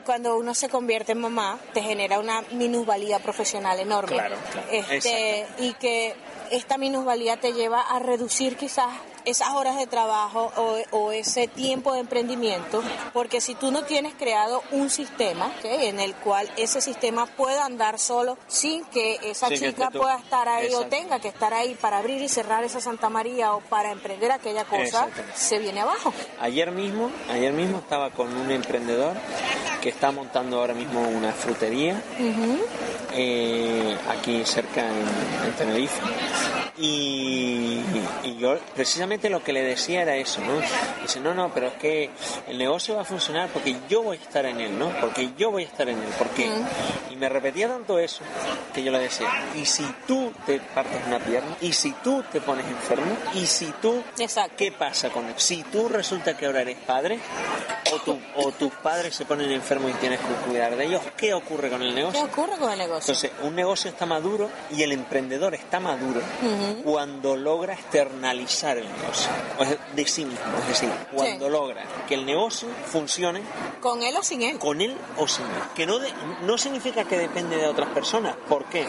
cuando 0.04 0.36
uno 0.38 0.54
se 0.54 0.68
convierte 0.68 1.12
en 1.12 1.20
mamá 1.20 1.58
te 1.74 1.82
genera 1.82 2.18
una 2.18 2.42
minusvalía 2.52 3.18
profesional 3.18 3.78
enorme. 3.78 4.16
Claro, 4.16 4.36
claro. 4.52 4.68
Este, 4.70 5.46
y 5.58 5.74
que 5.74 6.14
esta 6.50 6.78
minusvalía 6.78 7.36
te 7.38 7.52
lleva 7.52 7.80
a 7.82 7.98
reducir 7.98 8.56
quizás 8.56 8.88
esas 9.28 9.50
horas 9.50 9.76
de 9.76 9.86
trabajo 9.86 10.52
o, 10.56 10.76
o 10.96 11.12
ese 11.12 11.48
tiempo 11.48 11.92
de 11.92 12.00
emprendimiento, 12.00 12.82
porque 13.12 13.40
si 13.40 13.54
tú 13.54 13.70
no 13.70 13.82
tienes 13.82 14.14
creado 14.14 14.62
un 14.72 14.90
sistema 14.90 15.52
en 15.62 16.00
el 16.00 16.14
cual 16.14 16.50
ese 16.56 16.80
sistema 16.80 17.26
pueda 17.26 17.64
andar 17.64 17.98
solo 17.98 18.38
sin 18.46 18.84
que 18.86 19.18
esa 19.22 19.48
chica 19.48 19.90
pueda 19.90 20.16
estar 20.16 20.48
ahí 20.48 20.72
o 20.74 20.86
tenga 20.86 21.20
que 21.20 21.28
estar 21.28 21.52
ahí 21.54 21.74
para 21.74 21.98
abrir 21.98 22.22
y 22.22 22.28
cerrar 22.28 22.64
esa 22.64 22.80
Santa 22.80 23.08
María 23.08 23.54
o 23.54 23.60
para 23.60 23.92
emprender 23.92 24.32
aquella 24.32 24.64
cosa, 24.64 25.08
se 25.34 25.58
viene 25.58 25.80
abajo. 25.80 26.12
Ayer 26.40 26.70
mismo, 26.70 27.10
ayer 27.30 27.52
mismo 27.52 27.78
estaba 27.78 28.10
con 28.10 28.34
un 28.34 28.50
emprendedor 28.50 29.16
que 29.82 29.90
está 29.90 30.10
montando 30.10 30.60
ahora 30.60 30.74
mismo 30.74 31.00
una 31.00 31.32
frutería 31.32 32.02
eh, 33.14 33.96
aquí 34.08 34.44
cerca 34.44 34.80
en, 34.80 35.46
en 35.46 35.52
Tenerife. 35.56 36.00
Y, 36.80 37.80
y 38.22 38.36
yo 38.38 38.56
precisamente 38.76 39.17
lo 39.28 39.42
que 39.42 39.52
le 39.52 39.62
decía 39.62 40.02
era 40.02 40.16
eso, 40.16 40.40
¿no? 40.40 40.60
Dice, 41.02 41.20
no, 41.20 41.34
no, 41.34 41.52
pero 41.52 41.68
es 41.68 41.74
que 41.74 42.10
el 42.46 42.58
negocio 42.58 42.94
va 42.94 43.02
a 43.02 43.04
funcionar 43.04 43.48
porque 43.48 43.76
yo 43.88 44.02
voy 44.02 44.16
a 44.16 44.20
estar 44.20 44.46
en 44.46 44.60
él, 44.60 44.78
¿no? 44.78 44.90
Porque 45.00 45.30
yo 45.36 45.50
voy 45.50 45.64
a 45.64 45.66
estar 45.66 45.88
en 45.88 45.98
él, 45.98 46.08
porque... 46.16 46.48
Y 47.10 47.16
me 47.16 47.28
repetía 47.28 47.68
tanto 47.68 47.98
eso 47.98 48.22
que 48.72 48.82
yo 48.82 48.92
le 48.92 49.00
decía, 49.00 49.28
y 49.56 49.64
si 49.64 49.84
tú 50.06 50.32
te 50.46 50.60
partes 50.60 51.00
una 51.06 51.18
pierna, 51.18 51.56
y 51.60 51.72
si 51.72 51.92
tú 51.92 52.22
te 52.30 52.40
pones 52.40 52.66
enfermo, 52.66 53.16
y 53.34 53.46
si 53.46 53.66
tú... 53.82 54.02
¿Qué 54.56 54.72
pasa 54.72 55.10
con 55.10 55.26
él? 55.26 55.34
Si 55.36 55.62
tú 55.64 55.88
resulta 55.88 56.36
que 56.36 56.46
ahora 56.46 56.62
eres 56.62 56.78
padre, 56.78 57.18
o, 57.92 57.98
tu, 58.00 58.18
o 58.36 58.52
tus 58.52 58.72
padres 58.74 59.14
se 59.14 59.24
ponen 59.24 59.50
enfermos 59.50 59.90
y 59.90 59.94
tienes 59.94 60.20
que 60.20 60.48
cuidar 60.48 60.76
de 60.76 60.84
ellos, 60.84 61.02
¿qué 61.16 61.34
ocurre 61.34 61.70
con 61.70 61.82
el 61.82 61.88
¿Qué 61.90 61.94
negocio? 61.94 62.24
ocurre 62.24 62.56
con 62.58 62.70
el 62.70 62.78
negocio? 62.78 63.12
Entonces, 63.14 63.32
un 63.42 63.54
negocio 63.54 63.90
está 63.90 64.06
maduro 64.06 64.50
y 64.70 64.82
el 64.82 64.92
emprendedor 64.92 65.54
está 65.54 65.80
maduro 65.80 66.20
cuando 66.84 67.36
logra 67.36 67.74
externalizar 67.74 68.78
el 68.78 68.84
negocio 68.84 69.07
o 69.58 69.62
es 69.62 69.76
de 69.94 70.06
sí 70.06 70.24
mismo, 70.24 70.44
es 70.60 70.68
decir, 70.68 70.90
cuando 71.12 71.46
Sí. 71.46 71.50
logra 71.52 71.82
que 72.06 72.14
el 72.14 72.24
negocio 72.26 72.68
funcione 72.86 73.42
Con 73.80 74.02
él 74.02 74.16
o 74.16 74.22
sin 74.22 74.42
él. 74.42 74.58
con 74.58 74.80
él 74.80 74.96
o 75.16 75.26
sin 75.28 75.44
él. 75.46 75.50
Que 75.74 75.86
no, 75.86 75.98
de- 75.98 76.12
no 76.42 76.58
significa 76.58 77.04
que 77.04 77.18
depende 77.18 77.56
de 77.56 77.66
otras 77.66 77.88
personas. 77.90 78.34
¿Por 78.48 78.64
qué? 78.66 78.86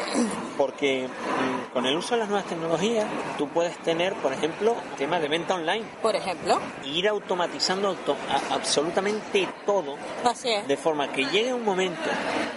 Porque 0.57 1.07
mm, 1.07 1.74
con 1.74 1.86
el 1.86 1.95
uso 1.97 2.15
de 2.15 2.22
las 2.22 2.30
nuevas 2.30 2.47
tecnologías 2.47 3.05
tú 3.38 3.47
puedes 3.49 3.78
tener, 3.80 4.13
por 4.15 4.34
ejemplo, 4.34 4.76
temas 4.97 5.22
de 5.22 5.28
venta 5.28 5.55
online. 5.55 5.86
Por 6.01 6.15
ejemplo. 6.15 6.59
Ir 6.86 7.07
automatizando 7.07 7.89
auto- 7.89 8.15
a- 8.30 8.55
absolutamente 8.55 9.47
todo 9.65 9.95
Así 10.24 10.49
es. 10.51 10.67
de 10.67 10.78
forma 10.78 11.11
que 11.11 11.26
llegue 11.26 11.53
un 11.53 11.63
momento 11.63 12.09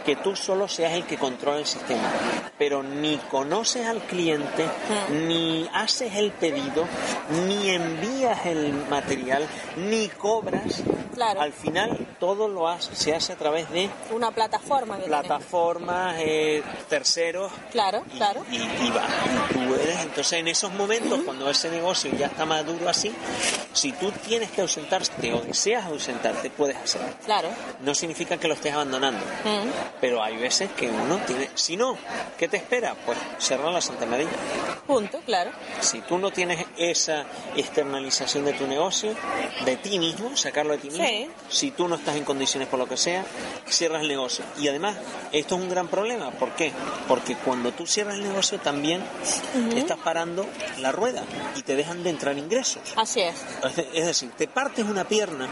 que 0.04 0.16
tú 0.16 0.34
solo 0.34 0.66
seas 0.68 0.92
el 0.94 1.04
que 1.04 1.16
controla 1.16 1.58
el 1.58 1.66
sistema, 1.66 2.10
pero 2.58 2.82
ni 2.82 3.16
conoces 3.30 3.86
al 3.86 4.00
cliente, 4.02 4.66
ni 5.10 5.68
haces 5.72 6.14
el 6.16 6.32
pedido, 6.32 6.86
ni 7.46 7.51
envías 7.70 8.46
el 8.46 8.72
material, 8.88 9.46
ni 9.76 10.09
cobras. 10.09 10.82
Claro. 11.14 11.40
Al 11.42 11.53
final 11.53 12.07
todo 12.18 12.48
lo 12.48 12.68
hace, 12.68 12.94
se 12.96 13.14
hace 13.14 13.34
a 13.34 13.36
través 13.36 13.68
de 13.70 13.90
Una 14.12 14.30
plataforma 14.30 14.96
que 14.98 15.05
plataformas, 15.05 16.16
eh, 16.20 16.62
terceros 16.88 17.53
Claro, 17.70 18.03
claro. 18.16 18.42
y, 18.50 18.57
y 18.57 18.90
va. 18.90 19.07
y 19.50 19.53
tú 19.53 19.74
eres, 19.74 19.98
entonces 20.00 20.32
en 20.38 20.48
esos 20.48 20.72
momentos, 20.72 21.20
cuando 21.24 21.50
ese 21.50 21.68
negocio 21.70 22.11
ya 22.16 22.26
está 22.26 22.46
maduro 22.46 22.88
así, 22.88 23.12
si 23.74 23.92
tú 23.92 24.11
tienes 24.26 24.50
que 24.50 24.62
ausentarte 24.62 25.34
o 25.34 25.40
deseas 25.42 25.84
ausentarte, 25.84 26.48
puedes 26.50 26.76
hacerlo. 26.76 27.09
Claro. 27.26 27.48
No 27.82 27.94
significa 27.94 28.38
que 28.38 28.48
lo 28.48 28.55
estés 28.55 28.72
abandonando, 28.72 29.20
pero 30.00 30.22
hay 30.22 30.36
veces 30.38 30.70
que 30.72 30.88
uno 30.88 31.18
tiene, 31.26 31.50
si 31.55 31.76
no, 31.76 31.96
¿qué 32.38 32.48
te 32.48 32.57
espera? 32.57 32.94
Pues 33.05 33.18
cerrar 33.38 33.70
la 33.72 33.80
Santa 33.82 34.07
María. 34.07 34.28
Punto, 34.86 35.20
claro. 35.26 35.50
Si 35.80 36.00
tú 36.00 36.18
no 36.18 36.30
tienes 36.30 36.64
esa 36.78 37.24
externalización 37.56 38.44
de 38.44 38.52
tu 38.52 38.66
negocio, 38.66 39.14
de 39.64 39.76
ti 39.76 39.98
mismo, 39.98 40.36
sacarlo 40.36 40.72
de 40.72 40.78
ti 40.78 40.88
mismo, 40.90 41.04
Sí. 41.06 41.28
si 41.48 41.70
tú 41.70 41.88
no 41.88 41.96
estás 41.96 42.16
en 42.16 42.24
condiciones 42.24 42.68
por 42.68 42.78
lo 42.78 42.86
que 42.88 42.96
sea, 42.96 43.24
cierras 43.68 44.02
el 44.02 44.08
negocio. 44.08 44.44
Y 44.58 44.68
además, 44.68 44.96
esto 45.32 45.56
es 45.56 45.60
un 45.62 45.68
gran 45.68 45.88
problema. 45.88 46.30
¿Por 46.32 46.50
qué? 46.52 46.72
Porque 47.08 47.36
cuando 47.36 47.72
tú 47.72 47.86
cierras 47.86 48.14
el 48.16 48.22
negocio 48.22 48.58
también 48.60 49.02
estás 49.76 49.98
parando 49.98 50.46
la 50.80 50.92
rueda 50.92 51.22
y 51.56 51.62
te 51.62 51.76
dejan 51.76 52.02
de 52.02 52.10
entrar 52.10 52.36
ingresos. 52.38 52.82
Así 52.96 53.20
es. 53.20 53.34
Es 53.64 53.76
de- 53.76 53.88
Es 53.94 54.06
decir, 54.06 54.30
te 54.36 54.48
partes 54.48 54.84
una 54.84 55.04
pierna 55.04 55.48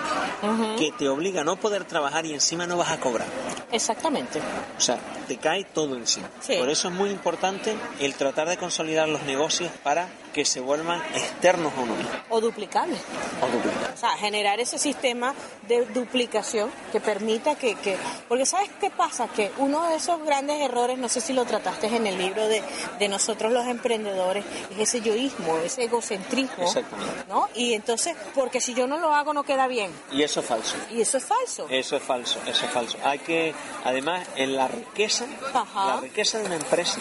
que 0.78 0.92
te 0.92 1.08
obliga 1.08 1.42
a 1.42 1.44
no 1.44 1.56
poder 1.56 1.84
trabajar 1.84 2.24
y 2.26 2.32
encima 2.34 2.66
no 2.66 2.76
vas 2.76 2.90
a 2.90 2.98
cobrar. 3.00 3.26
Exactamente. 3.72 4.40
O 4.76 4.80
sea, 4.80 4.98
te 5.28 5.36
cae 5.36 5.64
todo 5.64 5.96
encima. 5.96 6.28
Sí. 6.40 6.56
Por 6.56 6.68
eso 6.70 6.88
es 6.88 6.94
muy 6.94 7.10
importante 7.10 7.76
el 8.00 8.14
tratar 8.14 8.48
de 8.48 8.56
consolidar 8.56 9.08
los 9.08 9.22
negocios 9.22 9.70
para 9.82 10.08
que 10.32 10.44
se 10.44 10.60
vuelvan 10.60 11.00
externos 11.14 11.72
a 11.76 11.80
uno 11.80 11.94
mismo. 11.94 12.10
O 12.28 12.40
duplicable. 12.40 12.96
O 13.42 13.46
duplicar. 13.46 13.94
O 13.94 13.96
sea, 13.96 14.10
generar 14.10 14.60
ese 14.60 14.78
sistema 14.78 15.34
de 15.68 15.84
duplicación 15.86 16.70
que 16.92 17.00
permita 17.00 17.54
que, 17.54 17.74
que... 17.76 17.96
Porque 18.28 18.46
¿sabes 18.46 18.70
qué 18.80 18.90
pasa? 18.90 19.28
Que 19.28 19.50
uno 19.58 19.88
de 19.88 19.96
esos 19.96 20.22
grandes 20.24 20.60
errores, 20.60 20.98
no 20.98 21.08
sé 21.08 21.20
si 21.20 21.32
lo 21.32 21.44
trataste 21.44 21.88
en 21.88 22.06
el 22.06 22.18
libro 22.18 22.46
de, 22.48 22.62
de 22.98 23.08
nosotros 23.08 23.52
los 23.52 23.66
emprendedores, 23.66 24.44
es 24.70 24.78
ese 24.78 25.00
yoísmo, 25.00 25.58
ese 25.58 25.84
egocentrismo. 25.84 26.64
Exactamente. 26.64 27.24
¿No? 27.28 27.48
Y 27.54 27.74
entonces, 27.74 28.16
porque 28.34 28.60
si 28.60 28.74
yo 28.74 28.86
no 28.86 28.98
lo 28.98 29.14
hago 29.14 29.32
no 29.34 29.42
queda 29.44 29.66
bien. 29.66 29.90
Y 30.12 30.22
eso 30.22 30.40
es 30.40 30.46
falso. 30.46 30.76
Y 30.90 31.00
eso 31.00 31.18
es 31.18 31.24
falso. 31.24 31.66
Eso 31.68 31.96
es 31.96 32.02
falso, 32.02 32.40
eso 32.46 32.66
es 32.66 32.72
falso. 32.72 32.98
Hay 33.04 33.18
que, 33.20 33.54
además, 33.84 34.26
en 34.36 34.56
la 34.56 34.68
riqueza, 34.68 35.26
Ajá. 35.52 35.86
la 35.94 36.00
riqueza 36.00 36.38
de 36.38 36.46
una 36.46 36.56
empresa 36.56 37.00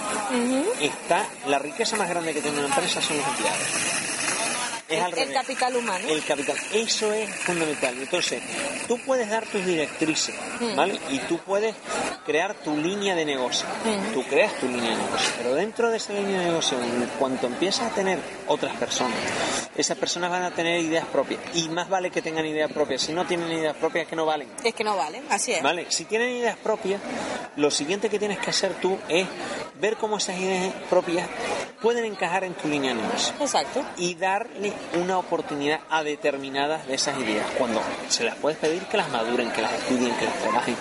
está, 0.80 1.27
la 1.47 1.59
riqueza 1.59 1.95
más 1.97 2.09
grande 2.09 2.34
que 2.34 2.41
tiene 2.41 2.57
una 2.59 2.67
empresa 2.67 3.01
son 3.01 3.18
los 3.20 3.28
empleados. 3.28 4.18
Es 4.90 5.00
al 5.02 5.12
El, 5.14 5.20
revés. 5.20 5.34
capital 5.36 5.76
humano. 5.76 6.08
El 6.10 6.24
capital, 6.26 6.58
eso 6.74 7.14
es 7.14 7.30
fundamental. 7.30 7.96
Entonces, 8.00 8.42
tú 8.88 8.98
puedes 9.06 9.30
dar 9.30 9.46
tus 9.46 9.64
directrices, 9.66 10.34
Mm. 10.60 10.76
¿vale? 10.76 11.00
Y 11.12 11.20
tú 11.20 11.38
puedes 11.40 11.76
crear 12.26 12.54
tu 12.56 12.76
línea 12.76 13.14
de 13.16 13.24
negocio. 13.26 13.68
Mm. 13.86 14.14
Tú 14.14 14.24
creas 14.24 14.54
tu 14.60 14.68
línea 14.68 14.92
de 14.92 14.98
negocio. 14.98 15.30
Pero 15.38 15.54
dentro 15.56 15.90
de 15.92 15.98
esa 15.98 16.14
línea 16.14 16.40
de 16.40 16.46
negocio, 16.48 16.78
cuanto 17.20 17.48
empiezas 17.48 17.92
a 17.92 17.96
tener 17.96 18.20
otras 18.48 18.76
personas, 18.78 19.18
esas 19.76 19.98
personas 19.98 20.32
van 20.32 20.44
a 20.44 20.52
tener 20.52 20.80
ideas 20.80 21.06
propias. 21.06 21.40
Y 21.54 21.70
más 21.70 21.88
vale 21.88 22.10
que 22.10 22.22
tengan 22.22 22.46
ideas 22.46 22.72
propias. 22.72 23.02
Si 23.02 23.14
no 23.14 23.26
tienen 23.26 23.52
ideas 23.52 23.76
propias, 23.78 24.08
que 24.08 24.16
no 24.16 24.26
valen. 24.26 24.50
Es 24.64 24.74
que 24.74 24.84
no 24.84 24.96
vale, 24.98 25.22
así 25.30 25.52
es. 25.54 25.62
¿Vale? 25.62 25.86
Si 25.90 26.06
tienen 26.06 26.30
ideas 26.30 26.58
propias, 26.58 27.00
lo 27.56 27.70
siguiente 27.72 28.10
que 28.10 28.18
tienes 28.20 28.40
que 28.40 28.50
hacer 28.50 28.74
tú 28.82 28.98
es 29.08 29.28
ver 29.80 29.98
cómo 29.98 30.18
esas 30.18 30.38
ideas 30.38 30.74
propias 30.90 31.28
pueden 31.82 32.04
encajar 32.06 32.44
en 32.44 32.54
tu 32.56 32.68
línea 32.68 32.94
de 32.94 33.02
negocio. 33.02 33.34
Exacto. 33.40 33.82
Y 33.98 34.16
darle 34.16 34.74
una 34.99 35.17
oportunidad 35.17 35.80
a 35.89 36.03
determinadas 36.03 36.88
de 36.88 36.95
esas 36.95 37.17
ideas. 37.19 37.45
Cuando 37.57 37.82
se 38.07 38.23
las 38.23 38.36
puedes 38.36 38.57
pedir 38.57 38.84
que 38.84 38.97
las 38.97 39.09
maduren, 39.09 39.51
que 39.51 39.61
las 39.61 39.73
estudien, 39.73 40.13
que 40.15 40.25
las 40.25 40.36
trabajen. 40.39 40.75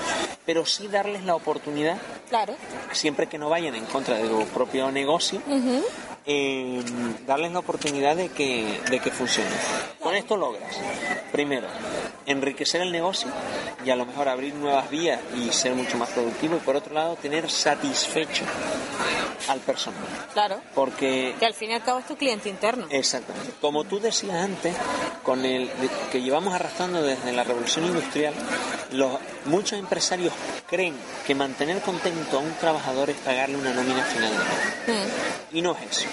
Pero 0.46 0.64
sí 0.64 0.88
darles 0.88 1.24
la 1.24 1.34
oportunidad, 1.34 1.98
Claro. 2.28 2.54
siempre 2.92 3.26
que 3.26 3.38
no 3.38 3.48
vayan 3.50 3.74
en 3.74 3.84
contra 3.86 4.16
de 4.16 4.28
tu 4.28 4.44
propio 4.46 4.90
negocio. 4.90 5.42
Eh, 6.30 6.82
darles 7.26 7.52
la 7.52 7.60
oportunidad 7.60 8.14
de 8.14 8.28
que, 8.28 8.80
de 8.90 9.00
que 9.00 9.10
funcione. 9.10 9.48
Con 9.98 10.14
esto 10.14 10.36
logras, 10.36 10.76
primero, 11.32 11.66
enriquecer 12.26 12.82
el 12.82 12.92
negocio 12.92 13.30
y 13.82 13.88
a 13.90 13.96
lo 13.96 14.04
mejor 14.04 14.28
abrir 14.28 14.54
nuevas 14.54 14.90
vías 14.90 15.20
y 15.34 15.50
ser 15.50 15.74
mucho 15.74 15.96
más 15.96 16.10
productivo 16.10 16.56
y 16.56 16.60
por 16.60 16.76
otro 16.76 16.92
lado 16.92 17.16
tener 17.16 17.50
satisfecho 17.50 18.44
al 19.48 19.60
personal. 19.60 20.04
Claro. 20.34 20.60
Porque 20.74 21.34
Que 21.38 21.46
al 21.46 21.54
fin 21.54 21.70
y 21.70 21.74
al 21.74 21.82
cabo 21.82 22.00
es 22.00 22.06
tu 22.06 22.16
cliente 22.16 22.50
interno. 22.50 22.86
Exactamente. 22.90 23.52
Como 23.60 23.84
tú 23.84 23.98
decías 23.98 24.36
antes, 24.36 24.76
con 25.22 25.46
el 25.46 25.70
que 26.12 26.20
llevamos 26.20 26.52
arrastrando 26.52 27.02
desde 27.02 27.32
la 27.32 27.44
revolución 27.44 27.86
industrial, 27.86 28.34
los, 28.92 29.18
muchos 29.46 29.78
empresarios 29.78 30.34
creen 30.68 30.94
que 31.26 31.34
mantener 31.34 31.80
contento 31.80 32.38
a 32.38 32.40
un 32.40 32.52
trabajador 32.54 33.08
es 33.08 33.16
pagarle 33.16 33.56
una 33.56 33.72
nómina 33.72 34.04
final 34.04 34.30
de 34.30 34.38
mes. 34.38 35.06
Mm. 35.06 35.56
Y 35.56 35.62
no 35.62 35.72
es 35.72 35.98
eso. 35.98 36.08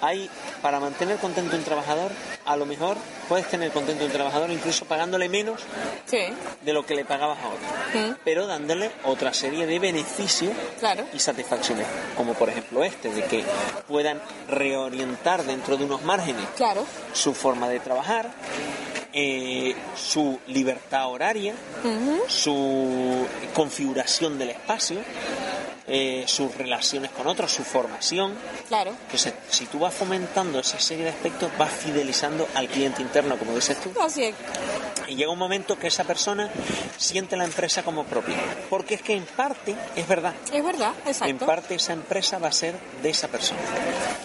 Hay, 0.00 0.28
para 0.60 0.80
mantener 0.80 1.16
contento 1.16 1.56
un 1.56 1.62
trabajador, 1.64 2.10
a 2.44 2.56
lo 2.56 2.66
mejor 2.66 2.96
puedes 3.28 3.48
tener 3.48 3.70
contento 3.72 4.04
un 4.04 4.10
trabajador 4.10 4.50
incluso 4.50 4.84
pagándole 4.84 5.30
menos 5.30 5.60
Sí. 6.04 6.18
de 6.60 6.72
lo 6.74 6.84
que 6.84 6.94
le 6.94 7.06
pagabas 7.06 7.38
a 7.38 7.48
otro, 7.48 8.16
pero 8.22 8.46
dándole 8.46 8.90
otra 9.04 9.32
serie 9.32 9.66
de 9.66 9.78
beneficios 9.78 10.52
Claro. 10.78 11.06
y 11.14 11.18
satisfacciones, 11.20 11.86
como 12.18 12.34
por 12.34 12.50
ejemplo 12.50 12.84
este, 12.84 13.08
de 13.10 13.24
que 13.24 13.44
puedan 13.88 14.20
reorientar 14.48 15.44
dentro 15.44 15.78
de 15.78 15.84
unos 15.84 16.02
márgenes 16.02 16.44
Claro. 16.56 16.84
su 17.14 17.32
forma 17.32 17.68
de 17.70 17.80
trabajar, 17.80 18.30
eh, 19.14 19.74
su 19.96 20.38
libertad 20.48 21.08
horaria, 21.08 21.54
su 22.28 23.26
configuración 23.54 24.38
del 24.38 24.50
espacio, 24.50 24.98
eh, 25.86 26.24
sus 26.26 26.54
relaciones 26.56 27.10
con 27.10 27.26
otros, 27.26 27.52
su 27.52 27.62
formación. 27.62 28.34
Claro. 28.68 28.90
Entonces, 28.90 29.34
si 29.50 29.66
tú 29.66 29.80
vas 29.80 29.92
fomentando 29.92 30.58
esa 30.58 30.78
serie 30.78 31.04
de 31.04 31.10
aspectos, 31.10 31.50
vas 31.58 31.70
fidelizando 31.70 32.48
al 32.54 32.68
cliente 32.68 33.02
interno, 33.02 33.36
como 33.36 33.54
dices 33.54 33.78
tú. 33.80 33.92
Así 34.00 34.24
es. 34.24 34.34
Y 35.08 35.16
llega 35.16 35.30
un 35.30 35.38
momento 35.38 35.78
que 35.78 35.88
esa 35.88 36.04
persona 36.04 36.48
siente 36.96 37.36
la 37.36 37.44
empresa 37.44 37.82
como 37.82 38.04
propia. 38.04 38.36
Porque 38.70 38.94
es 38.94 39.02
que 39.02 39.14
en 39.14 39.24
parte, 39.24 39.74
es 39.94 40.08
verdad, 40.08 40.34
Es 40.52 40.64
verdad, 40.64 40.92
exacto. 41.06 41.26
en 41.26 41.38
parte 41.38 41.74
esa 41.74 41.92
empresa 41.92 42.38
va 42.38 42.48
a 42.48 42.52
ser 42.52 42.74
de 43.02 43.10
esa 43.10 43.28
persona, 43.28 43.60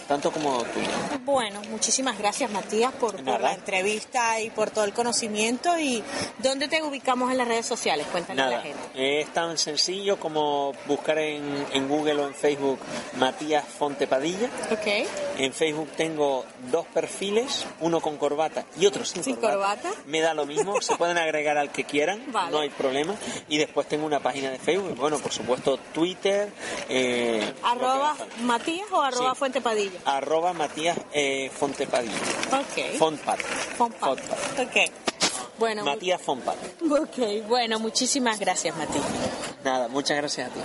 tanto 0.08 0.32
como 0.32 0.62
tuya. 0.64 0.88
Bueno, 1.24 1.60
muchísimas 1.70 2.18
gracias 2.18 2.50
Matías 2.50 2.92
por, 2.92 3.20
la 3.22 3.52
entrevista 3.52 4.40
y 4.40 4.50
por 4.50 4.70
todo 4.70 4.84
el 4.84 4.92
conocimiento. 4.92 5.78
¿Y 5.78 6.02
dónde 6.38 6.68
te 6.68 6.82
ubicamos 6.82 7.30
en 7.30 7.38
las 7.38 7.48
redes 7.48 7.66
sociales? 7.66 8.06
Cuéntale 8.10 8.42
a 8.42 8.46
la 8.46 8.60
gente. 8.62 9.20
es 9.20 9.28
tan 9.32 9.58
sencillo 9.58 10.18
como 10.18 10.72
buscar 10.86 11.18
en, 11.18 11.49
en 11.72 11.88
Google 11.88 12.14
o 12.22 12.26
en 12.26 12.34
Facebook 12.34 12.78
Matías 13.16 13.64
Fontepadilla. 13.66 14.48
Ok. 14.70 15.08
En 15.38 15.52
Facebook 15.52 15.88
tengo 15.96 16.44
dos 16.70 16.86
perfiles, 16.86 17.64
uno 17.80 18.00
con 18.00 18.16
corbata 18.18 18.64
y 18.78 18.86
otro 18.86 19.04
sin, 19.04 19.24
¿Sin 19.24 19.36
corbata? 19.36 19.90
Me 20.06 20.20
da 20.20 20.34
lo 20.34 20.44
mismo, 20.46 20.80
se 20.80 20.96
pueden 20.96 21.16
agregar 21.18 21.56
al 21.58 21.70
que 21.72 21.84
quieran, 21.84 22.22
Vale. 22.32 22.50
no 22.50 22.58
hay 22.60 22.68
problema. 22.70 23.14
Y 23.48 23.58
después 23.58 23.86
tengo 23.88 24.04
una 24.06 24.20
página 24.20 24.50
de 24.50 24.58
Facebook, 24.58 24.96
bueno, 24.96 25.18
por 25.18 25.32
supuesto 25.32 25.78
Twitter, 25.94 26.50
eh, 26.88 27.52
¿Arroba 27.62 28.14
Matías 28.42 28.86
o 28.92 29.00
arroba 29.00 29.30
Sí. 29.32 29.38
Fuente 29.38 29.60
Padilla? 29.60 29.98
arroba 30.04 30.52
Matías 30.52 30.98
eh, 31.12 31.50
Fontepadilla. 31.58 32.14
Ok. 32.52 32.98
Fontpad. 32.98 33.38
Fonpad. 33.78 34.18
Ok. 34.58 34.92
Bueno, 35.58 35.84
Matías 35.84 36.20
Fontpad. 36.20 36.54
ok. 36.90 37.46
Bueno, 37.48 37.78
muchísimas 37.78 38.38
gracias 38.38 38.76
Matías. 38.76 39.04
Nada, 39.64 39.88
muchas 39.88 40.16
gracias 40.16 40.50
a 40.50 40.54
ti. 40.54 40.60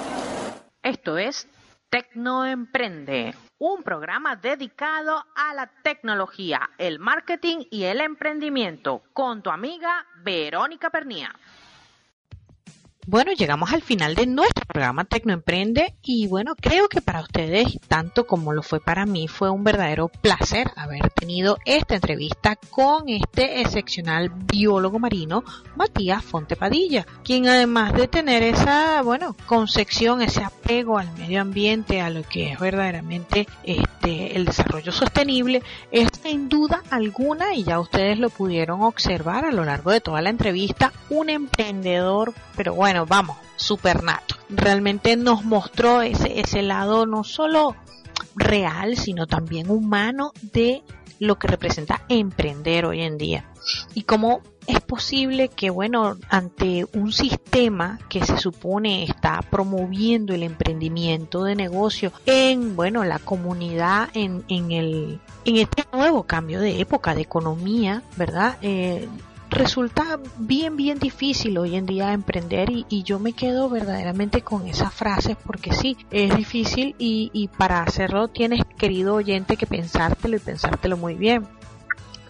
Esto 0.85 1.17
es 1.17 1.47
Tecnoemprende, 1.89 3.33
un 3.57 3.81
programa 3.81 4.35
dedicado 4.35 5.25
a 5.35 5.51
la 5.55 5.65
tecnología, 5.81 6.69
el 6.77 6.99
marketing 6.99 7.65
y 7.71 7.85
el 7.85 8.01
emprendimiento 8.01 9.01
con 9.11 9.41
tu 9.41 9.49
amiga 9.49 10.05
Verónica 10.17 10.91
Pernía. 10.91 11.33
Bueno, 13.07 13.33
llegamos 13.33 13.71
al 13.71 13.83
final 13.83 14.15
de 14.15 14.25
nuestro 14.25 14.65
programa 14.65 15.05
Tecnoemprende 15.05 15.93
y 16.01 16.25
bueno, 16.25 16.55
creo 16.55 16.89
que 16.89 17.01
para 17.01 17.21
ustedes, 17.21 17.77
tanto 17.87 18.25
como 18.25 18.51
lo 18.51 18.63
fue 18.63 18.79
para 18.79 19.05
mí, 19.05 19.27
fue 19.27 19.51
un 19.51 19.63
verdadero 19.63 20.07
placer 20.07 20.71
haber 20.75 21.11
tenido 21.11 21.59
esta 21.65 21.93
entrevista 21.93 22.55
con 22.71 23.07
este 23.09 23.61
excepcional 23.61 24.31
biólogo 24.31 24.97
marino, 24.97 25.43
Matías 25.75 26.23
Fontepadilla, 26.25 27.05
quien 27.23 27.47
además 27.47 27.93
de 27.93 28.07
tener 28.07 28.41
esa, 28.41 29.03
bueno, 29.03 29.35
concepción, 29.45 30.23
ese 30.23 30.43
apego 30.43 30.97
al 30.97 31.13
medio 31.13 31.41
ambiente, 31.41 32.01
a 32.01 32.09
lo 32.09 32.23
que 32.23 32.53
es 32.53 32.59
verdaderamente 32.59 33.47
este, 33.63 34.35
el 34.35 34.45
desarrollo 34.45 34.91
sostenible, 34.91 35.61
es 35.91 36.09
sin 36.23 36.49
duda 36.49 36.81
alguna, 36.89 37.53
y 37.53 37.65
ya 37.65 37.79
ustedes 37.79 38.17
lo 38.17 38.31
pudieron 38.31 38.81
observar 38.81 39.45
a 39.45 39.51
lo 39.51 39.63
largo 39.63 39.91
de 39.91 40.01
toda 40.01 40.23
la 40.23 40.31
entrevista, 40.31 40.91
un 41.11 41.29
emprendedor, 41.29 42.33
pero 42.57 42.73
bueno, 42.73 42.94
vamos, 43.03 43.37
super 43.55 44.03
nato. 44.03 44.35
Realmente 44.49 45.15
nos 45.15 45.43
mostró 45.43 46.01
ese, 46.01 46.39
ese 46.39 46.61
lado 46.61 47.05
no 47.05 47.23
solo 47.23 47.75
real, 48.35 48.97
sino 48.97 49.27
también 49.27 49.69
humano 49.69 50.31
de 50.41 50.83
lo 51.19 51.39
que 51.39 51.47
representa 51.47 52.01
emprender 52.09 52.85
hoy 52.85 53.01
en 53.01 53.17
día. 53.17 53.45
Y 53.93 54.03
cómo 54.03 54.41
es 54.67 54.81
posible 54.81 55.49
que, 55.49 55.69
bueno, 55.69 56.17
ante 56.29 56.85
un 56.93 57.11
sistema 57.11 57.99
que 58.09 58.23
se 58.25 58.37
supone 58.37 59.03
está 59.03 59.41
promoviendo 59.41 60.33
el 60.33 60.43
emprendimiento 60.43 61.43
de 61.43 61.55
negocio 61.55 62.11
en, 62.25 62.75
bueno, 62.75 63.03
la 63.03 63.19
comunidad, 63.19 64.09
en, 64.13 64.43
en 64.47 64.71
el, 64.71 65.19
en 65.45 65.57
este 65.57 65.85
nuevo 65.93 66.23
cambio 66.23 66.59
de 66.59 66.79
época, 66.79 67.15
de 67.15 67.21
economía, 67.21 68.03
¿verdad? 68.17 68.57
Eh, 68.61 69.07
resulta 69.55 70.19
bien, 70.37 70.75
bien 70.75 70.99
difícil 70.99 71.57
hoy 71.57 71.75
en 71.75 71.85
día 71.85 72.13
emprender 72.13 72.69
y, 72.69 72.85
y 72.89 73.03
yo 73.03 73.19
me 73.19 73.33
quedo 73.33 73.69
verdaderamente 73.69 74.41
con 74.41 74.67
esas 74.67 74.93
frases 74.93 75.37
porque 75.43 75.73
sí, 75.73 75.97
es 76.11 76.35
difícil 76.35 76.95
y, 76.99 77.31
y 77.33 77.47
para 77.47 77.81
hacerlo 77.81 78.27
tienes, 78.27 78.61
querido 78.77 79.15
oyente, 79.15 79.57
que 79.57 79.65
pensártelo 79.65 80.35
y 80.35 80.39
pensártelo 80.39 80.97
muy 80.97 81.15
bien 81.15 81.47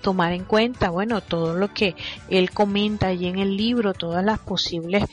tomar 0.06 0.34
en 0.34 0.44
cuenta, 0.44 0.92
bueno, 0.92 1.20
todo 1.22 1.56
lo 1.56 1.74
que 1.74 1.96
él 2.30 2.52
comenta 2.52 3.08
allí 3.08 3.26
en 3.26 3.40
el 3.40 3.58
libro, 3.58 3.96
todas 3.96 4.24
las 4.24 4.38
posibles 4.38 5.04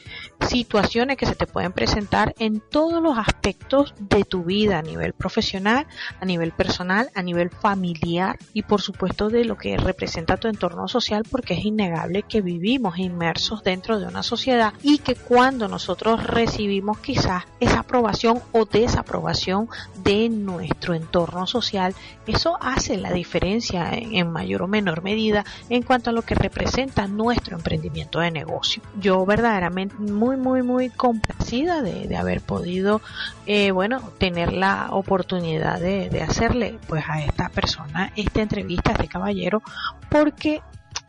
situaciones 0.46 1.16
que 1.16 1.24
se 1.24 1.34
te 1.34 1.46
pueden 1.46 1.72
presentar 1.72 2.34
en 2.38 2.60
todos 2.60 3.02
los 3.02 3.16
aspectos 3.16 3.94
de 3.98 4.24
tu 4.24 4.44
vida 4.44 4.78
a 4.78 4.82
nivel 4.82 5.14
profesional, 5.14 5.86
a 6.20 6.26
nivel 6.26 6.52
personal, 6.52 7.08
a 7.14 7.22
nivel 7.22 7.48
familiar 7.48 8.38
y 8.52 8.64
por 8.64 8.82
supuesto 8.82 9.30
de 9.30 9.46
lo 9.46 9.56
que 9.56 9.78
representa 9.78 10.36
tu 10.36 10.48
entorno 10.48 10.88
social 10.88 11.22
porque 11.30 11.54
es 11.54 11.64
innegable 11.64 12.24
que 12.24 12.42
vivimos 12.42 12.98
inmersos 12.98 13.64
dentro 13.64 13.98
de 13.98 14.06
una 14.06 14.22
sociedad 14.22 14.74
y 14.82 14.98
que 14.98 15.14
cuando 15.14 15.68
nosotros 15.68 16.22
recibimos 16.24 16.98
quizás 16.98 17.44
esa 17.60 17.80
aprobación 17.80 18.40
o 18.52 18.66
desaprobación 18.66 19.70
de 20.04 20.28
nuestro 20.28 20.92
entorno 20.92 21.46
social, 21.46 21.94
eso 22.26 22.58
hace 22.60 22.98
la 22.98 23.12
diferencia 23.12 23.90
en, 23.92 24.30
mayor 24.30 24.62
o 24.62 24.68
menor 24.68 24.81
medida 25.02 25.44
en 25.68 25.82
cuanto 25.82 26.10
a 26.10 26.12
lo 26.12 26.22
que 26.22 26.34
representa 26.34 27.06
nuestro 27.06 27.56
emprendimiento 27.56 28.20
de 28.20 28.30
negocio. 28.30 28.82
Yo 29.00 29.24
verdaderamente 29.24 29.94
muy, 29.96 30.36
muy, 30.36 30.62
muy 30.62 30.90
complacida 30.90 31.82
de, 31.82 32.08
de 32.08 32.16
haber 32.16 32.40
podido, 32.40 33.00
eh, 33.46 33.70
bueno, 33.70 34.00
tener 34.18 34.52
la 34.52 34.88
oportunidad 34.90 35.80
de, 35.80 36.10
de 36.10 36.22
hacerle 36.22 36.78
pues 36.88 37.04
a 37.08 37.22
esta 37.22 37.48
persona 37.48 38.12
esta 38.16 38.42
entrevista, 38.42 38.90
a 38.90 38.94
este 38.94 39.08
caballero, 39.08 39.62
porque 40.10 40.62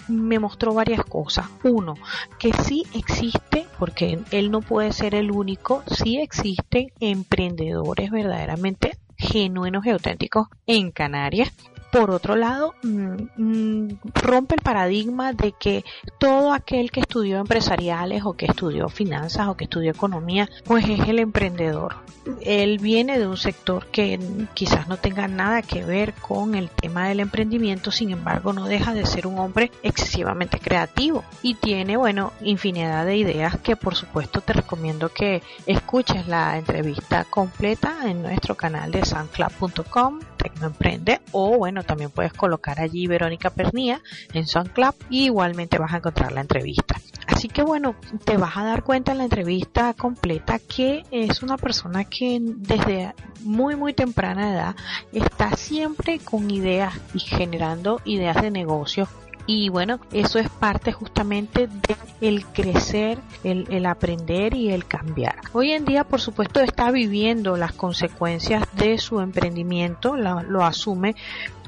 me 0.07 0.39
mostró 0.39 0.73
varias 0.73 1.03
cosas. 1.05 1.47
Uno, 1.63 1.95
que 2.39 2.53
sí 2.53 2.85
existe, 2.93 3.65
porque 3.79 4.19
él 4.31 4.51
no 4.51 4.61
puede 4.61 4.91
ser 4.91 5.15
el 5.15 5.31
único, 5.31 5.83
sí 5.87 6.19
existen 6.19 6.87
emprendedores 6.99 8.11
verdaderamente 8.11 8.97
genuinos 9.17 9.85
y 9.85 9.91
auténticos 9.91 10.47
en 10.67 10.91
Canarias. 10.91 11.53
Por 11.93 12.09
otro 12.09 12.35
lado, 12.35 12.73
mm, 12.81 13.15
mm, 13.37 13.99
rompe 14.15 14.55
el 14.55 14.61
paradigma 14.61 15.31
de 15.31 15.51
que 15.51 15.85
todo 16.17 16.51
aquel 16.51 16.89
que 16.89 17.01
estudió 17.01 17.37
empresariales 17.37 18.23
o 18.25 18.33
que 18.33 18.47
estudió 18.47 18.89
finanzas 18.89 19.47
o 19.47 19.55
que 19.55 19.65
estudió 19.65 19.91
economía, 19.91 20.49
pues 20.65 20.89
es 20.89 21.07
el 21.07 21.19
emprendedor. 21.19 21.97
Él 22.41 22.79
viene 22.79 23.19
de 23.19 23.27
un 23.27 23.37
sector 23.37 23.85
que 23.91 24.19
quizás 24.55 24.87
no 24.87 24.97
tenga 24.97 25.27
nada 25.27 25.61
que 25.61 25.83
ver 25.83 26.13
con 26.13 26.55
el 26.55 26.71
tema 26.71 27.09
del 27.09 27.19
emprendimiento, 27.19 27.91
sin 27.91 28.09
embargo 28.09 28.53
no 28.53 28.65
deja 28.65 28.95
de 28.95 29.05
ser 29.05 29.27
un 29.27 29.37
hombre 29.37 29.71
excesivamente 29.83 30.57
creativo 30.57 31.23
y 31.43 31.53
tiene, 31.55 31.95
bueno, 31.95 32.33
infinidad 32.41 33.05
de 33.05 33.17
ideas 33.17 33.59
que 33.59 33.75
por 33.75 33.93
supuesto 33.95 34.41
te 34.41 34.53
recomiendo 34.53 35.09
que 35.09 35.43
escuches 35.67 36.27
la 36.27 36.57
entrevista 36.57 37.25
completa 37.25 38.09
en 38.09 38.23
nuestro 38.23 38.55
canal 38.55 38.91
de 38.91 39.05
soundclub.com, 39.05 40.21
Tecnoemprende, 40.43 41.21
o 41.31 41.57
bueno, 41.57 41.83
también 41.83 42.11
puedes 42.11 42.33
colocar 42.33 42.79
allí 42.79 43.07
Verónica 43.07 43.49
Pernía 43.49 44.01
en 44.33 44.45
SoundCloud 44.45 44.93
y 45.09 45.25
igualmente 45.25 45.79
vas 45.79 45.93
a 45.93 45.97
encontrar 45.97 46.33
la 46.33 46.41
entrevista. 46.41 46.95
Así 47.27 47.47
que 47.47 47.63
bueno, 47.63 47.95
te 48.25 48.37
vas 48.37 48.57
a 48.57 48.63
dar 48.63 48.83
cuenta 48.83 49.13
en 49.13 49.19
la 49.19 49.23
entrevista 49.23 49.93
completa 49.93 50.59
que 50.59 51.03
es 51.11 51.41
una 51.41 51.57
persona 51.57 52.03
que 52.03 52.39
desde 52.41 53.13
muy 53.41 53.75
muy 53.75 53.93
temprana 53.93 54.51
edad 54.51 54.75
está 55.13 55.55
siempre 55.55 56.19
con 56.19 56.51
ideas 56.51 56.93
y 57.13 57.19
generando 57.19 58.01
ideas 58.05 58.41
de 58.41 58.51
negocio 58.51 59.07
y 59.45 59.69
bueno, 59.69 59.99
eso 60.11 60.39
es 60.39 60.49
parte 60.49 60.91
justamente 60.91 61.67
de 61.67 61.95
el 62.21 62.45
crecer, 62.45 63.17
el, 63.43 63.67
el, 63.69 63.85
aprender 63.85 64.53
y 64.53 64.69
el 64.71 64.85
cambiar. 64.85 65.35
Hoy 65.51 65.71
en 65.71 65.83
día, 65.83 66.05
por 66.05 66.21
supuesto, 66.21 66.61
está 66.61 66.91
viviendo 66.91 67.57
las 67.57 67.73
consecuencias 67.73 68.63
de 68.77 68.97
su 68.97 69.19
emprendimiento, 69.19 70.15
lo 70.15 70.63
asume, 70.63 71.15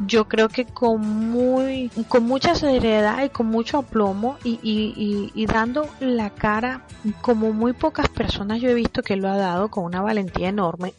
yo 0.05 0.27
creo 0.27 0.47
que 0.47 0.65
con 0.65 1.01
muy, 1.01 1.89
con 2.07 2.23
mucha 2.23 2.55
seriedad 2.55 3.23
y 3.23 3.29
con 3.29 3.47
mucho 3.47 3.79
aplomo 3.79 4.37
y, 4.43 4.59
y, 4.63 5.31
y 5.33 5.45
dando 5.45 5.87
la 5.99 6.29
cara 6.29 6.83
como 7.21 7.53
muy 7.53 7.73
pocas 7.73 8.09
personas 8.09 8.61
yo 8.61 8.69
he 8.69 8.73
visto 8.73 9.01
que 9.01 9.15
lo 9.15 9.29
ha 9.29 9.37
dado 9.37 9.69
con 9.69 9.85
una 9.85 10.01
valentía 10.01 10.49
enorme 10.49 10.93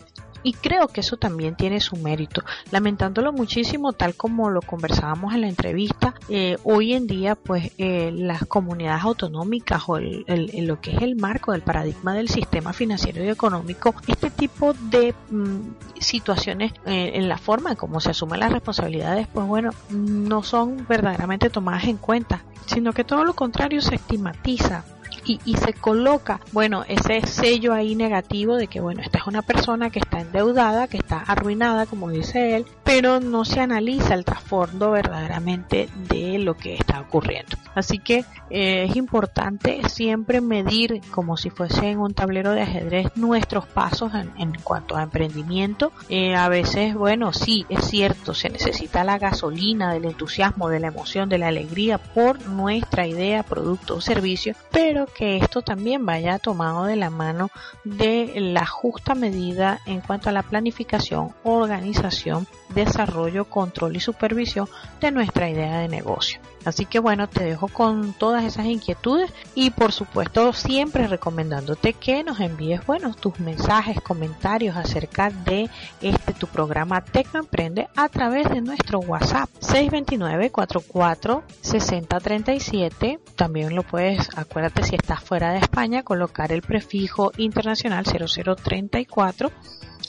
y 0.47 0.53
creo 0.53 0.86
que 0.86 1.01
eso 1.01 1.16
también 1.16 1.57
tiene 1.57 1.80
su 1.80 1.97
mérito. 1.97 2.44
Lamentándolo 2.70 3.32
muchísimo, 3.32 3.94
tal 3.94 4.14
como 4.14 4.49
lo 4.49 4.62
conversábamos 4.62 5.34
en 5.34 5.40
la 5.40 5.49
entrevista, 5.49 6.14
eh, 6.28 6.57
hoy 6.62 6.92
en 6.92 7.09
día, 7.09 7.34
pues 7.34 7.72
eh, 7.78 8.12
las 8.14 8.47
comunidades 8.47 9.03
autonómicas 9.03 9.82
o 9.88 9.97
el, 9.97 10.24
lo 10.64 10.80
que 10.80 10.92
es 10.92 11.03
el 11.03 11.16
marco 11.16 11.51
del 11.51 11.62
paradigma 11.62 12.14
del 12.14 12.28
sistema 12.28 12.72
financiero 12.72 13.24
y 13.24 13.28
económico, 13.28 13.97
este 14.07 14.30
tipo 14.30 14.72
de 14.72 15.16
mm, 15.30 15.99
situaciones 15.99 16.72
eh, 16.86 17.11
en 17.14 17.28
la 17.28 17.38
forma 17.38 17.70
en 17.70 17.76
cómo 17.76 17.99
se 17.99 18.11
asumen 18.11 18.38
las 18.38 18.53
responsabilidades, 18.53 19.26
pues 19.26 19.49
bueno, 19.49 19.70
no 19.90 20.44
son 20.44 20.86
verdaderamente 20.88 21.51
tomadas 21.51 21.86
en 21.88 21.97
cuenta, 21.97 22.44
sino 22.66 22.92
que 22.92 23.03
todo 23.03 23.24
lo 23.24 23.34
contrario 23.34 23.80
se 23.82 23.97
estigmatiza 23.97 24.84
y, 25.27 25.57
se 25.57 25.72
coloca, 25.72 26.41
bueno, 26.53 26.85
ese 26.87 27.27
sello 27.27 27.74
ahí 27.74 27.95
negativo 27.95 28.57
de 28.57 28.68
que, 28.68 28.81
bueno, 28.81 29.03
esta 29.03 29.18
es 29.18 29.27
una 29.27 29.43
persona 29.43 29.91
que 29.91 29.99
está 29.99 30.20
endeudada, 30.20 30.87
que 30.87 30.99
está 30.99 31.18
arruinada, 31.18 31.87
como 31.87 32.11
dice 32.11 32.57
él, 32.57 32.66
pero 32.85 33.20
no 33.20 33.45
se 33.45 33.61
analiza 33.61 34.14
el 34.14 34.24
trasfondo 34.24 34.93
verdaderamente 34.93 35.89
de 36.09 36.39
lo 36.39 36.55
que 36.55 36.74
está 36.74 37.01
ocurriendo. 37.01 37.57
Así 37.74 37.99
que 37.99 38.24
eh, 38.49 38.87
es 38.89 38.97
importante 38.97 39.87
siempre 39.89 40.41
medir 40.41 41.01
como 41.11 41.37
si 41.37 41.51
fuese 41.51 41.91
en 41.91 41.99
un 41.99 42.14
tablero 42.14 42.53
de 42.53 42.62
ajedrez 42.62 43.16
nuestros 43.16 43.66
pasos 43.66 44.12
en, 44.14 44.53
cuanto 44.62 44.97
a 44.97 45.03
emprendimiento. 45.03 45.93
Eh, 46.09 46.35
a 46.35 46.49
veces, 46.49 46.95
bueno, 46.95 47.33
sí, 47.33 47.66
es 47.68 47.85
cierto, 47.87 48.35
se 48.35 48.49
necesita 48.49 49.05
la 49.05 49.18
gasolina 49.18 49.93
del 49.93 50.07
entusiasmo, 50.07 50.68
de 50.68 50.81
la 50.81 50.89
emoción, 50.89 51.29
de 51.29 51.39
la 51.39 51.49
alegría 51.49 51.99
por 51.99 52.47
nuestra 52.47 53.07
idea, 53.07 53.43
producto 53.43 53.97
o 53.97 54.01
servicio, 54.01 54.55
pero 54.70 55.07
que 55.17 55.39
esto 55.39 55.62
también 55.62 56.05
vaya 56.05 56.39
tomado 56.39 56.85
de 56.85 56.97
la 56.97 57.09
mano 57.09 57.51
de 57.85 58.33
la 58.37 58.67
justa 58.67 59.14
medida 59.14 59.81
en 59.87 60.01
cuanto 60.01 60.29
a 60.29 60.33
la 60.33 60.43
planificación, 60.43 61.33
organización, 61.43 62.47
desarrollo, 62.75 63.47
control 63.47 63.97
y 63.97 64.01
supervisión 64.01 64.69
de 65.01 65.12
nuestra 65.12 65.49
idea 65.49 65.79
de 65.79 65.89
negocio. 65.89 66.41
Así 66.67 66.85
que 66.85 66.99
bueno, 66.99 67.29
te 67.29 67.45
dejo 67.45 67.69
con 67.69 68.12
todas 68.12 68.45
esas 68.45 68.67
inquietudes 68.67 69.33
y 69.55 69.71
por 69.71 69.93
supuesto 69.93 70.53
siempre 70.53 71.07
recomendándote 71.07 71.93
que 71.93 72.25
nos 72.25 72.41
envíes, 72.41 72.85
bueno, 72.85 73.14
tus 73.14 73.39
mensajes, 73.39 74.01
comentarios 74.01 74.77
acerca 74.77 75.31
de 75.31 75.71
este 76.03 76.35
tu 76.35 76.49
programa 76.49 77.03
Tecno 77.03 77.39
Emprende 77.39 77.89
a 77.95 78.09
través 78.09 78.51
de 78.51 78.61
nuestro 78.61 78.99
WhatsApp 78.99 79.49
629 79.61 80.51
44 80.51 81.45
6037. 81.61 83.21
También 83.37 83.77
lo 83.77 83.85
puedes, 83.85 84.29
acuérdate 84.37 84.83
si 84.83 84.97
estás 84.97 85.23
fuera 85.23 85.53
de 85.53 85.59
España, 85.59 86.03
colocar 86.03 86.51
el 86.51 86.62
prefijo 86.62 87.31
internacional 87.37 88.05
0034 88.05 89.53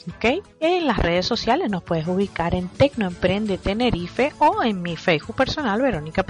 ¿ok? 0.08 0.44
En 0.60 0.86
las 0.86 0.98
redes 0.98 1.26
sociales 1.26 1.70
nos 1.70 1.82
puedes 1.82 2.06
ubicar 2.06 2.54
en 2.54 2.68
Tecnoemprende 2.68 3.58
Tenerife 3.58 4.32
o 4.38 4.62
en 4.62 4.82
mi 4.82 4.96
Facebook 4.96 5.36
personal 5.36 5.80
Verónica 5.80 6.22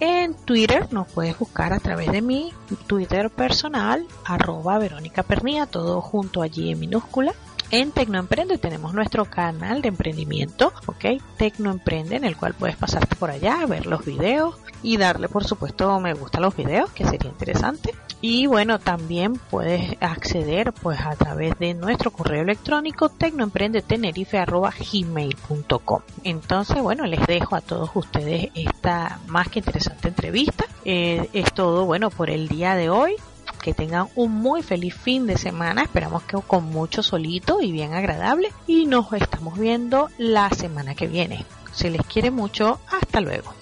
En 0.00 0.34
Twitter 0.34 0.92
nos 0.92 1.06
puedes 1.06 1.38
buscar 1.38 1.72
a 1.72 1.78
través 1.78 2.10
de 2.10 2.22
mi 2.22 2.52
Twitter 2.86 3.30
personal 3.30 4.04
arroba 4.24 4.78
Verónica 4.78 5.22
Pernilla, 5.22 5.66
todo 5.66 6.00
junto 6.00 6.42
allí 6.42 6.72
en 6.72 6.80
minúscula. 6.80 7.32
En 7.72 7.90
Tecnoemprende 7.90 8.58
tenemos 8.58 8.92
nuestro 8.92 9.24
canal 9.24 9.80
de 9.80 9.88
emprendimiento, 9.88 10.74
¿ok? 10.84 11.06
Tecnoemprende, 11.38 12.16
en 12.16 12.24
el 12.24 12.36
cual 12.36 12.52
puedes 12.52 12.76
pasarte 12.76 13.16
por 13.16 13.30
allá, 13.30 13.64
ver 13.64 13.86
los 13.86 14.04
videos 14.04 14.56
y 14.82 14.98
darle, 14.98 15.30
por 15.30 15.44
supuesto, 15.44 15.98
me 15.98 16.12
gusta 16.12 16.36
a 16.36 16.42
los 16.42 16.54
videos, 16.54 16.90
que 16.90 17.06
sería 17.06 17.30
interesante. 17.30 17.94
Y 18.20 18.46
bueno, 18.46 18.78
también 18.78 19.40
puedes 19.50 19.96
acceder 20.02 20.74
pues 20.74 21.00
a 21.00 21.16
través 21.16 21.58
de 21.58 21.72
nuestro 21.72 22.10
correo 22.10 22.42
electrónico 22.42 23.08
tecnoemprendetenerife.gmail.com 23.08 26.00
Entonces, 26.24 26.82
bueno, 26.82 27.06
les 27.06 27.26
dejo 27.26 27.56
a 27.56 27.62
todos 27.62 27.88
ustedes 27.94 28.50
esta 28.54 29.18
más 29.28 29.48
que 29.48 29.60
interesante 29.60 30.08
entrevista. 30.08 30.66
Eh, 30.84 31.30
es 31.32 31.50
todo, 31.54 31.86
bueno, 31.86 32.10
por 32.10 32.28
el 32.28 32.48
día 32.48 32.74
de 32.74 32.90
hoy 32.90 33.16
que 33.62 33.72
tengan 33.72 34.08
un 34.14 34.32
muy 34.32 34.62
feliz 34.62 34.94
fin 34.94 35.26
de 35.26 35.38
semana. 35.38 35.84
Esperamos 35.84 36.24
que 36.24 36.36
con 36.46 36.64
mucho 36.64 37.02
solito 37.02 37.62
y 37.62 37.72
bien 37.72 37.94
agradable. 37.94 38.52
Y 38.66 38.84
nos 38.84 39.10
estamos 39.14 39.58
viendo 39.58 40.10
la 40.18 40.50
semana 40.50 40.94
que 40.94 41.06
viene. 41.06 41.46
Se 41.72 41.88
les 41.88 42.02
quiere 42.02 42.30
mucho. 42.30 42.78
Hasta 42.90 43.22
luego. 43.22 43.61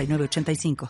85 0.07 0.75